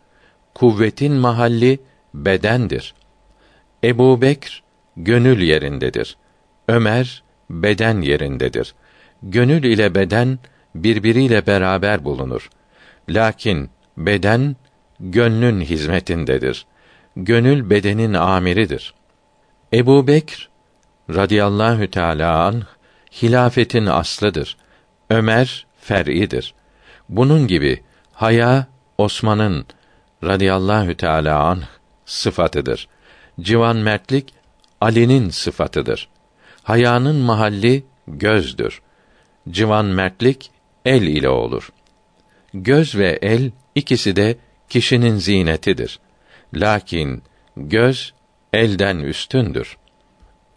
Kuvvetin 0.55 1.13
mahalli 1.13 1.79
bedendir. 2.13 2.93
Ebu 3.83 4.21
Bekr 4.21 4.63
gönül 4.97 5.41
yerindedir. 5.41 6.17
Ömer 6.67 7.23
beden 7.49 8.01
yerindedir. 8.01 8.75
Gönül 9.23 9.63
ile 9.63 9.95
beden 9.95 10.39
birbiriyle 10.75 11.47
beraber 11.47 12.05
bulunur. 12.05 12.49
Lakin 13.09 13.69
beden 13.97 14.55
gönlün 14.99 15.61
hizmetindedir. 15.61 16.65
Gönül 17.15 17.69
bedenin 17.69 18.13
amiridir. 18.13 18.93
Ebu 19.73 20.07
Bekr 20.07 20.49
radıyallahu 21.09 21.91
teâlâ 21.91 22.45
an 22.45 22.63
hilafetin 23.21 23.85
aslıdır. 23.85 24.57
Ömer 25.09 25.67
fer'idir. 25.79 26.53
Bunun 27.09 27.47
gibi 27.47 27.83
haya 28.13 28.67
Osman'ın 28.97 29.65
radıyallahu 30.23 30.97
teâlâ 30.97 31.39
an 31.39 31.59
sıfatıdır. 32.07 32.87
Civan 33.41 33.77
mertlik 33.77 34.33
Ali'nin 34.81 35.29
sıfatıdır. 35.29 36.09
Hayanın 36.63 37.15
mahalli 37.15 37.85
gözdür. 38.07 38.81
Civan 39.49 39.85
mertlik 39.85 40.51
el 40.85 41.01
ile 41.01 41.29
olur. 41.29 41.69
Göz 42.53 42.95
ve 42.95 43.19
el 43.21 43.51
ikisi 43.75 44.15
de 44.15 44.37
kişinin 44.69 45.15
zinetidir. 45.15 45.99
Lakin 46.53 47.23
göz 47.57 48.13
elden 48.53 48.97
üstündür. 48.97 49.77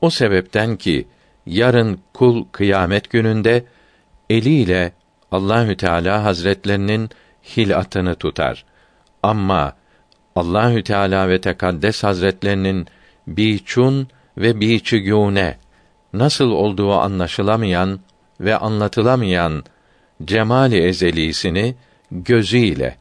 O 0.01 0.11
sebepten 0.11 0.77
ki 0.77 1.09
yarın 1.47 2.01
kul 2.13 2.45
kıyamet 2.53 3.11
gününde 3.11 3.65
eliyle 4.31 4.93
Allahü 5.33 5.77
Teala 5.77 6.25
Hazretlerinin 6.25 7.11
hilatını 7.57 8.15
tutar. 8.15 8.65
Ama 9.23 9.77
Allahü 10.41 10.82
Teala 10.82 11.28
ve 11.28 11.41
Tekaddes 11.41 12.05
Hazretlerinin 12.05 12.86
biçun 13.26 14.09
ve 14.36 14.61
biçigûne 14.61 15.57
nasıl 16.12 16.51
olduğu 16.51 16.93
anlaşılamayan 16.93 18.01
ve 18.41 18.57
anlatılamayan 18.57 19.64
cemali 20.24 20.78
ezelisini 20.82 21.74
gözüyle 22.11 22.97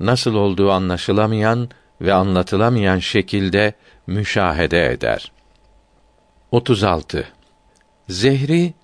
nasıl 0.00 0.34
olduğu 0.34 0.70
anlaşılamayan 0.70 1.68
ve 2.00 2.12
anlatılamayan 2.14 2.98
şekilde 2.98 3.72
müşahede 4.06 4.92
eder. 4.92 5.32
36. 6.50 7.28
Zehri 8.08 8.74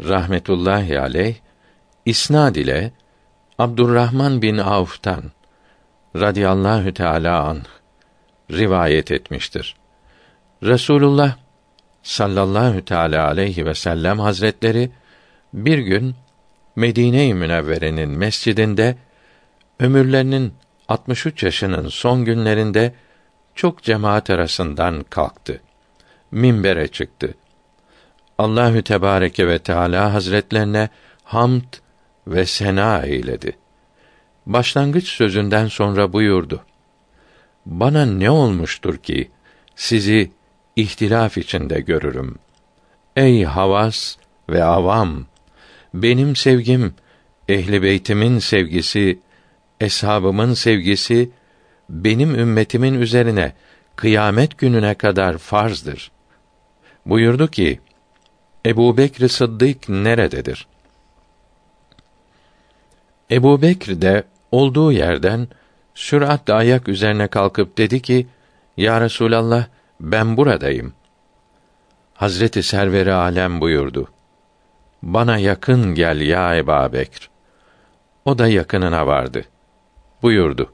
rahmetullahi 0.00 1.00
aleyh 1.00 1.34
İsnad 2.04 2.54
ile 2.54 2.92
Abdurrahman 3.58 4.42
bin 4.42 4.58
Avf'tan 4.58 5.22
radıyallahu 6.16 6.94
teala 6.94 7.44
anh 7.44 7.64
rivayet 8.52 9.10
etmiştir. 9.10 9.76
Resulullah 10.62 11.36
sallallahu 12.02 12.84
teala 12.84 13.26
aleyhi 13.26 13.66
ve 13.66 13.74
sellem 13.74 14.18
hazretleri 14.18 14.90
bir 15.52 15.78
gün 15.78 16.14
Medine-i 16.76 17.34
Münevvere'nin 17.34 18.08
mescidinde 18.08 18.96
ömürlerinin 19.78 20.54
63 20.88 21.42
yaşının 21.42 21.88
son 21.88 22.24
günlerinde 22.24 22.94
çok 23.54 23.82
cemaat 23.82 24.30
arasından 24.30 25.04
kalktı. 25.10 25.60
Minbere 26.30 26.88
çıktı. 26.88 27.34
Allahü 28.38 28.82
Tebareke 28.82 29.48
ve 29.48 29.58
Teala 29.58 30.14
Hazretlerine 30.14 30.88
hamd 31.24 31.74
ve 32.26 32.46
sena 32.46 33.02
eyledi. 33.02 33.59
Başlangıç 34.46 35.08
sözünden 35.08 35.66
sonra 35.66 36.12
buyurdu. 36.12 36.64
Bana 37.66 38.06
ne 38.06 38.30
olmuştur 38.30 38.96
ki 38.96 39.30
sizi 39.76 40.30
ihtilaf 40.76 41.38
içinde 41.38 41.80
görürüm. 41.80 42.38
Ey 43.16 43.44
havas 43.44 44.16
ve 44.48 44.64
avam! 44.64 45.26
Benim 45.94 46.36
sevgim, 46.36 46.94
ehli 47.48 47.82
beytimin 47.82 48.38
sevgisi, 48.38 49.18
eshabımın 49.80 50.54
sevgisi, 50.54 51.30
benim 51.88 52.34
ümmetimin 52.34 53.00
üzerine 53.00 53.52
kıyamet 53.96 54.58
gününe 54.58 54.94
kadar 54.94 55.38
farzdır. 55.38 56.10
Buyurdu 57.06 57.48
ki, 57.48 57.80
Ebu 58.66 58.96
Bekr 58.96 59.28
Sıddık 59.28 59.88
nerededir? 59.88 60.66
Ebu 63.30 63.62
Bekr 63.62 64.00
de 64.00 64.24
olduğu 64.50 64.92
yerden 64.92 65.48
süratle 65.94 66.54
ayak 66.54 66.88
üzerine 66.88 67.28
kalkıp 67.28 67.78
dedi 67.78 68.02
ki, 68.02 68.26
Ya 68.76 69.00
Resulallah, 69.00 69.66
ben 70.00 70.36
buradayım. 70.36 70.92
Hazreti 72.14 72.62
Serveri 72.62 73.12
Alem 73.12 73.60
buyurdu. 73.60 74.08
Bana 75.02 75.38
yakın 75.38 75.94
gel 75.94 76.20
ya 76.20 76.56
Ebu 76.56 76.92
Bekr. 76.92 77.30
O 78.24 78.38
da 78.38 78.48
yakınına 78.48 79.06
vardı. 79.06 79.44
Buyurdu. 80.22 80.72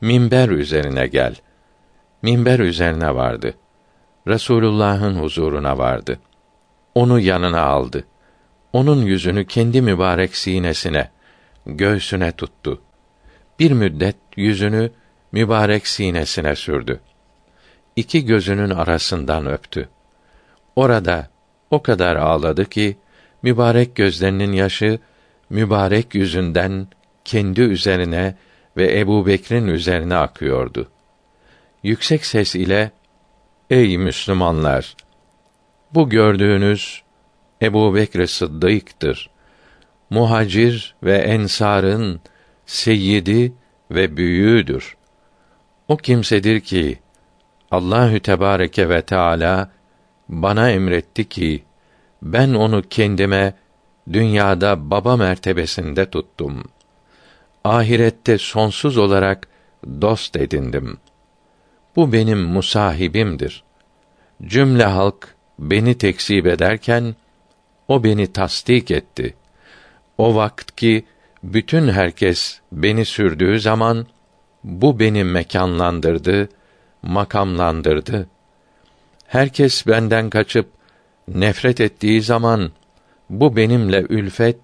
Minber 0.00 0.48
üzerine 0.48 1.06
gel. 1.06 1.36
Minber 2.22 2.58
üzerine 2.58 3.14
vardı. 3.14 3.54
Resulullah'ın 4.26 5.14
huzuruna 5.14 5.78
vardı. 5.78 6.18
Onu 6.94 7.20
yanına 7.20 7.62
aldı. 7.62 8.04
Onun 8.72 9.02
yüzünü 9.02 9.46
kendi 9.46 9.82
mübarek 9.82 10.36
sinesine, 10.36 11.10
göğsüne 11.66 12.32
tuttu. 12.32 12.82
Bir 13.58 13.70
müddet 13.70 14.16
yüzünü 14.36 14.90
mübarek 15.32 15.86
sinesine 15.86 16.56
sürdü. 16.56 17.00
İki 17.96 18.24
gözünün 18.24 18.70
arasından 18.70 19.46
öptü. 19.46 19.88
Orada 20.76 21.30
o 21.70 21.82
kadar 21.82 22.16
ağladı 22.16 22.64
ki 22.64 22.96
mübarek 23.42 23.96
gözlerinin 23.96 24.52
yaşı 24.52 24.98
mübarek 25.50 26.14
yüzünden 26.14 26.86
kendi 27.24 27.60
üzerine 27.60 28.36
ve 28.76 29.00
Ebu 29.00 29.26
Bekr'in 29.26 29.66
üzerine 29.66 30.16
akıyordu. 30.16 30.88
Yüksek 31.82 32.26
ses 32.26 32.54
ile 32.54 32.90
Ey 33.70 33.98
Müslümanlar! 33.98 34.96
Bu 35.94 36.08
gördüğünüz 36.08 37.02
Ebu 37.62 37.94
Bekr 37.94 38.26
Sıddık'tır. 38.26 39.31
Muhacir 40.12 40.94
ve 41.02 41.16
ensarın 41.16 42.20
seyyidi 42.66 43.52
ve 43.90 44.16
büyüğüdür. 44.16 44.96
O 45.88 45.96
kimsedir 45.96 46.60
ki 46.60 46.98
Allahü 47.70 48.20
Tebareke 48.20 48.88
ve 48.88 49.02
Teala 49.02 49.70
bana 50.28 50.70
emretti 50.70 51.28
ki 51.28 51.64
ben 52.22 52.54
onu 52.54 52.82
kendime 52.90 53.54
dünyada 54.12 54.90
baba 54.90 55.16
mertebesinde 55.16 56.10
tuttum. 56.10 56.64
Ahirette 57.64 58.38
sonsuz 58.38 58.98
olarak 58.98 59.48
dost 60.00 60.36
edindim. 60.36 60.98
Bu 61.96 62.12
benim 62.12 62.38
musahibimdir. 62.38 63.64
Cümle 64.42 64.84
halk 64.84 65.34
beni 65.58 65.98
tekzip 65.98 66.46
ederken 66.46 67.14
o 67.88 68.04
beni 68.04 68.32
tasdik 68.32 68.90
etti. 68.90 69.34
O 70.22 70.34
vakt 70.34 70.76
ki 70.76 71.04
bütün 71.42 71.88
herkes 71.88 72.60
beni 72.72 73.04
sürdüğü 73.04 73.60
zaman 73.60 74.06
bu 74.64 74.98
beni 74.98 75.24
mekanlandırdı, 75.24 76.48
makamlandırdı. 77.02 78.28
Herkes 79.26 79.86
benden 79.86 80.30
kaçıp 80.30 80.68
nefret 81.28 81.80
ettiği 81.80 82.22
zaman 82.22 82.70
bu 83.30 83.56
benimle 83.56 84.00
ülfet 84.08 84.58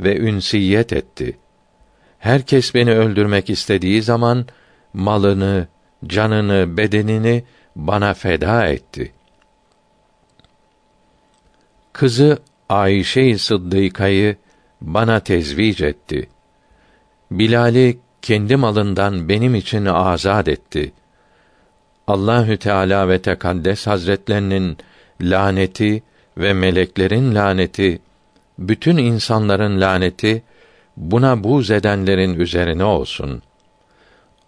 ve 0.00 0.16
ünsiyet 0.18 0.92
etti. 0.92 1.38
Herkes 2.18 2.74
beni 2.74 2.92
öldürmek 2.94 3.50
istediği 3.50 4.02
zaman 4.02 4.46
malını, 4.94 5.68
canını, 6.06 6.76
bedenini 6.76 7.44
bana 7.76 8.14
feda 8.14 8.66
etti. 8.66 9.12
Kızı 11.92 12.38
Ayşe-i 12.68 13.38
Sıddıka'yı 13.38 14.36
bana 14.82 15.20
tezvic 15.20 15.84
etti. 15.86 16.28
Bilal'i 17.30 17.98
kendi 18.22 18.56
malından 18.56 19.28
benim 19.28 19.54
için 19.54 19.84
azad 19.84 20.46
etti. 20.46 20.92
Allahü 22.06 22.56
Teala 22.56 23.08
ve 23.08 23.22
Tekaddes 23.22 23.86
Hazretlerinin 23.86 24.78
laneti 25.20 26.02
ve 26.38 26.52
meleklerin 26.52 27.34
laneti, 27.34 28.00
bütün 28.58 28.96
insanların 28.96 29.80
laneti 29.80 30.42
buna 30.96 31.44
buz 31.44 31.70
edenlerin 31.70 32.40
üzerine 32.40 32.84
olsun. 32.84 33.42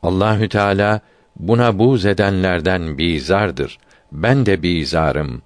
Allahü 0.02 0.48
Teala 0.48 1.00
buna 1.36 1.78
buz 1.78 2.06
edenlerden 2.06 2.98
bizardır. 2.98 3.78
Ben 4.12 4.46
de 4.46 4.62
bizarım. 4.62 5.42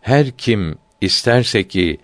Her 0.00 0.30
kim 0.30 0.78
isterse 1.00 1.68
ki 1.68 1.98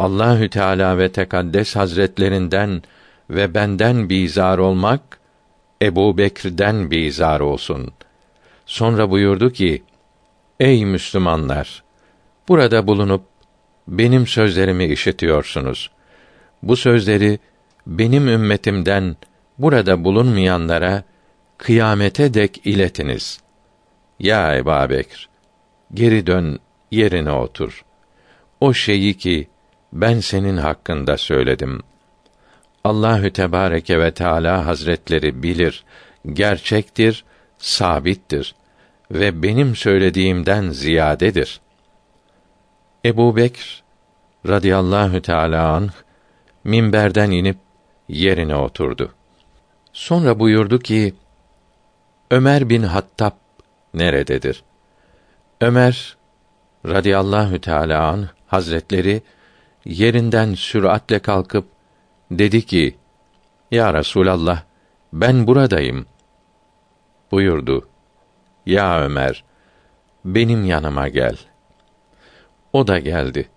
Allahü 0.00 0.48
Teala 0.50 0.98
ve 0.98 1.12
Tekaddes 1.12 1.76
Hazretlerinden 1.76 2.82
ve 3.30 3.54
benden 3.54 4.08
bizar 4.08 4.58
olmak 4.58 5.20
Ebu 5.82 6.18
Bekir'den 6.18 6.90
bizar 6.90 7.40
olsun. 7.40 7.92
Sonra 8.66 9.10
buyurdu 9.10 9.50
ki, 9.52 9.82
Ey 10.60 10.84
Müslümanlar! 10.84 11.82
Burada 12.48 12.86
bulunup 12.86 13.22
benim 13.88 14.26
sözlerimi 14.26 14.84
işitiyorsunuz. 14.84 15.90
Bu 16.62 16.76
sözleri 16.76 17.38
benim 17.86 18.28
ümmetimden 18.28 19.16
burada 19.58 20.04
bulunmayanlara 20.04 21.02
kıyamete 21.58 22.34
dek 22.34 22.66
iletiniz. 22.66 23.40
Ya 24.18 24.56
Ebu 24.56 24.90
Bekr, 24.90 25.28
geri 25.94 26.26
dön, 26.26 26.58
yerine 26.90 27.32
otur. 27.32 27.84
O 28.60 28.72
şeyi 28.72 29.14
ki 29.14 29.49
ben 29.92 30.20
senin 30.20 30.56
hakkında 30.56 31.16
söyledim. 31.16 31.82
Allahü 32.84 33.32
Tebareke 33.32 33.98
ve 33.98 34.14
Teala 34.14 34.66
Hazretleri 34.66 35.42
bilir, 35.42 35.84
gerçektir, 36.32 37.24
sabittir 37.58 38.54
ve 39.10 39.42
benim 39.42 39.76
söylediğimden 39.76 40.68
ziyadedir. 40.68 41.60
Ebu 43.04 43.36
Bekr 43.36 43.82
radıyallahu 44.48 45.22
teâlâ 45.22 45.72
anh, 45.74 45.90
minberden 46.64 47.30
inip 47.30 47.56
yerine 48.08 48.56
oturdu. 48.56 49.14
Sonra 49.92 50.38
buyurdu 50.38 50.78
ki, 50.78 51.14
Ömer 52.30 52.68
bin 52.68 52.82
Hattab 52.82 53.32
nerededir? 53.94 54.62
Ömer 55.60 56.16
radıyallahu 56.86 57.60
teâlâ 57.60 58.08
anh, 58.08 58.26
hazretleri 58.46 59.22
yerinden 59.84 60.54
süratle 60.54 61.18
kalkıp 61.18 61.68
dedi 62.30 62.66
ki: 62.66 62.96
Ya 63.70 63.94
Resulallah, 63.94 64.62
ben 65.12 65.46
buradayım. 65.46 66.06
Buyurdu. 67.30 67.88
Ya 68.66 69.00
Ömer, 69.00 69.44
benim 70.24 70.64
yanıma 70.64 71.08
gel. 71.08 71.36
O 72.72 72.86
da 72.86 72.98
geldi. 72.98 73.48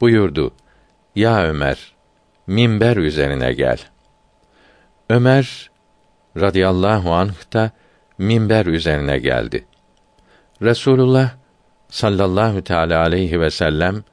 Buyurdu. 0.00 0.52
Ya 1.14 1.42
Ömer, 1.44 1.94
minber 2.46 2.96
üzerine 2.96 3.52
gel. 3.52 3.78
Ömer 5.10 5.70
radıyallahu 6.36 7.14
anh 7.14 7.52
da 7.52 7.70
minber 8.18 8.66
üzerine 8.66 9.18
geldi. 9.18 9.64
Resulullah 10.62 11.30
sallallahu 11.88 12.64
teala 12.64 13.00
aleyhi 13.00 13.40
ve 13.40 13.50
sellem 13.50 14.04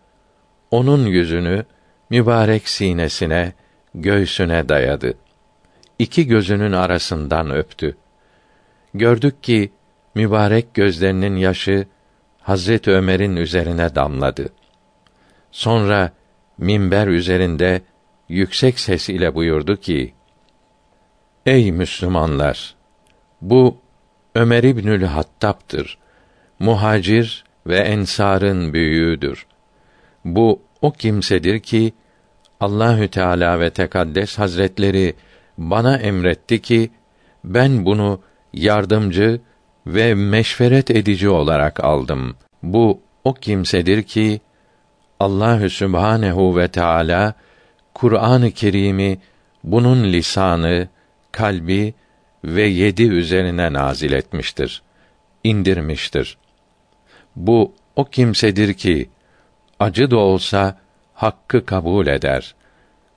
onun 0.72 1.06
yüzünü 1.06 1.66
mübarek 2.10 2.70
sinesine, 2.70 3.54
göğsüne 3.96 4.70
dayadı. 4.70 5.14
İki 6.00 6.28
gözünün 6.28 6.72
arasından 6.72 7.52
öptü. 7.52 7.98
Gördük 8.94 9.44
ki 9.44 9.72
mübarek 10.16 10.74
gözlerinin 10.74 11.36
yaşı 11.36 11.88
Hazret 12.42 12.88
Ömer'in 12.88 13.36
üzerine 13.36 13.96
damladı. 13.96 14.50
Sonra 15.52 16.12
minber 16.58 17.08
üzerinde 17.08 17.82
yüksek 18.30 18.80
ses 18.80 19.10
ile 19.10 19.36
buyurdu 19.36 19.78
ki: 19.78 20.14
Ey 21.46 21.72
Müslümanlar! 21.72 22.76
Bu 23.42 23.78
Ömer 24.36 24.64
İbnül 24.64 25.04
Hattab'dır. 25.04 25.98
Muhacir 26.60 27.44
ve 27.68 27.78
ensarın 27.78 28.74
büyüğüdür. 28.74 29.46
Bu 30.28 30.62
o 30.82 30.92
kimsedir 30.92 31.60
ki 31.60 31.94
Allahü 32.60 33.08
Teala 33.08 33.60
ve 33.60 33.70
Tekaddes 33.70 34.38
Hazretleri 34.40 35.14
bana 35.58 35.98
emretti 35.98 36.62
ki 36.62 36.90
ben 37.44 37.86
bunu 37.86 38.20
yardımcı 38.54 39.42
ve 39.88 40.16
meşveret 40.16 40.92
edici 40.92 41.30
olarak 41.30 41.84
aldım. 41.84 42.36
Bu 42.64 43.02
o 43.24 43.34
kimsedir 43.34 44.04
ki 44.04 44.42
Allahü 45.20 45.70
Sübhanehu 45.70 46.58
ve 46.58 46.68
Teala 46.68 47.34
Kur'an-ı 47.94 48.52
Kerim'i 48.52 49.20
bunun 49.64 50.04
lisanı, 50.04 50.88
kalbi 51.32 51.94
ve 52.46 52.64
yedi 52.64 53.04
üzerine 53.04 53.74
nazil 53.74 54.12
etmiştir, 54.12 54.82
indirmiştir. 55.44 56.38
Bu 57.36 57.74
o 57.96 58.06
kimsedir 58.06 58.74
ki 58.74 59.10
acı 59.80 60.12
da 60.12 60.18
olsa 60.18 60.78
hakkı 61.14 61.66
kabul 61.66 62.08
eder. 62.08 62.56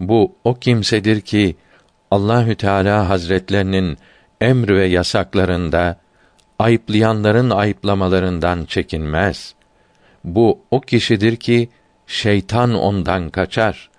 Bu 0.01 0.35
o 0.45 0.55
kimsedir 0.55 1.21
ki 1.21 1.57
Allahü 2.11 2.55
Teala 2.55 3.09
Hazretlerinin 3.09 3.99
emr 4.41 4.69
ve 4.69 4.87
yasaklarında 4.87 6.01
ayıplayanların 6.59 7.51
ayıplamalarından 7.51 8.65
çekinmez. 8.65 9.55
Bu 10.25 10.61
o 10.71 10.81
kişidir 10.81 11.37
ki 11.37 11.69
şeytan 12.07 12.75
ondan 12.75 13.31
kaçar. 13.31 13.91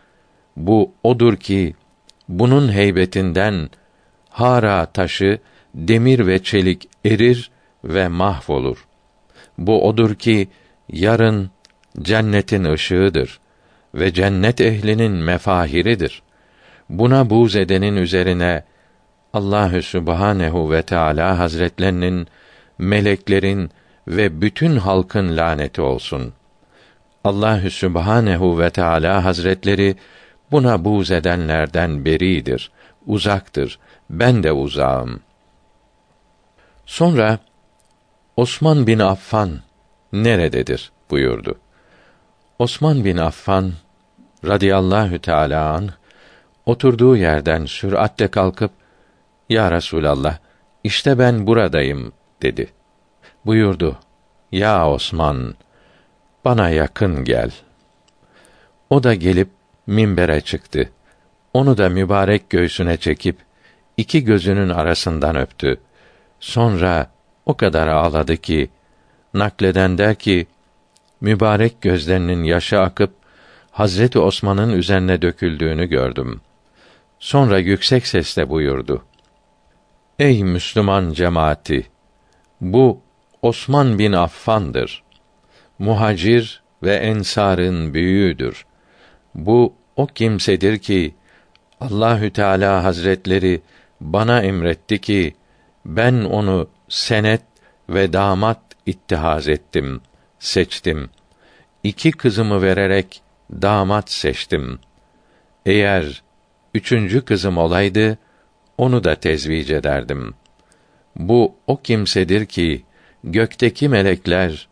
Bu 0.57 0.91
odur 1.03 1.37
ki 1.37 1.75
bunun 2.29 2.71
heybetinden 2.71 3.69
Hara 4.29 4.85
taşı, 4.85 5.39
demir 5.75 6.27
ve 6.27 6.43
çelik 6.43 6.89
erir 7.05 7.51
ve 7.83 8.07
mahvolur. 8.07 8.87
Bu 9.57 9.87
odur 9.87 10.15
ki 10.15 10.47
yarın 10.89 11.49
cennetin 12.01 12.63
ışığıdır 12.63 13.39
ve 13.95 14.13
cennet 14.13 14.61
ehlinin 14.61 15.11
mefahiridir. 15.11 16.21
Buna 16.89 17.29
buğz 17.29 17.55
edenin 17.55 17.95
üzerine 17.95 18.63
Allahü 19.33 19.81
Sübhanehu 19.81 20.71
ve 20.71 20.81
Teala 20.81 21.39
Hazretlerinin, 21.39 22.27
meleklerin 22.77 23.71
ve 24.07 24.41
bütün 24.41 24.77
halkın 24.77 25.37
laneti 25.37 25.81
olsun. 25.81 26.33
Allahü 27.23 27.71
Sübhanehu 27.71 28.59
ve 28.59 28.69
Teala 28.69 29.25
Hazretleri 29.25 29.95
buna 30.51 30.85
buğz 30.85 31.11
edenlerden 31.11 32.05
beridir, 32.05 32.71
uzaktır. 33.05 33.79
Ben 34.09 34.43
de 34.43 34.51
uzağım. 34.51 35.19
Sonra 36.85 37.39
Osman 38.37 38.87
bin 38.87 38.99
Affan 38.99 39.59
nerededir 40.13 40.91
buyurdu. 41.11 41.59
Osman 42.61 43.05
bin 43.05 43.17
Affan 43.17 43.73
radıyallahu 44.45 45.19
teala 45.19 45.73
an 45.73 45.89
oturduğu 46.65 47.15
yerden 47.15 47.65
süratle 47.65 48.27
kalkıp 48.27 48.71
ya 49.49 49.71
Resulallah 49.71 50.37
işte 50.83 51.19
ben 51.19 51.47
buradayım 51.47 52.13
dedi. 52.41 52.69
Buyurdu. 53.45 53.97
Ya 54.51 54.89
Osman 54.89 55.55
bana 56.45 56.69
yakın 56.69 57.23
gel. 57.23 57.51
O 58.89 59.03
da 59.03 59.13
gelip 59.13 59.49
minbere 59.87 60.41
çıktı. 60.41 60.89
Onu 61.53 61.77
da 61.77 61.89
mübarek 61.89 62.49
göğsüne 62.49 62.97
çekip 62.97 63.37
iki 63.97 64.23
gözünün 64.23 64.69
arasından 64.69 65.35
öptü. 65.35 65.77
Sonra 66.39 67.07
o 67.45 67.57
kadar 67.57 67.87
ağladı 67.87 68.37
ki 68.37 68.69
nakleden 69.33 69.97
der 69.97 70.15
ki 70.15 70.47
mübarek 71.21 71.81
gözlerinin 71.81 72.43
yaşı 72.43 72.79
akıp 72.79 73.13
Hazreti 73.71 74.19
Osman'ın 74.19 74.73
üzerine 74.73 75.21
döküldüğünü 75.21 75.85
gördüm. 75.85 76.41
Sonra 77.19 77.59
yüksek 77.59 78.07
sesle 78.07 78.49
buyurdu. 78.49 79.05
Ey 80.19 80.43
Müslüman 80.43 81.13
cemaati! 81.13 81.87
Bu 82.61 83.01
Osman 83.41 83.99
bin 83.99 84.11
Affan'dır. 84.11 85.03
Muhacir 85.79 86.63
ve 86.83 86.95
ensarın 86.95 87.93
büyüğüdür. 87.93 88.65
Bu 89.35 89.73
o 89.95 90.07
kimsedir 90.07 90.77
ki 90.77 91.15
Allahü 91.79 92.33
Teala 92.33 92.83
Hazretleri 92.83 93.61
bana 94.01 94.41
emretti 94.41 95.01
ki 95.01 95.35
ben 95.85 96.13
onu 96.13 96.69
senet 96.89 97.41
ve 97.89 98.13
damat 98.13 98.59
ittihaz 98.85 99.47
ettim, 99.47 100.01
seçtim. 100.41 101.09
İki 101.83 102.11
kızımı 102.11 102.61
vererek 102.61 103.21
damat 103.51 104.11
seçtim. 104.11 104.79
Eğer 105.65 106.23
üçüncü 106.73 107.25
kızım 107.25 107.57
olaydı, 107.57 108.17
onu 108.77 109.03
da 109.03 109.15
tezvic 109.15 109.75
ederdim. 109.75 110.33
Bu 111.15 111.55
o 111.67 111.81
kimsedir 111.81 112.45
ki 112.45 112.83
gökteki 113.23 113.89
melekler 113.89 114.67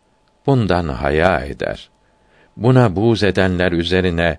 bundan 0.46 0.88
haya 0.88 1.40
eder. 1.40 1.90
Buna 2.56 2.96
buğz 2.96 3.22
edenler 3.22 3.72
üzerine 3.72 4.38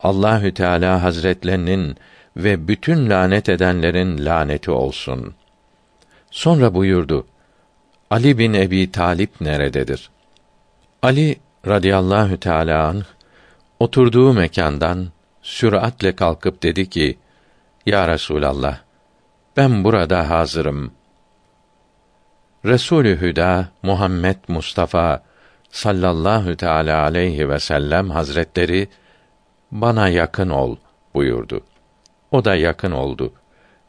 Allahü 0.00 0.54
Teala 0.54 1.02
Hazretlerinin 1.02 1.96
ve 2.36 2.68
bütün 2.68 3.10
lanet 3.10 3.48
edenlerin 3.48 4.24
laneti 4.24 4.70
olsun. 4.70 5.34
Sonra 6.30 6.74
buyurdu: 6.74 7.26
Ali 8.10 8.38
bin 8.38 8.54
Ebi 8.54 8.92
Talip 8.92 9.40
nerededir? 9.40 10.10
Ali 11.02 11.40
radıyallahu 11.66 12.40
teala 12.40 12.88
anh, 12.88 13.04
oturduğu 13.78 14.32
mekandan 14.32 15.08
süratle 15.42 16.16
kalkıp 16.16 16.62
dedi 16.62 16.90
ki: 16.90 17.18
Ya 17.86 18.08
Resulallah, 18.08 18.80
ben 19.56 19.84
burada 19.84 20.30
hazırım. 20.30 20.92
Resulü 22.64 23.20
Hüda 23.20 23.68
Muhammed 23.82 24.36
Mustafa 24.48 25.22
sallallahu 25.70 26.56
teala 26.56 27.02
aleyhi 27.02 27.48
ve 27.48 27.58
sellem 27.58 28.10
hazretleri 28.10 28.88
bana 29.70 30.08
yakın 30.08 30.48
ol 30.48 30.76
buyurdu. 31.14 31.60
O 32.30 32.44
da 32.44 32.54
yakın 32.54 32.90
oldu. 32.90 33.32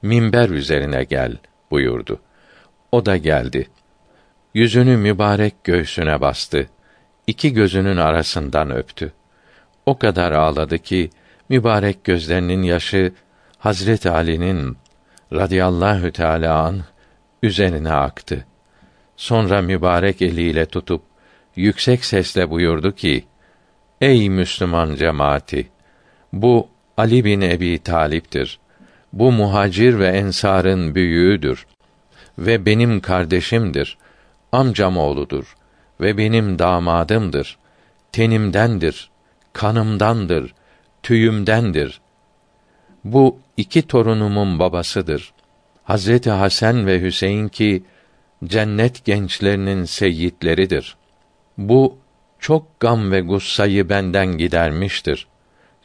Minber 0.02 0.50
üzerine 0.50 1.04
gel 1.04 1.38
buyurdu. 1.72 2.20
O 2.92 3.06
da 3.06 3.18
geldi. 3.18 3.70
Yüzünü 4.54 4.98
mübarek 4.98 5.64
göğsüne 5.64 6.22
bastı. 6.22 6.70
İki 7.28 7.54
gözünün 7.54 7.98
arasından 7.98 8.72
öptü. 8.72 9.14
O 9.86 9.98
kadar 9.98 10.32
ağladı 10.32 10.78
ki 10.78 11.10
mübarek 11.50 12.04
gözlerinin 12.04 12.64
yaşı 12.64 13.14
Hazret 13.58 14.06
Ali'nin 14.06 14.78
radıyallahu 15.34 16.12
teala 16.12 16.64
an 16.64 16.82
üzerine 17.44 17.92
aktı. 17.92 18.46
Sonra 19.18 19.62
mübarek 19.62 20.22
eliyle 20.22 20.66
tutup 20.66 21.02
yüksek 21.56 22.06
sesle 22.06 22.50
buyurdu 22.50 22.96
ki: 22.96 23.26
Ey 24.02 24.30
Müslüman 24.30 24.96
cemaati! 24.96 25.70
Bu 26.34 26.70
Ali 26.98 27.26
bin 27.26 27.42
Ebi 27.42 27.80
Talip'tir. 27.84 28.60
Bu 29.14 29.32
muhacir 29.32 30.00
ve 30.00 30.08
ensarın 30.08 30.96
büyüğüdür 30.96 31.68
ve 32.38 32.66
benim 32.66 33.00
kardeşimdir. 33.00 33.98
Amcam 34.52 34.98
oğludur 34.98 35.56
ve 36.02 36.18
benim 36.18 36.60
damadımdır. 36.60 37.58
Tenimdendir, 38.12 39.12
kanımdandır, 39.54 40.54
tüyümdendir. 41.04 42.02
Bu 43.04 43.40
iki 43.58 43.88
torunumun 43.88 44.60
babasıdır. 44.60 45.34
Hazreti 45.84 46.30
Hasan 46.30 46.88
ve 46.88 47.02
Hüseyin 47.02 47.48
ki 47.48 47.84
cennet 48.46 49.06
gençlerinin 49.06 49.84
seyyidleridir. 49.84 50.96
Bu 51.58 51.98
çok 52.40 52.80
gam 52.80 53.12
ve 53.12 53.22
gussayı 53.22 53.90
benden 53.90 54.38
gidermiştir 54.38 55.28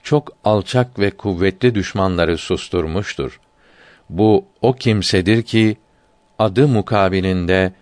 çok 0.06 0.36
alçak 0.44 0.98
ve 0.98 1.10
kuvvetli 1.10 1.74
düşmanları 1.74 2.38
susturmuştur. 2.38 3.40
Bu 4.10 4.44
o 4.62 4.72
kimsedir 4.72 5.43
ki 5.43 5.76
adı 6.38 6.68
mukabilinde 6.68 7.72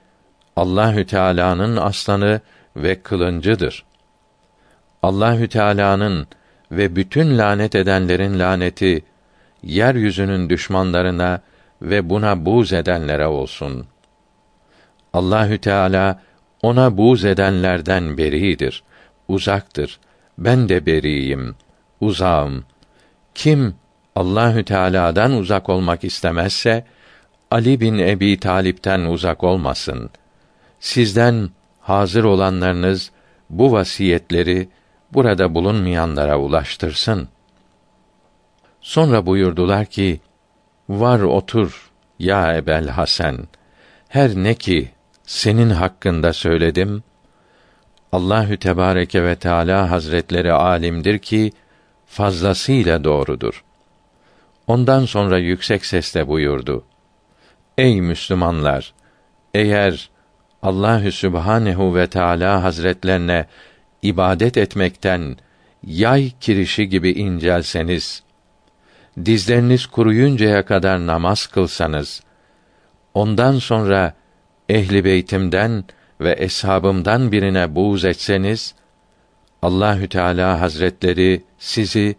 Allahü 0.56 1.06
Teala'nın 1.06 1.76
aslanı 1.76 2.40
ve 2.76 3.02
kılıncıdır. 3.02 3.84
Allahü 5.02 5.48
Teala'nın 5.48 6.26
ve 6.72 6.96
bütün 6.96 7.38
lanet 7.38 7.74
edenlerin 7.74 8.38
laneti 8.38 9.04
yeryüzünün 9.62 10.50
düşmanlarına 10.50 11.40
ve 11.82 12.10
buna 12.10 12.46
buğz 12.46 12.72
edenlere 12.72 13.26
olsun. 13.26 13.86
Allahü 15.12 15.58
Teala 15.58 16.20
ona 16.62 16.96
buğz 16.98 17.24
edenlerden 17.24 18.18
beridir, 18.18 18.82
uzaktır. 19.28 19.98
Ben 20.38 20.68
de 20.68 20.86
beriyim, 20.86 21.56
uzağım. 22.00 22.64
Kim 23.34 23.74
Allahü 24.16 24.64
Teala'dan 24.64 25.32
uzak 25.32 25.68
olmak 25.68 26.04
istemezse 26.04 26.84
Ali 27.50 27.80
bin 27.80 27.98
Ebi 27.98 28.40
Talip'ten 28.40 29.00
uzak 29.00 29.44
olmasın. 29.44 30.10
Sizden 30.84 31.50
hazır 31.80 32.24
olanlarınız 32.24 33.10
bu 33.50 33.72
vasiyetleri 33.72 34.68
burada 35.12 35.54
bulunmayanlara 35.54 36.38
ulaştırsın. 36.38 37.28
Sonra 38.80 39.26
buyurdular 39.26 39.86
ki: 39.86 40.20
Var 40.88 41.20
otur 41.20 41.90
ya 42.18 42.56
Ebel 42.56 42.88
Hasan. 42.88 43.38
Her 44.08 44.34
ne 44.34 44.54
ki 44.54 44.90
senin 45.22 45.70
hakkında 45.70 46.32
söyledim. 46.32 47.02
Allahü 48.12 48.56
Tebareke 48.56 49.24
ve 49.24 49.36
Teala 49.36 49.90
Hazretleri 49.90 50.52
alimdir 50.52 51.18
ki 51.18 51.52
fazlasıyla 52.06 53.04
doğrudur. 53.04 53.64
Ondan 54.66 55.04
sonra 55.04 55.38
yüksek 55.38 55.86
sesle 55.86 56.28
buyurdu: 56.28 56.84
Ey 57.78 58.00
Müslümanlar! 58.00 58.94
Eğer 59.54 60.13
Allahü 60.64 61.12
Sübhanehu 61.12 61.94
ve 61.94 62.06
Teala 62.06 62.62
Hazretlerine 62.62 63.46
ibadet 64.02 64.56
etmekten 64.56 65.36
yay 65.86 66.30
kirişi 66.40 66.88
gibi 66.88 67.10
incelseniz, 67.10 68.22
dizleriniz 69.24 69.86
kuruyuncaya 69.86 70.64
kadar 70.64 71.06
namaz 71.06 71.46
kılsanız, 71.46 72.22
ondan 73.14 73.58
sonra 73.58 74.14
ehli 74.68 75.04
beytimden 75.04 75.84
ve 76.20 76.32
eshabımdan 76.32 77.32
birine 77.32 77.74
buğz 77.74 78.04
etseniz, 78.04 78.74
Allahü 79.62 80.08
Teala 80.08 80.60
Hazretleri 80.60 81.42
sizi 81.58 82.16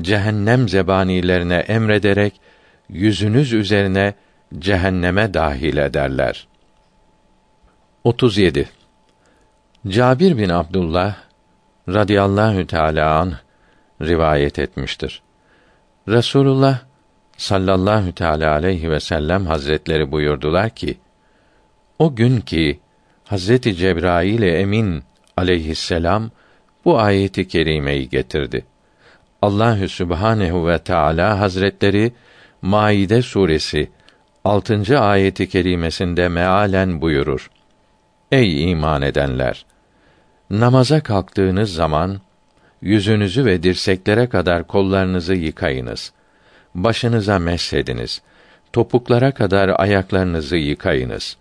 cehennem 0.00 0.68
zebanilerine 0.68 1.56
emrederek 1.56 2.40
yüzünüz 2.88 3.52
üzerine 3.52 4.14
cehenneme 4.58 5.34
dahil 5.34 5.76
ederler. 5.76 6.47
37. 8.08 8.68
Cabir 9.88 10.38
bin 10.38 10.48
Abdullah 10.48 11.16
radıyallahu 11.88 12.66
teala 12.66 13.18
an 13.18 13.32
rivayet 14.02 14.58
etmiştir. 14.58 15.22
Resulullah 16.08 16.78
sallallahu 17.36 18.12
teala 18.12 18.52
aleyhi 18.52 18.90
ve 18.90 19.00
sellem 19.00 19.46
hazretleri 19.46 20.12
buyurdular 20.12 20.70
ki: 20.70 20.98
O 21.98 22.14
gün 22.14 22.40
ki 22.40 22.80
Hazreti 23.24 23.74
Cebrail 23.74 24.42
Emin 24.42 25.02
aleyhisselam 25.36 26.30
bu 26.84 26.98
ayeti 26.98 27.48
kerimeyi 27.48 28.08
getirdi. 28.08 28.64
Allahü 29.42 29.88
Sübhanehu 29.88 30.68
ve 30.68 30.78
Teala 30.78 31.40
Hazretleri 31.40 32.12
Maide 32.62 33.22
suresi 33.22 33.90
6. 34.44 35.00
ayeti 35.00 35.48
kerimesinde 35.48 36.28
mealen 36.28 37.00
buyurur. 37.00 37.50
Ey 38.32 38.70
iman 38.70 39.02
edenler! 39.02 39.66
Namaza 40.50 41.00
kalktığınız 41.00 41.74
zaman 41.74 42.20
yüzünüzü 42.82 43.44
ve 43.44 43.62
dirseklere 43.62 44.28
kadar 44.28 44.66
kollarınızı 44.66 45.34
yıkayınız. 45.34 46.12
Başınıza 46.74 47.38
mesediniz. 47.38 48.22
Topuklara 48.72 49.32
kadar 49.32 49.80
ayaklarınızı 49.80 50.56
yıkayınız. 50.56 51.36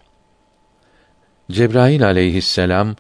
Cebrail 1.51 2.05
aleyhisselam 2.05 2.95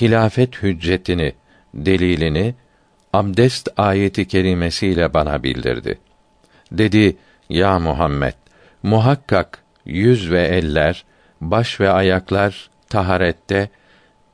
hilafet 0.00 0.62
hüccetini, 0.62 1.32
delilini 1.74 2.54
abdest 3.12 3.68
ayeti 3.76 4.28
kerimesiyle 4.28 5.14
bana 5.14 5.42
bildirdi. 5.42 5.98
Dedi: 6.72 7.16
Ya 7.48 7.78
Muhammed, 7.78 8.34
muhakkak 8.82 9.62
yüz 9.84 10.30
ve 10.30 10.42
eller, 10.42 11.04
baş 11.40 11.80
ve 11.80 11.90
ayaklar 11.90 12.69
taharette 12.90 13.68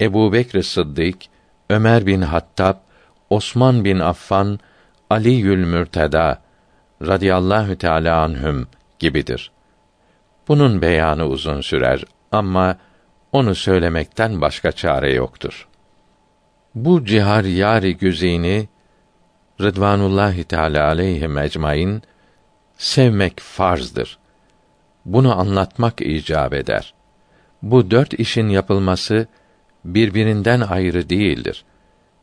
Ebu 0.01 0.33
Bekr 0.33 0.62
Sıddık, 0.62 1.16
Ömer 1.70 2.07
bin 2.07 2.23
Hattab, 2.23 2.74
Osman 3.31 3.85
bin 3.85 3.99
Affan, 3.99 4.61
Ali 5.11 5.45
Mürteda 5.45 6.43
radıyallahu 7.03 7.78
teala 7.78 8.23
anhüm 8.23 8.66
gibidir. 8.99 9.51
Bunun 10.49 10.83
beyanı 10.83 11.27
uzun 11.27 11.61
sürer 11.61 12.05
ama 12.33 12.77
onu 13.33 13.55
söylemekten 13.55 14.41
başka 14.41 14.73
çare 14.73 15.12
yoktur. 15.12 15.69
Bu 16.74 17.05
cihar 17.05 17.45
yari 17.45 17.97
güzini 17.97 18.69
Rıdvanullahi 19.61 20.45
Teala 20.45 20.87
aleyhi 20.87 21.41
ecmaîn 21.41 22.03
sevmek 22.77 23.41
farzdır. 23.41 24.19
Bunu 25.05 25.41
anlatmak 25.41 26.01
icap 26.01 26.55
eder. 26.55 26.95
Bu 27.62 27.91
dört 27.91 28.15
işin 28.15 28.49
yapılması 28.49 29.27
birbirinden 29.85 30.61
ayrı 30.61 31.09
değildir. 31.09 31.65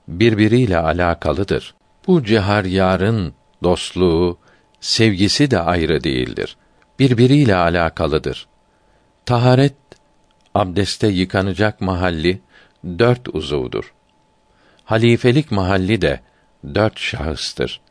Birbiriyle 0.07 0.77
alakalıdır. 0.77 1.75
Bu 2.07 2.23
cihar 2.23 2.65
yarın 2.65 3.33
dostluğu, 3.63 4.37
sevgisi 4.79 5.51
de 5.51 5.59
ayrı 5.59 6.03
değildir. 6.03 6.57
Birbiriyle 6.99 7.55
alakalıdır. 7.55 8.47
Taharet 9.25 9.75
abdeste 10.55 11.07
yıkanacak 11.07 11.81
mahalli 11.81 12.41
dört 12.85 13.35
uzuvdur. 13.35 13.93
Halifelik 14.83 15.51
mahalli 15.51 16.01
de 16.01 16.19
dört 16.75 16.99
şahıstır. 16.99 17.81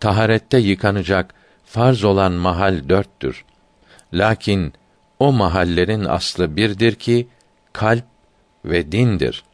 Taharette 0.00 0.58
yıkanacak 0.58 1.34
farz 1.64 2.04
olan 2.04 2.32
mahal 2.32 2.88
dörttür. 2.88 3.44
Lakin 4.12 4.72
o 5.20 5.32
mahallerin 5.32 6.04
aslı 6.04 6.56
birdir 6.56 6.94
ki 6.94 7.28
kalp 7.72 8.04
ve 8.64 8.92
dindir. 8.92 9.44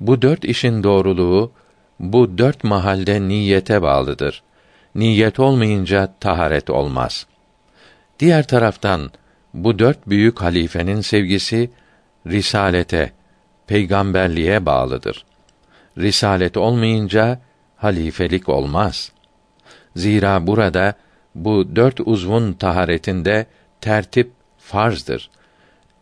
Bu 0.00 0.22
dört 0.22 0.44
işin 0.44 0.82
doğruluğu 0.82 1.52
bu 2.00 2.38
dört 2.38 2.64
mahalde 2.64 3.28
niyete 3.28 3.82
bağlıdır. 3.82 4.42
Niyet 4.94 5.40
olmayınca 5.40 6.14
taharet 6.20 6.70
olmaz. 6.70 7.26
Diğer 8.20 8.46
taraftan 8.46 9.10
bu 9.54 9.78
dört 9.78 10.08
büyük 10.08 10.42
halifenin 10.42 11.00
sevgisi 11.00 11.70
risalete, 12.26 13.12
peygamberliğe 13.66 14.66
bağlıdır. 14.66 15.24
Risalet 15.98 16.56
olmayınca 16.56 17.40
halifelik 17.76 18.48
olmaz. 18.48 19.12
Zira 19.96 20.46
burada 20.46 20.94
bu 21.34 21.76
dört 21.76 22.00
uzvun 22.00 22.52
taharetinde 22.52 23.46
tertip 23.80 24.30
farzdır. 24.64 25.30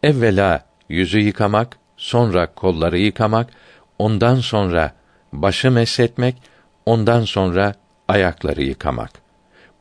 Evvela 0.02 0.64
yüzü 0.89 1.20
yıkamak, 1.20 1.76
sonra 1.97 2.55
kolları 2.55 2.98
yıkamak, 2.98 3.51
ondan 3.98 4.36
sonra 4.36 4.93
başı 5.32 5.70
mesletmek, 5.70 6.36
ondan 6.86 7.24
sonra 7.24 7.74
ayakları 8.09 8.62
yıkamak. 8.62 9.10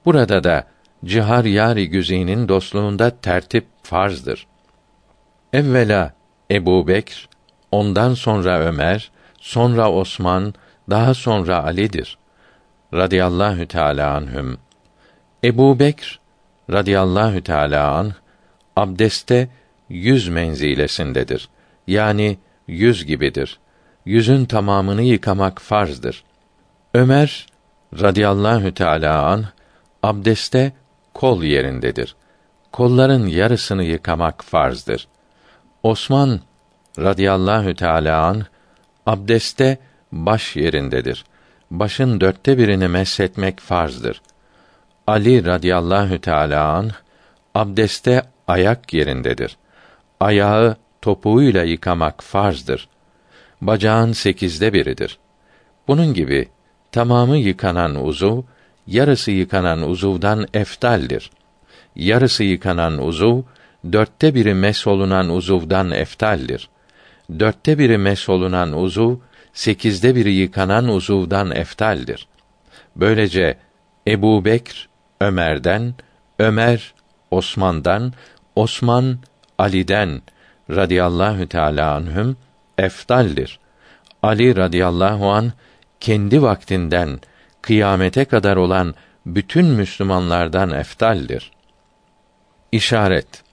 Burada 0.06 0.44
da 0.44 0.68
cihar 1.06 1.46
yari 1.46 1.90
güzinin 1.90 2.48
dostluğunda 2.48 3.10
tertip 3.22 3.66
farzdır. 3.84 4.48
Evvela 5.54 6.14
Ebu 6.52 6.88
Bekr, 6.88 7.30
ondan 7.72 8.14
sonra 8.14 8.60
Ömer, 8.60 9.12
sonra 9.40 9.92
Osman, 9.92 10.54
daha 10.90 11.14
sonra 11.14 11.64
Ali'dir. 11.64 12.18
Radiyallahu 12.94 13.68
Teala 13.68 14.16
anhüm. 14.16 14.58
Ebu 15.44 15.80
Bekr 15.80 16.20
radıyallahu 16.72 17.44
teâlâ 17.44 17.92
an 17.92 18.14
abdeste 18.76 19.50
yüz 19.90 20.28
menzilesindedir. 20.28 21.50
Yani 21.88 22.38
yüz 22.68 23.06
gibidir. 23.06 23.60
Yüzün 24.06 24.46
tamamını 24.46 25.02
yıkamak 25.02 25.62
farzdır. 25.62 26.24
Ömer 26.94 27.48
radıyallahu 28.00 28.74
teâlâ 28.74 29.26
an 29.26 29.46
abdeste 30.04 30.74
kol 31.14 31.44
yerindedir. 31.44 32.16
Kolların 32.72 33.28
yarısını 33.28 33.84
yıkamak 33.84 34.44
farzdır. 34.44 35.08
Osman 35.84 36.40
radıyallahu 37.00 37.76
teâlâ 37.76 38.26
an 38.26 38.46
abdeste 39.06 39.78
baş 40.12 40.56
yerindedir. 40.56 41.26
Başın 41.72 42.22
dörtte 42.22 42.58
birini 42.58 42.88
meshetmek 42.88 43.60
farzdır. 43.60 44.22
Ali 45.08 45.46
radıyallahu 45.46 46.22
teala 46.22 46.74
an 46.74 46.92
abdeste 47.56 48.24
ayak 48.48 48.94
yerindedir. 48.94 49.58
Ayağı 50.20 50.76
topuğuyla 51.02 51.64
yıkamak 51.64 52.24
farzdır. 52.24 52.88
Bacağın 53.62 54.12
sekizde 54.12 54.74
biridir. 54.74 55.18
Bunun 55.88 56.14
gibi 56.14 56.50
tamamı 56.92 57.38
yıkanan 57.38 58.06
uzuv 58.06 58.42
yarısı 58.88 59.32
yıkanan 59.32 59.82
uzuvdan 59.90 60.48
eftaldir. 60.54 61.32
Yarısı 61.96 62.44
yıkanan 62.44 63.08
uzuv, 63.08 63.42
dörtte 63.92 64.36
biri 64.36 64.54
mesolunan 64.54 65.30
uzuvdan 65.30 65.92
eftaldir. 65.92 66.70
Dörtte 67.40 67.78
biri 67.78 67.98
mesolunan 67.98 68.82
uzuv, 68.82 69.16
sekizde 69.54 70.16
biri 70.16 70.34
yıkanan 70.34 70.88
uzuvdan 70.88 71.52
eftaldir. 71.52 72.28
Böylece 72.96 73.58
Ebu 74.08 74.46
Bekr, 74.46 74.90
Ömer'den, 75.22 75.94
Ömer, 76.40 76.94
Osman'dan, 77.32 78.14
Osman, 78.56 79.18
Ali'den 79.58 80.22
radıyallahu 80.70 81.48
teâlâ 81.48 81.96
anhüm 81.96 82.38
eftaldir. 82.78 83.60
Ali 84.24 84.56
radıyallahu 84.56 85.32
an 85.32 85.52
kendi 86.00 86.42
vaktinden 86.42 87.20
kıyamete 87.62 88.26
kadar 88.26 88.56
olan 88.56 88.96
bütün 89.26 89.66
Müslümanlardan 89.66 90.72
eftaldir. 90.72 91.52
İşaret 92.72 93.44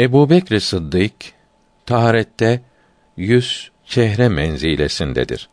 Ebu 0.00 0.30
Bekr 0.30 0.58
Sıddık 0.58 1.12
taharette 1.86 2.62
yüz 3.16 3.70
çehre 3.86 4.28
menzilesindedir. 4.28 5.48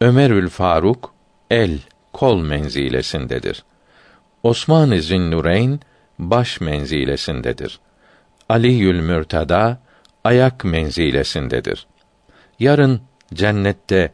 Ömerül 0.00 0.48
Faruk 0.48 1.14
el 1.50 1.78
kol 2.12 2.40
menzilesindedir. 2.42 3.64
Osman-ı 4.42 5.02
Zinnureyn 5.02 5.80
baş 6.18 6.60
menzilesindedir. 6.60 7.80
Ali 8.48 8.72
Yül 8.72 9.00
Mürtada 9.00 9.80
ayak 10.24 10.64
menzilesindedir. 10.64 11.86
Yarın 12.58 13.00
cennette 13.34 14.12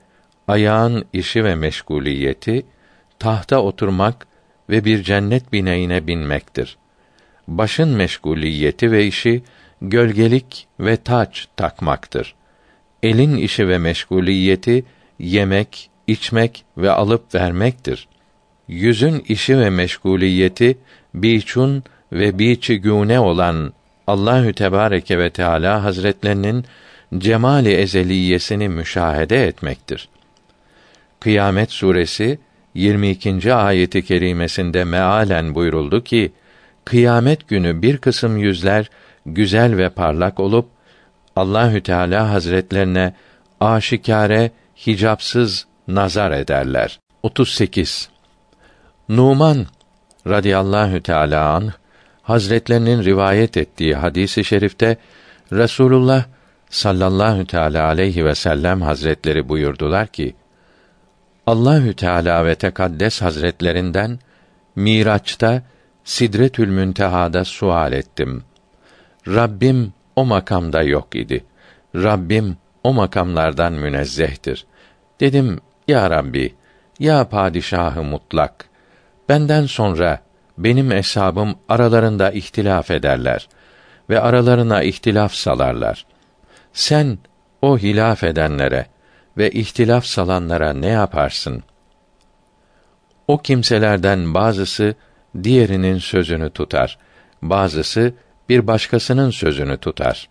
ayağın 0.49 1.05
işi 1.13 1.45
ve 1.45 1.55
meşguliyeti 1.55 2.67
tahta 3.19 3.63
oturmak 3.63 4.27
ve 4.71 4.85
bir 4.85 5.03
cennet 5.03 5.53
bineğine 5.53 6.07
binmektir. 6.07 6.77
Başın 7.49 7.89
meşguliyeti 7.89 8.91
ve 8.91 9.07
işi 9.07 9.43
gölgelik 9.83 10.67
ve 10.81 10.97
taç 10.97 11.49
takmaktır. 11.57 12.35
Elin 13.03 13.37
işi 13.37 13.69
ve 13.69 13.79
meşguliyeti 13.79 14.85
yemek, 15.19 15.91
içmek 16.07 16.65
ve 16.77 16.91
alıp 16.91 17.35
vermektir. 17.35 18.09
Yüzün 18.69 19.25
işi 19.29 19.59
ve 19.59 19.71
meşguliyeti 19.71 20.79
biçun 21.15 21.85
ve 22.15 22.39
biçigune 22.39 23.21
olan 23.21 23.73
Allahü 24.07 24.53
Tebareke 24.53 25.19
ve 25.19 25.31
Teala 25.31 25.85
Hazretlerinin 25.85 26.65
cemali 27.19 27.73
ezeliyesini 27.73 28.69
müşahede 28.69 29.47
etmektir. 29.47 30.09
Kıyamet 31.21 31.73
suresi 31.73 32.39
22. 32.75 33.55
ayeti 33.55 34.05
kerimesinde 34.05 34.85
mealen 34.85 35.55
buyuruldu 35.55 36.05
ki 36.05 36.33
kıyamet 36.85 37.49
günü 37.49 37.83
bir 37.83 37.97
kısım 37.99 38.37
yüzler 38.37 38.91
güzel 39.27 39.77
ve 39.77 39.89
parlak 39.89 40.41
olup 40.41 40.69
Allahü 41.37 41.83
Teala 41.83 42.31
Hazretlerine 42.31 43.15
aşikare 43.61 44.51
hicapsız 44.87 45.67
nazar 45.89 46.31
ederler. 46.31 47.01
38 47.23 48.09
Numan 49.09 49.67
radıyallahu 50.27 51.01
teala 51.03 51.55
an 51.55 51.73
Hazretlerinin 52.25 53.05
rivayet 53.05 53.57
ettiği 53.57 53.95
hadisi 53.95 54.45
şerifte 54.45 54.97
Resulullah 55.53 56.25
sallallahu 56.71 57.47
teala 57.47 57.87
aleyhi 57.87 58.25
ve 58.25 58.35
sellem 58.35 58.83
Hazretleri 58.83 59.49
buyurdular 59.49 60.07
ki 60.07 60.35
Allahü 61.47 61.95
Teala 61.95 62.47
ve 62.47 62.55
Tekaddes 62.55 63.23
Hazretlerinden 63.23 64.19
Miraç'ta 64.77 65.63
Sidretül 66.05 66.69
Münteha'da 66.69 67.45
sual 67.45 67.93
ettim. 67.93 68.45
Rabbim 69.29 69.93
o 70.17 70.25
makamda 70.25 70.83
yok 70.83 71.17
idi. 71.17 71.45
Rabbim 71.95 72.57
o 72.85 72.93
makamlardan 72.93 73.73
münezzehtir. 73.73 74.67
Dedim, 75.21 75.59
ya 75.89 76.11
Rabbi, 76.11 76.55
ya 76.99 77.29
padişahı 77.29 78.03
mutlak, 78.03 78.69
benden 79.29 79.67
sonra 79.67 80.21
benim 80.59 80.91
hesabım 80.91 81.55
aralarında 81.69 82.31
ihtilaf 82.31 82.91
ederler 82.91 83.49
ve 84.11 84.21
aralarına 84.21 84.83
ihtilaf 84.83 85.35
salarlar. 85.35 86.07
Sen 86.73 87.19
o 87.63 87.79
hilaf 87.79 88.25
edenlere 88.25 88.87
ve 89.39 89.51
ihtilaf 89.51 90.05
salanlara 90.05 90.73
ne 90.73 90.89
yaparsın? 90.89 91.63
O 93.29 93.39
kimselerden 93.39 94.35
bazısı 94.35 94.95
diğerinin 95.43 95.99
sözünü 95.99 96.51
tutar, 96.51 96.99
bazısı 97.43 98.15
bir 98.49 98.67
başkasının 98.67 99.31
sözünü 99.31 99.77
tutar. 99.77 100.29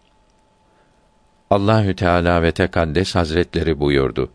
Allahü 1.50 1.96
Teala 1.96 2.42
ve 2.42 2.52
Tekaddes 2.52 3.16
Hazretleri 3.16 3.80
buyurdu. 3.80 4.32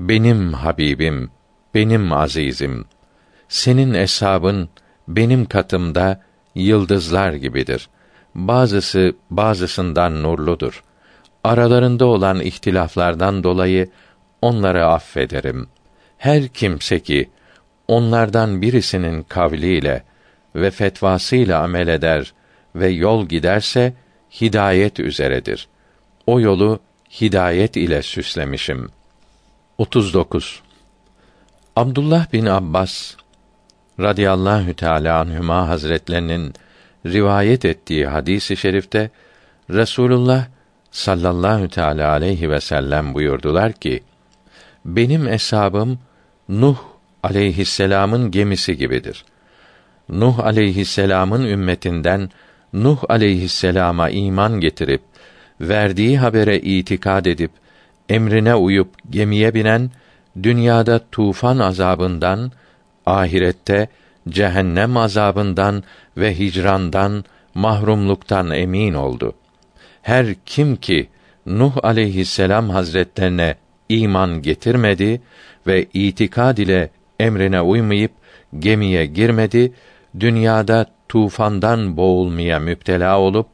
Benim 0.00 0.52
Habibim, 0.52 1.30
benim 1.74 2.12
azizim, 2.12 2.84
senin 3.48 3.94
eshabın 3.94 4.68
benim 5.16 5.44
katımda 5.44 6.20
yıldızlar 6.54 7.32
gibidir. 7.32 7.88
Bazısı 8.34 9.14
bazısından 9.30 10.22
nurludur. 10.22 10.82
Aralarında 11.44 12.04
olan 12.04 12.40
ihtilaflardan 12.40 13.44
dolayı 13.44 13.90
onları 14.42 14.86
affederim. 14.86 15.68
Her 16.18 16.48
kimse 16.48 17.00
ki 17.00 17.30
onlardan 17.88 18.62
birisinin 18.62 19.22
kavliyle 19.22 20.02
ve 20.54 20.70
fetvasıyla 20.70 21.62
amel 21.62 21.88
eder 21.88 22.32
ve 22.74 22.88
yol 22.88 23.26
giderse 23.26 23.94
hidayet 24.40 25.00
üzeredir. 25.00 25.68
O 26.26 26.40
yolu 26.40 26.80
hidayet 27.20 27.76
ile 27.76 28.02
süslemişim. 28.02 28.88
39. 29.78 30.62
Abdullah 31.76 32.32
bin 32.32 32.46
Abbas 32.46 33.14
radıyallahu 34.00 34.74
teala 34.74 35.20
anhuma 35.20 35.68
hazretlerinin 35.68 36.54
rivayet 37.06 37.64
ettiği 37.64 38.06
hadisi 38.06 38.54
i 38.54 38.56
şerifte 38.56 39.10
Resulullah 39.70 40.46
sallallahu 40.90 41.68
teala 41.68 42.10
aleyhi 42.10 42.50
ve 42.50 42.60
sellem 42.60 43.14
buyurdular 43.14 43.72
ki 43.72 44.02
benim 44.84 45.28
eshabım 45.28 45.98
Nuh 46.48 46.76
aleyhisselam'ın 47.22 48.30
gemisi 48.30 48.76
gibidir. 48.76 49.24
Nuh 50.08 50.38
aleyhisselam'ın 50.38 51.44
ümmetinden 51.44 52.30
Nuh 52.72 52.98
aleyhisselama 53.08 54.10
iman 54.10 54.60
getirip 54.60 55.02
verdiği 55.60 56.18
habere 56.18 56.58
itikad 56.58 57.24
edip 57.24 57.50
emrine 58.08 58.54
uyup 58.54 58.88
gemiye 59.10 59.54
binen 59.54 59.90
dünyada 60.42 61.00
tufan 61.12 61.58
azabından 61.58 62.52
ahirette 63.18 63.88
cehennem 64.28 64.96
azabından 64.96 65.82
ve 66.16 66.38
hicrandan 66.38 67.24
mahrumluktan 67.54 68.50
emin 68.50 68.94
oldu. 68.94 69.34
Her 70.02 70.34
kim 70.46 70.76
ki 70.76 71.08
Nuh 71.46 71.72
aleyhisselam 71.82 72.70
hazretlerine 72.70 73.54
iman 73.88 74.42
getirmedi 74.42 75.20
ve 75.66 75.86
itikad 75.92 76.58
ile 76.58 76.90
emrine 77.20 77.60
uymayıp 77.60 78.12
gemiye 78.58 79.06
girmedi, 79.06 79.72
dünyada 80.20 80.86
tufandan 81.08 81.96
boğulmaya 81.96 82.58
müptela 82.58 83.20
olup 83.20 83.46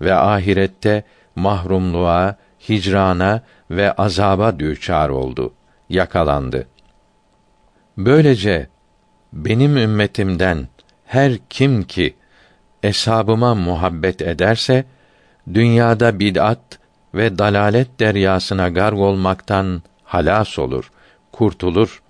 ve 0.00 0.14
ahirette 0.14 1.04
mahrumluğa, 1.36 2.36
hicrana 2.68 3.42
ve 3.70 3.92
azaba 3.92 4.58
düçar 4.58 5.08
oldu, 5.08 5.54
yakalandı. 5.88 6.66
Böylece 7.96 8.68
benim 9.32 9.76
ümmetimden 9.76 10.68
her 11.04 11.32
kim 11.50 11.82
ki 11.82 12.14
eshabıma 12.82 13.54
muhabbet 13.54 14.22
ederse 14.22 14.84
dünyada 15.54 16.20
bid'at 16.20 16.78
ve 17.14 17.38
dalalet 17.38 18.00
deryasına 18.00 18.68
garg 18.68 18.98
olmaktan 18.98 19.82
halas 20.04 20.58
olur, 20.58 20.90
kurtulur. 21.32 22.02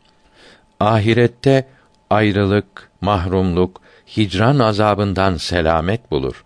Ahirette 0.81 1.69
ayrılık, 2.11 2.91
mahrumluk, 3.01 3.81
hicran 4.17 4.59
azabından 4.59 5.37
selamet 5.37 6.11
bulur. 6.11 6.45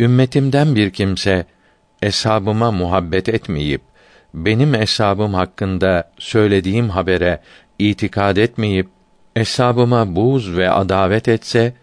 Ümmetimden 0.00 0.74
bir 0.74 0.90
kimse 0.90 1.46
eshabıma 2.02 2.70
muhabbet 2.70 3.28
etmeyip 3.28 3.82
benim 4.34 4.74
eshabım 4.74 5.34
hakkında 5.34 6.12
söylediğim 6.18 6.90
habere 6.90 7.40
itikad 7.78 8.36
etmeyip 8.36 8.88
eshabıma 9.36 10.16
buz 10.16 10.56
ve 10.56 10.70
adavet 10.70 11.28
etse 11.28 11.74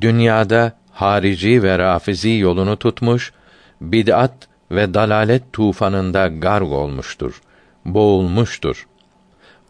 dünyada 0.00 0.72
harici 0.90 1.62
ve 1.62 1.78
rafizi 1.78 2.30
yolunu 2.30 2.76
tutmuş 2.76 3.32
bid'at 3.80 4.48
ve 4.70 4.94
dalalet 4.94 5.52
tufanında 5.52 6.28
garg 6.28 6.72
olmuştur, 6.72 7.42
boğulmuştur. 7.84 8.86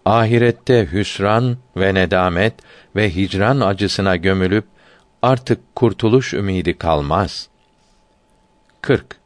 ahirette 0.04 0.88
hüsran 0.92 1.56
ve 1.76 1.94
nedamet 1.94 2.54
ve 2.96 3.14
hicran 3.14 3.60
acısına 3.60 4.16
gömülüp 4.16 4.64
artık 5.22 5.76
kurtuluş 5.76 6.34
ümidi 6.34 6.78
kalmaz. 6.78 7.48
40. 8.80 9.16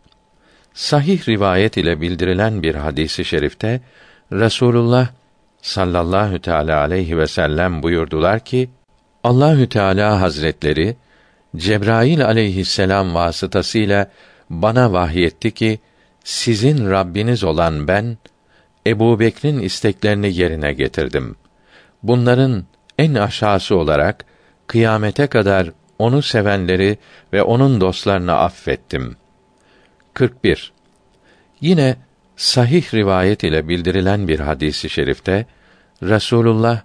Sahih 0.75 1.29
rivayet 1.29 1.77
ile 1.77 2.01
bildirilen 2.01 2.63
bir 2.63 2.75
hadisi 2.75 3.25
şerifte 3.25 3.81
Resulullah 4.33 5.09
sallallahu 5.67 6.39
teala 6.39 6.81
aleyhi 6.81 7.19
ve 7.19 7.27
sellem 7.27 7.83
buyurdular 7.83 8.41
ki 8.41 8.71
Allahü 9.25 9.69
Teala 9.69 10.21
Hazretleri 10.21 10.97
Cebrail 11.57 12.25
aleyhisselam 12.25 13.15
vasıtasıyla 13.15 14.11
bana 14.51 14.93
vahyetti 14.93 15.51
ki 15.51 15.79
sizin 16.25 16.91
Rabbiniz 16.91 17.45
olan 17.45 17.89
ben 17.89 18.19
Ebu 18.87 19.21
Bekir'in 19.21 19.59
isteklerini 19.59 20.37
yerine 20.37 20.73
getirdim. 20.73 21.37
Bunların 22.03 22.65
en 22.99 23.15
aşağısı 23.15 23.77
olarak 23.77 24.25
kıyamete 24.67 25.27
kadar 25.27 25.71
onu 25.99 26.23
sevenleri 26.23 26.99
ve 27.33 27.43
onun 27.43 27.81
dostlarını 27.81 28.33
affettim. 28.33 29.17
41. 30.15 30.73
Yine 31.61 31.97
sahih 32.37 32.95
rivayet 32.95 33.45
ile 33.45 33.69
bildirilen 33.69 34.29
bir 34.29 34.41
hadisi 34.41 34.91
şerifte 34.91 35.47
Resulullah 36.03 36.83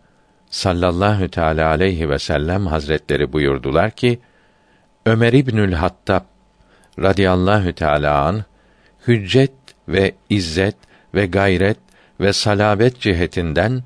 sallallahu 0.50 1.28
teala 1.28 1.70
aleyhi 1.70 2.10
ve 2.10 2.20
sellem 2.20 2.68
hazretleri 2.68 3.34
buyurdular 3.34 3.92
ki 3.92 4.20
Ömer 5.06 5.34
İbnül 5.34 5.74
Hattab 5.74 6.24
radıyallahu 7.00 7.74
teala 7.74 8.26
an 8.26 8.44
hüccet 9.08 9.52
ve 9.88 10.14
izzet 10.30 10.76
ve 11.14 11.26
gayret 11.26 11.78
ve 12.20 12.34
salabet 12.34 13.00
cihetinden 13.00 13.84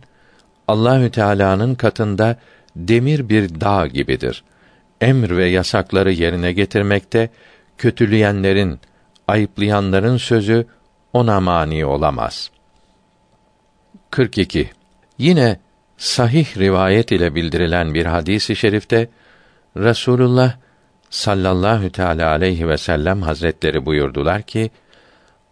Allahü 0.67 1.11
Teala'nın 1.11 1.75
katında 1.75 2.39
demir 2.75 3.29
bir 3.29 3.61
dağ 3.61 3.87
gibidir. 3.87 4.43
Emr 5.01 5.37
ve 5.37 5.45
yasakları 5.45 6.11
yerine 6.11 6.51
getirmekte 6.51 7.29
kötüleyenlerin, 7.77 8.79
ayıplayanların 9.27 10.17
sözü 10.17 10.67
ona 11.13 11.39
mani 11.39 11.85
olamaz. 11.85 12.51
42. 14.11 14.69
Yine 15.17 15.59
sahih 15.97 16.57
rivayet 16.57 17.11
ile 17.11 17.35
bildirilen 17.35 17.93
bir 17.93 18.05
hadisi 18.05 18.55
şerifte 18.55 19.09
Resulullah 19.77 20.53
sallallahu 21.09 21.89
teala 21.89 22.29
aleyhi 22.29 22.67
ve 22.67 22.77
sellem 22.77 23.21
hazretleri 23.21 23.85
buyurdular 23.85 24.41
ki 24.41 24.71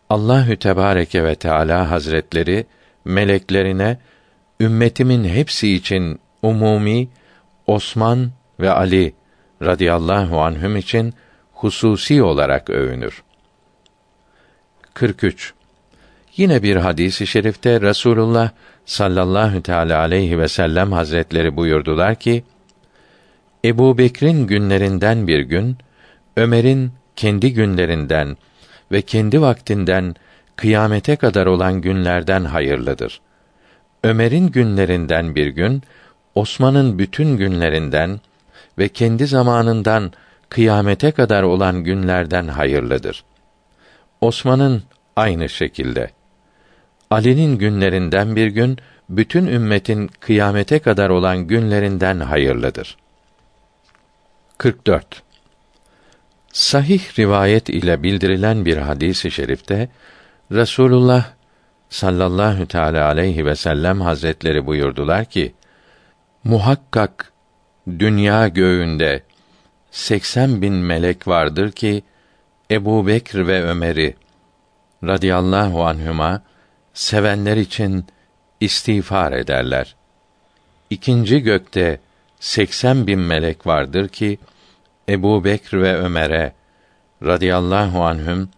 Allahü 0.10 0.58
Tebareke 0.58 1.24
ve 1.24 1.36
Teala 1.36 1.92
Hazretleri 1.92 2.66
meleklerine 3.06 3.98
ümmetimin 4.60 5.24
hepsi 5.24 5.74
için 5.74 6.20
umumi 6.42 7.08
Osman 7.68 8.32
ve 8.60 8.72
Ali 8.72 9.14
radıyallahu 9.62 10.42
anhüm 10.42 10.78
için 10.78 11.14
hususi 11.54 12.24
olarak 12.24 12.70
övünür. 12.70 13.24
43. 14.94 15.54
Yine 16.38 16.64
bir 16.64 16.76
hadisi 16.76 17.24
i 17.24 17.28
şerifte 17.28 17.82
Resulullah 17.82 18.50
sallallahu 18.86 19.62
teala 19.62 20.00
aleyhi 20.00 20.40
ve 20.40 20.48
sellem 20.48 20.92
hazretleri 20.92 21.58
buyurdular 21.58 22.16
ki: 22.16 22.44
Ebu 23.66 23.98
Bekir'in 23.98 24.48
günlerinden 24.48 25.28
bir 25.28 25.40
gün, 25.40 25.78
Ömer'in 26.38 26.92
kendi 27.16 27.54
günlerinden 27.54 28.38
ve 28.92 29.02
kendi 29.02 29.42
vaktinden 29.42 30.16
kıyamete 30.56 31.16
kadar 31.16 31.46
olan 31.46 31.82
günlerden 31.82 32.46
hayırlıdır. 32.46 33.22
Ömer'in 34.04 34.48
günlerinden 34.48 35.36
bir 35.36 35.48
gün, 35.48 35.84
Osman'ın 36.36 37.00
bütün 37.00 37.38
günlerinden 37.38 38.20
ve 38.78 38.90
kendi 38.90 39.28
zamanından 39.28 40.12
kıyamete 40.50 41.12
kadar 41.12 41.44
olan 41.44 41.84
günlerden 41.84 42.48
hayırlıdır. 42.48 43.24
Osman'ın 44.22 44.84
aynı 45.16 45.50
şekilde. 45.50 46.10
Ali'nin 47.14 47.58
günlerinden 47.58 48.36
bir 48.36 48.48
gün 48.48 48.78
bütün 49.10 49.48
ümmetin 49.48 50.08
kıyamete 50.08 50.80
kadar 50.80 51.10
olan 51.10 51.38
günlerinden 51.38 52.20
hayırlıdır. 52.20 52.98
44. 54.58 55.24
Sahih 56.54 57.20
rivayet 57.20 57.70
ile 57.70 58.04
bildirilen 58.04 58.66
bir 58.66 58.78
hadisi 58.78 59.28
i 59.28 59.32
şerifte 59.32 59.90
Resulullah 60.52 61.26
sallallahu 61.90 62.66
teala 62.66 63.06
aleyhi 63.08 63.46
ve 63.46 63.56
sellem 63.56 64.02
hazretleri 64.02 64.66
buyurdular 64.66 65.26
ki 65.26 65.54
muhakkak 66.44 67.34
dünya 68.00 68.48
göğünde 68.48 69.24
80 69.92 70.62
bin 70.62 70.74
melek 70.74 71.28
vardır 71.28 71.72
ki 71.72 72.04
Ebu 72.72 73.08
Bekr 73.08 73.48
ve 73.48 73.64
Ömer'i 73.64 74.16
radıyallahu 75.04 75.86
anhüma 75.86 76.42
sevenler 76.94 77.58
için 77.58 78.06
istiğfar 78.60 79.32
ederler. 79.32 79.96
İkinci 80.90 81.40
gökte 81.40 82.00
80 82.40 83.08
bin 83.08 83.20
melek 83.20 83.68
vardır 83.68 84.08
ki 84.08 84.40
Ebu 85.10 85.44
Bekr 85.44 85.74
ve 85.74 85.98
Ömer'e 85.98 86.54
radıyallahu 87.24 88.04
anhüm 88.04 88.50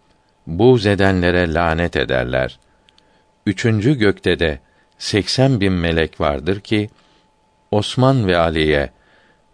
buğz 0.46 0.86
edenlere 0.86 1.54
lanet 1.54 1.96
ederler. 1.96 2.58
Üçüncü 3.46 3.94
gökte 3.94 4.38
de 4.38 4.58
80 4.98 5.60
bin 5.60 5.72
melek 5.72 6.20
vardır 6.20 6.60
ki 6.60 6.90
Osman 7.70 8.26
ve 8.26 8.36
Ali'ye 8.36 8.90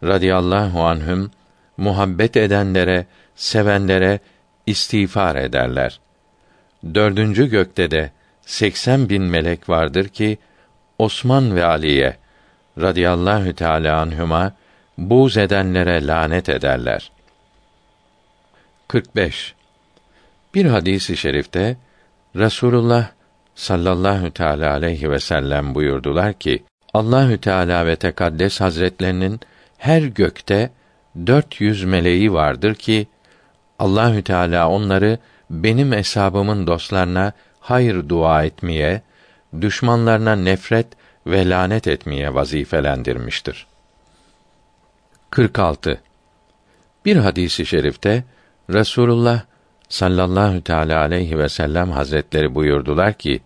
radıyallahu 0.04 0.82
anhüm 0.82 1.30
muhabbet 1.76 2.36
edenlere, 2.36 3.06
sevenlere 3.36 4.20
istiğfar 4.66 5.36
ederler. 5.36 6.00
Dördüncü 6.94 7.50
gökte 7.50 7.90
de 7.90 8.10
80 8.46 9.08
bin 9.08 9.22
melek 9.22 9.68
vardır 9.68 10.08
ki 10.08 10.38
Osman 10.98 11.56
ve 11.56 11.64
Ali'ye 11.64 12.16
radıyallahu 12.80 13.52
teala 13.54 14.00
anhuma 14.00 14.52
buğz 14.98 15.36
edenlere 15.36 16.06
lanet 16.06 16.48
ederler. 16.48 17.10
45. 18.88 19.54
Bir 20.54 20.66
hadisi 20.66 21.12
i 21.12 21.16
şerifte 21.16 21.76
Rasulullah 22.36 23.08
sallallahu 23.54 24.30
teala 24.30 24.72
aleyhi 24.72 25.10
ve 25.10 25.20
sellem 25.20 25.74
buyurdular 25.74 26.32
ki 26.32 26.62
Allahü 26.94 27.38
Teala 27.38 27.86
ve 27.86 27.96
Tekaddes 27.96 28.60
Hazretlerinin 28.60 29.40
her 29.78 30.02
gökte 30.02 30.70
400 31.26 31.84
meleği 31.84 32.32
vardır 32.32 32.74
ki 32.74 33.06
Allahü 33.78 34.22
Teala 34.22 34.68
onları 34.68 35.18
benim 35.50 35.92
hesabımın 35.92 36.66
dostlarına 36.66 37.32
hayır 37.62 38.08
dua 38.08 38.44
etmeye, 38.44 39.02
düşmanlarına 39.60 40.36
nefret 40.36 40.86
ve 41.26 41.48
lanet 41.48 41.88
etmeye 41.88 42.34
vazifelendirmiştir. 42.34 43.66
46. 45.30 46.00
Bir 47.04 47.16
hadisi 47.16 47.66
şerifte 47.66 48.24
Resulullah 48.70 49.42
sallallahu 49.88 50.60
teala 50.60 51.00
aleyhi 51.00 51.38
ve 51.38 51.48
sellem 51.48 51.90
hazretleri 51.90 52.54
buyurdular 52.54 53.12
ki 53.12 53.40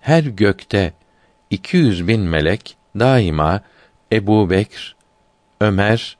her 0.00 0.22
gökte 0.22 0.92
200 1.50 2.08
bin 2.08 2.20
melek 2.20 2.76
daima 2.98 3.60
Ebu 4.12 4.50
Bekr, 4.50 4.96
Ömer, 5.60 6.16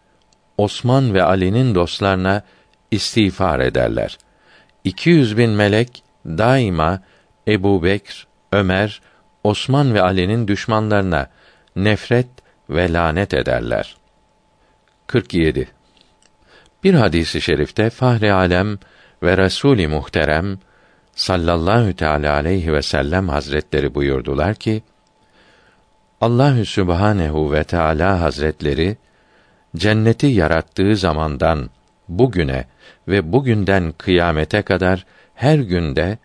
Osman 0.58 1.14
ve 1.14 1.22
Ali'nin 1.22 1.74
dostlarına 1.74 2.42
istiğfar 2.90 3.60
ederler. 3.60 4.18
200 4.84 5.38
bin 5.38 5.50
melek 5.50 6.02
daima 6.26 7.00
Ebu 7.48 7.82
Bekr, 7.82 8.26
Ömer, 8.52 9.00
Osman 9.44 9.94
ve 9.94 10.02
Ali'nin 10.02 10.48
düşmanlarına 10.48 11.26
nefret 11.76 12.28
ve 12.70 12.92
lanet 12.92 13.34
ederler. 13.34 13.96
47. 15.06 15.68
Bir 16.84 16.94
hadisi 16.94 17.40
şerifte 17.40 17.90
Fahri 17.90 18.32
Alem 18.32 18.78
ve 19.22 19.32
Resûl-i 19.32 19.86
Muhterem 19.86 20.58
sallallahu 21.14 21.96
teala 21.96 22.34
aleyhi 22.34 22.72
ve 22.72 22.82
sellem 22.82 23.28
hazretleri 23.28 23.94
buyurdular 23.94 24.54
ki 24.54 24.82
Allahü 26.20 26.66
Sübhanehu 26.66 27.52
ve 27.52 27.64
Teala 27.64 28.20
Hazretleri 28.20 28.96
cenneti 29.76 30.26
yarattığı 30.26 30.96
zamandan 30.96 31.70
bugüne 32.08 32.64
ve 33.08 33.32
bugünden 33.32 33.92
kıyamete 33.92 34.62
kadar 34.62 35.06
her 35.34 35.58
günde 35.58 36.18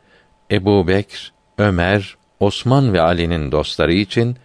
Ebu 0.54 0.88
Bekr, 0.88 1.32
Ömer, 1.58 2.16
Osman 2.40 2.94
ve 2.94 3.02
Ali'nin 3.02 3.52
dostları 3.52 3.94
için 3.94 4.38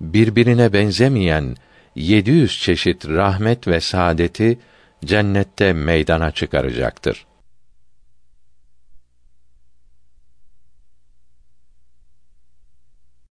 birbirine 0.00 0.72
benzemeyen 0.72 1.56
700 1.94 2.60
çeşit 2.60 3.08
rahmet 3.08 3.68
ve 3.68 3.80
saadeti 3.80 4.58
cennette 5.04 5.72
meydana 5.72 6.30
çıkaracaktır. 6.30 7.26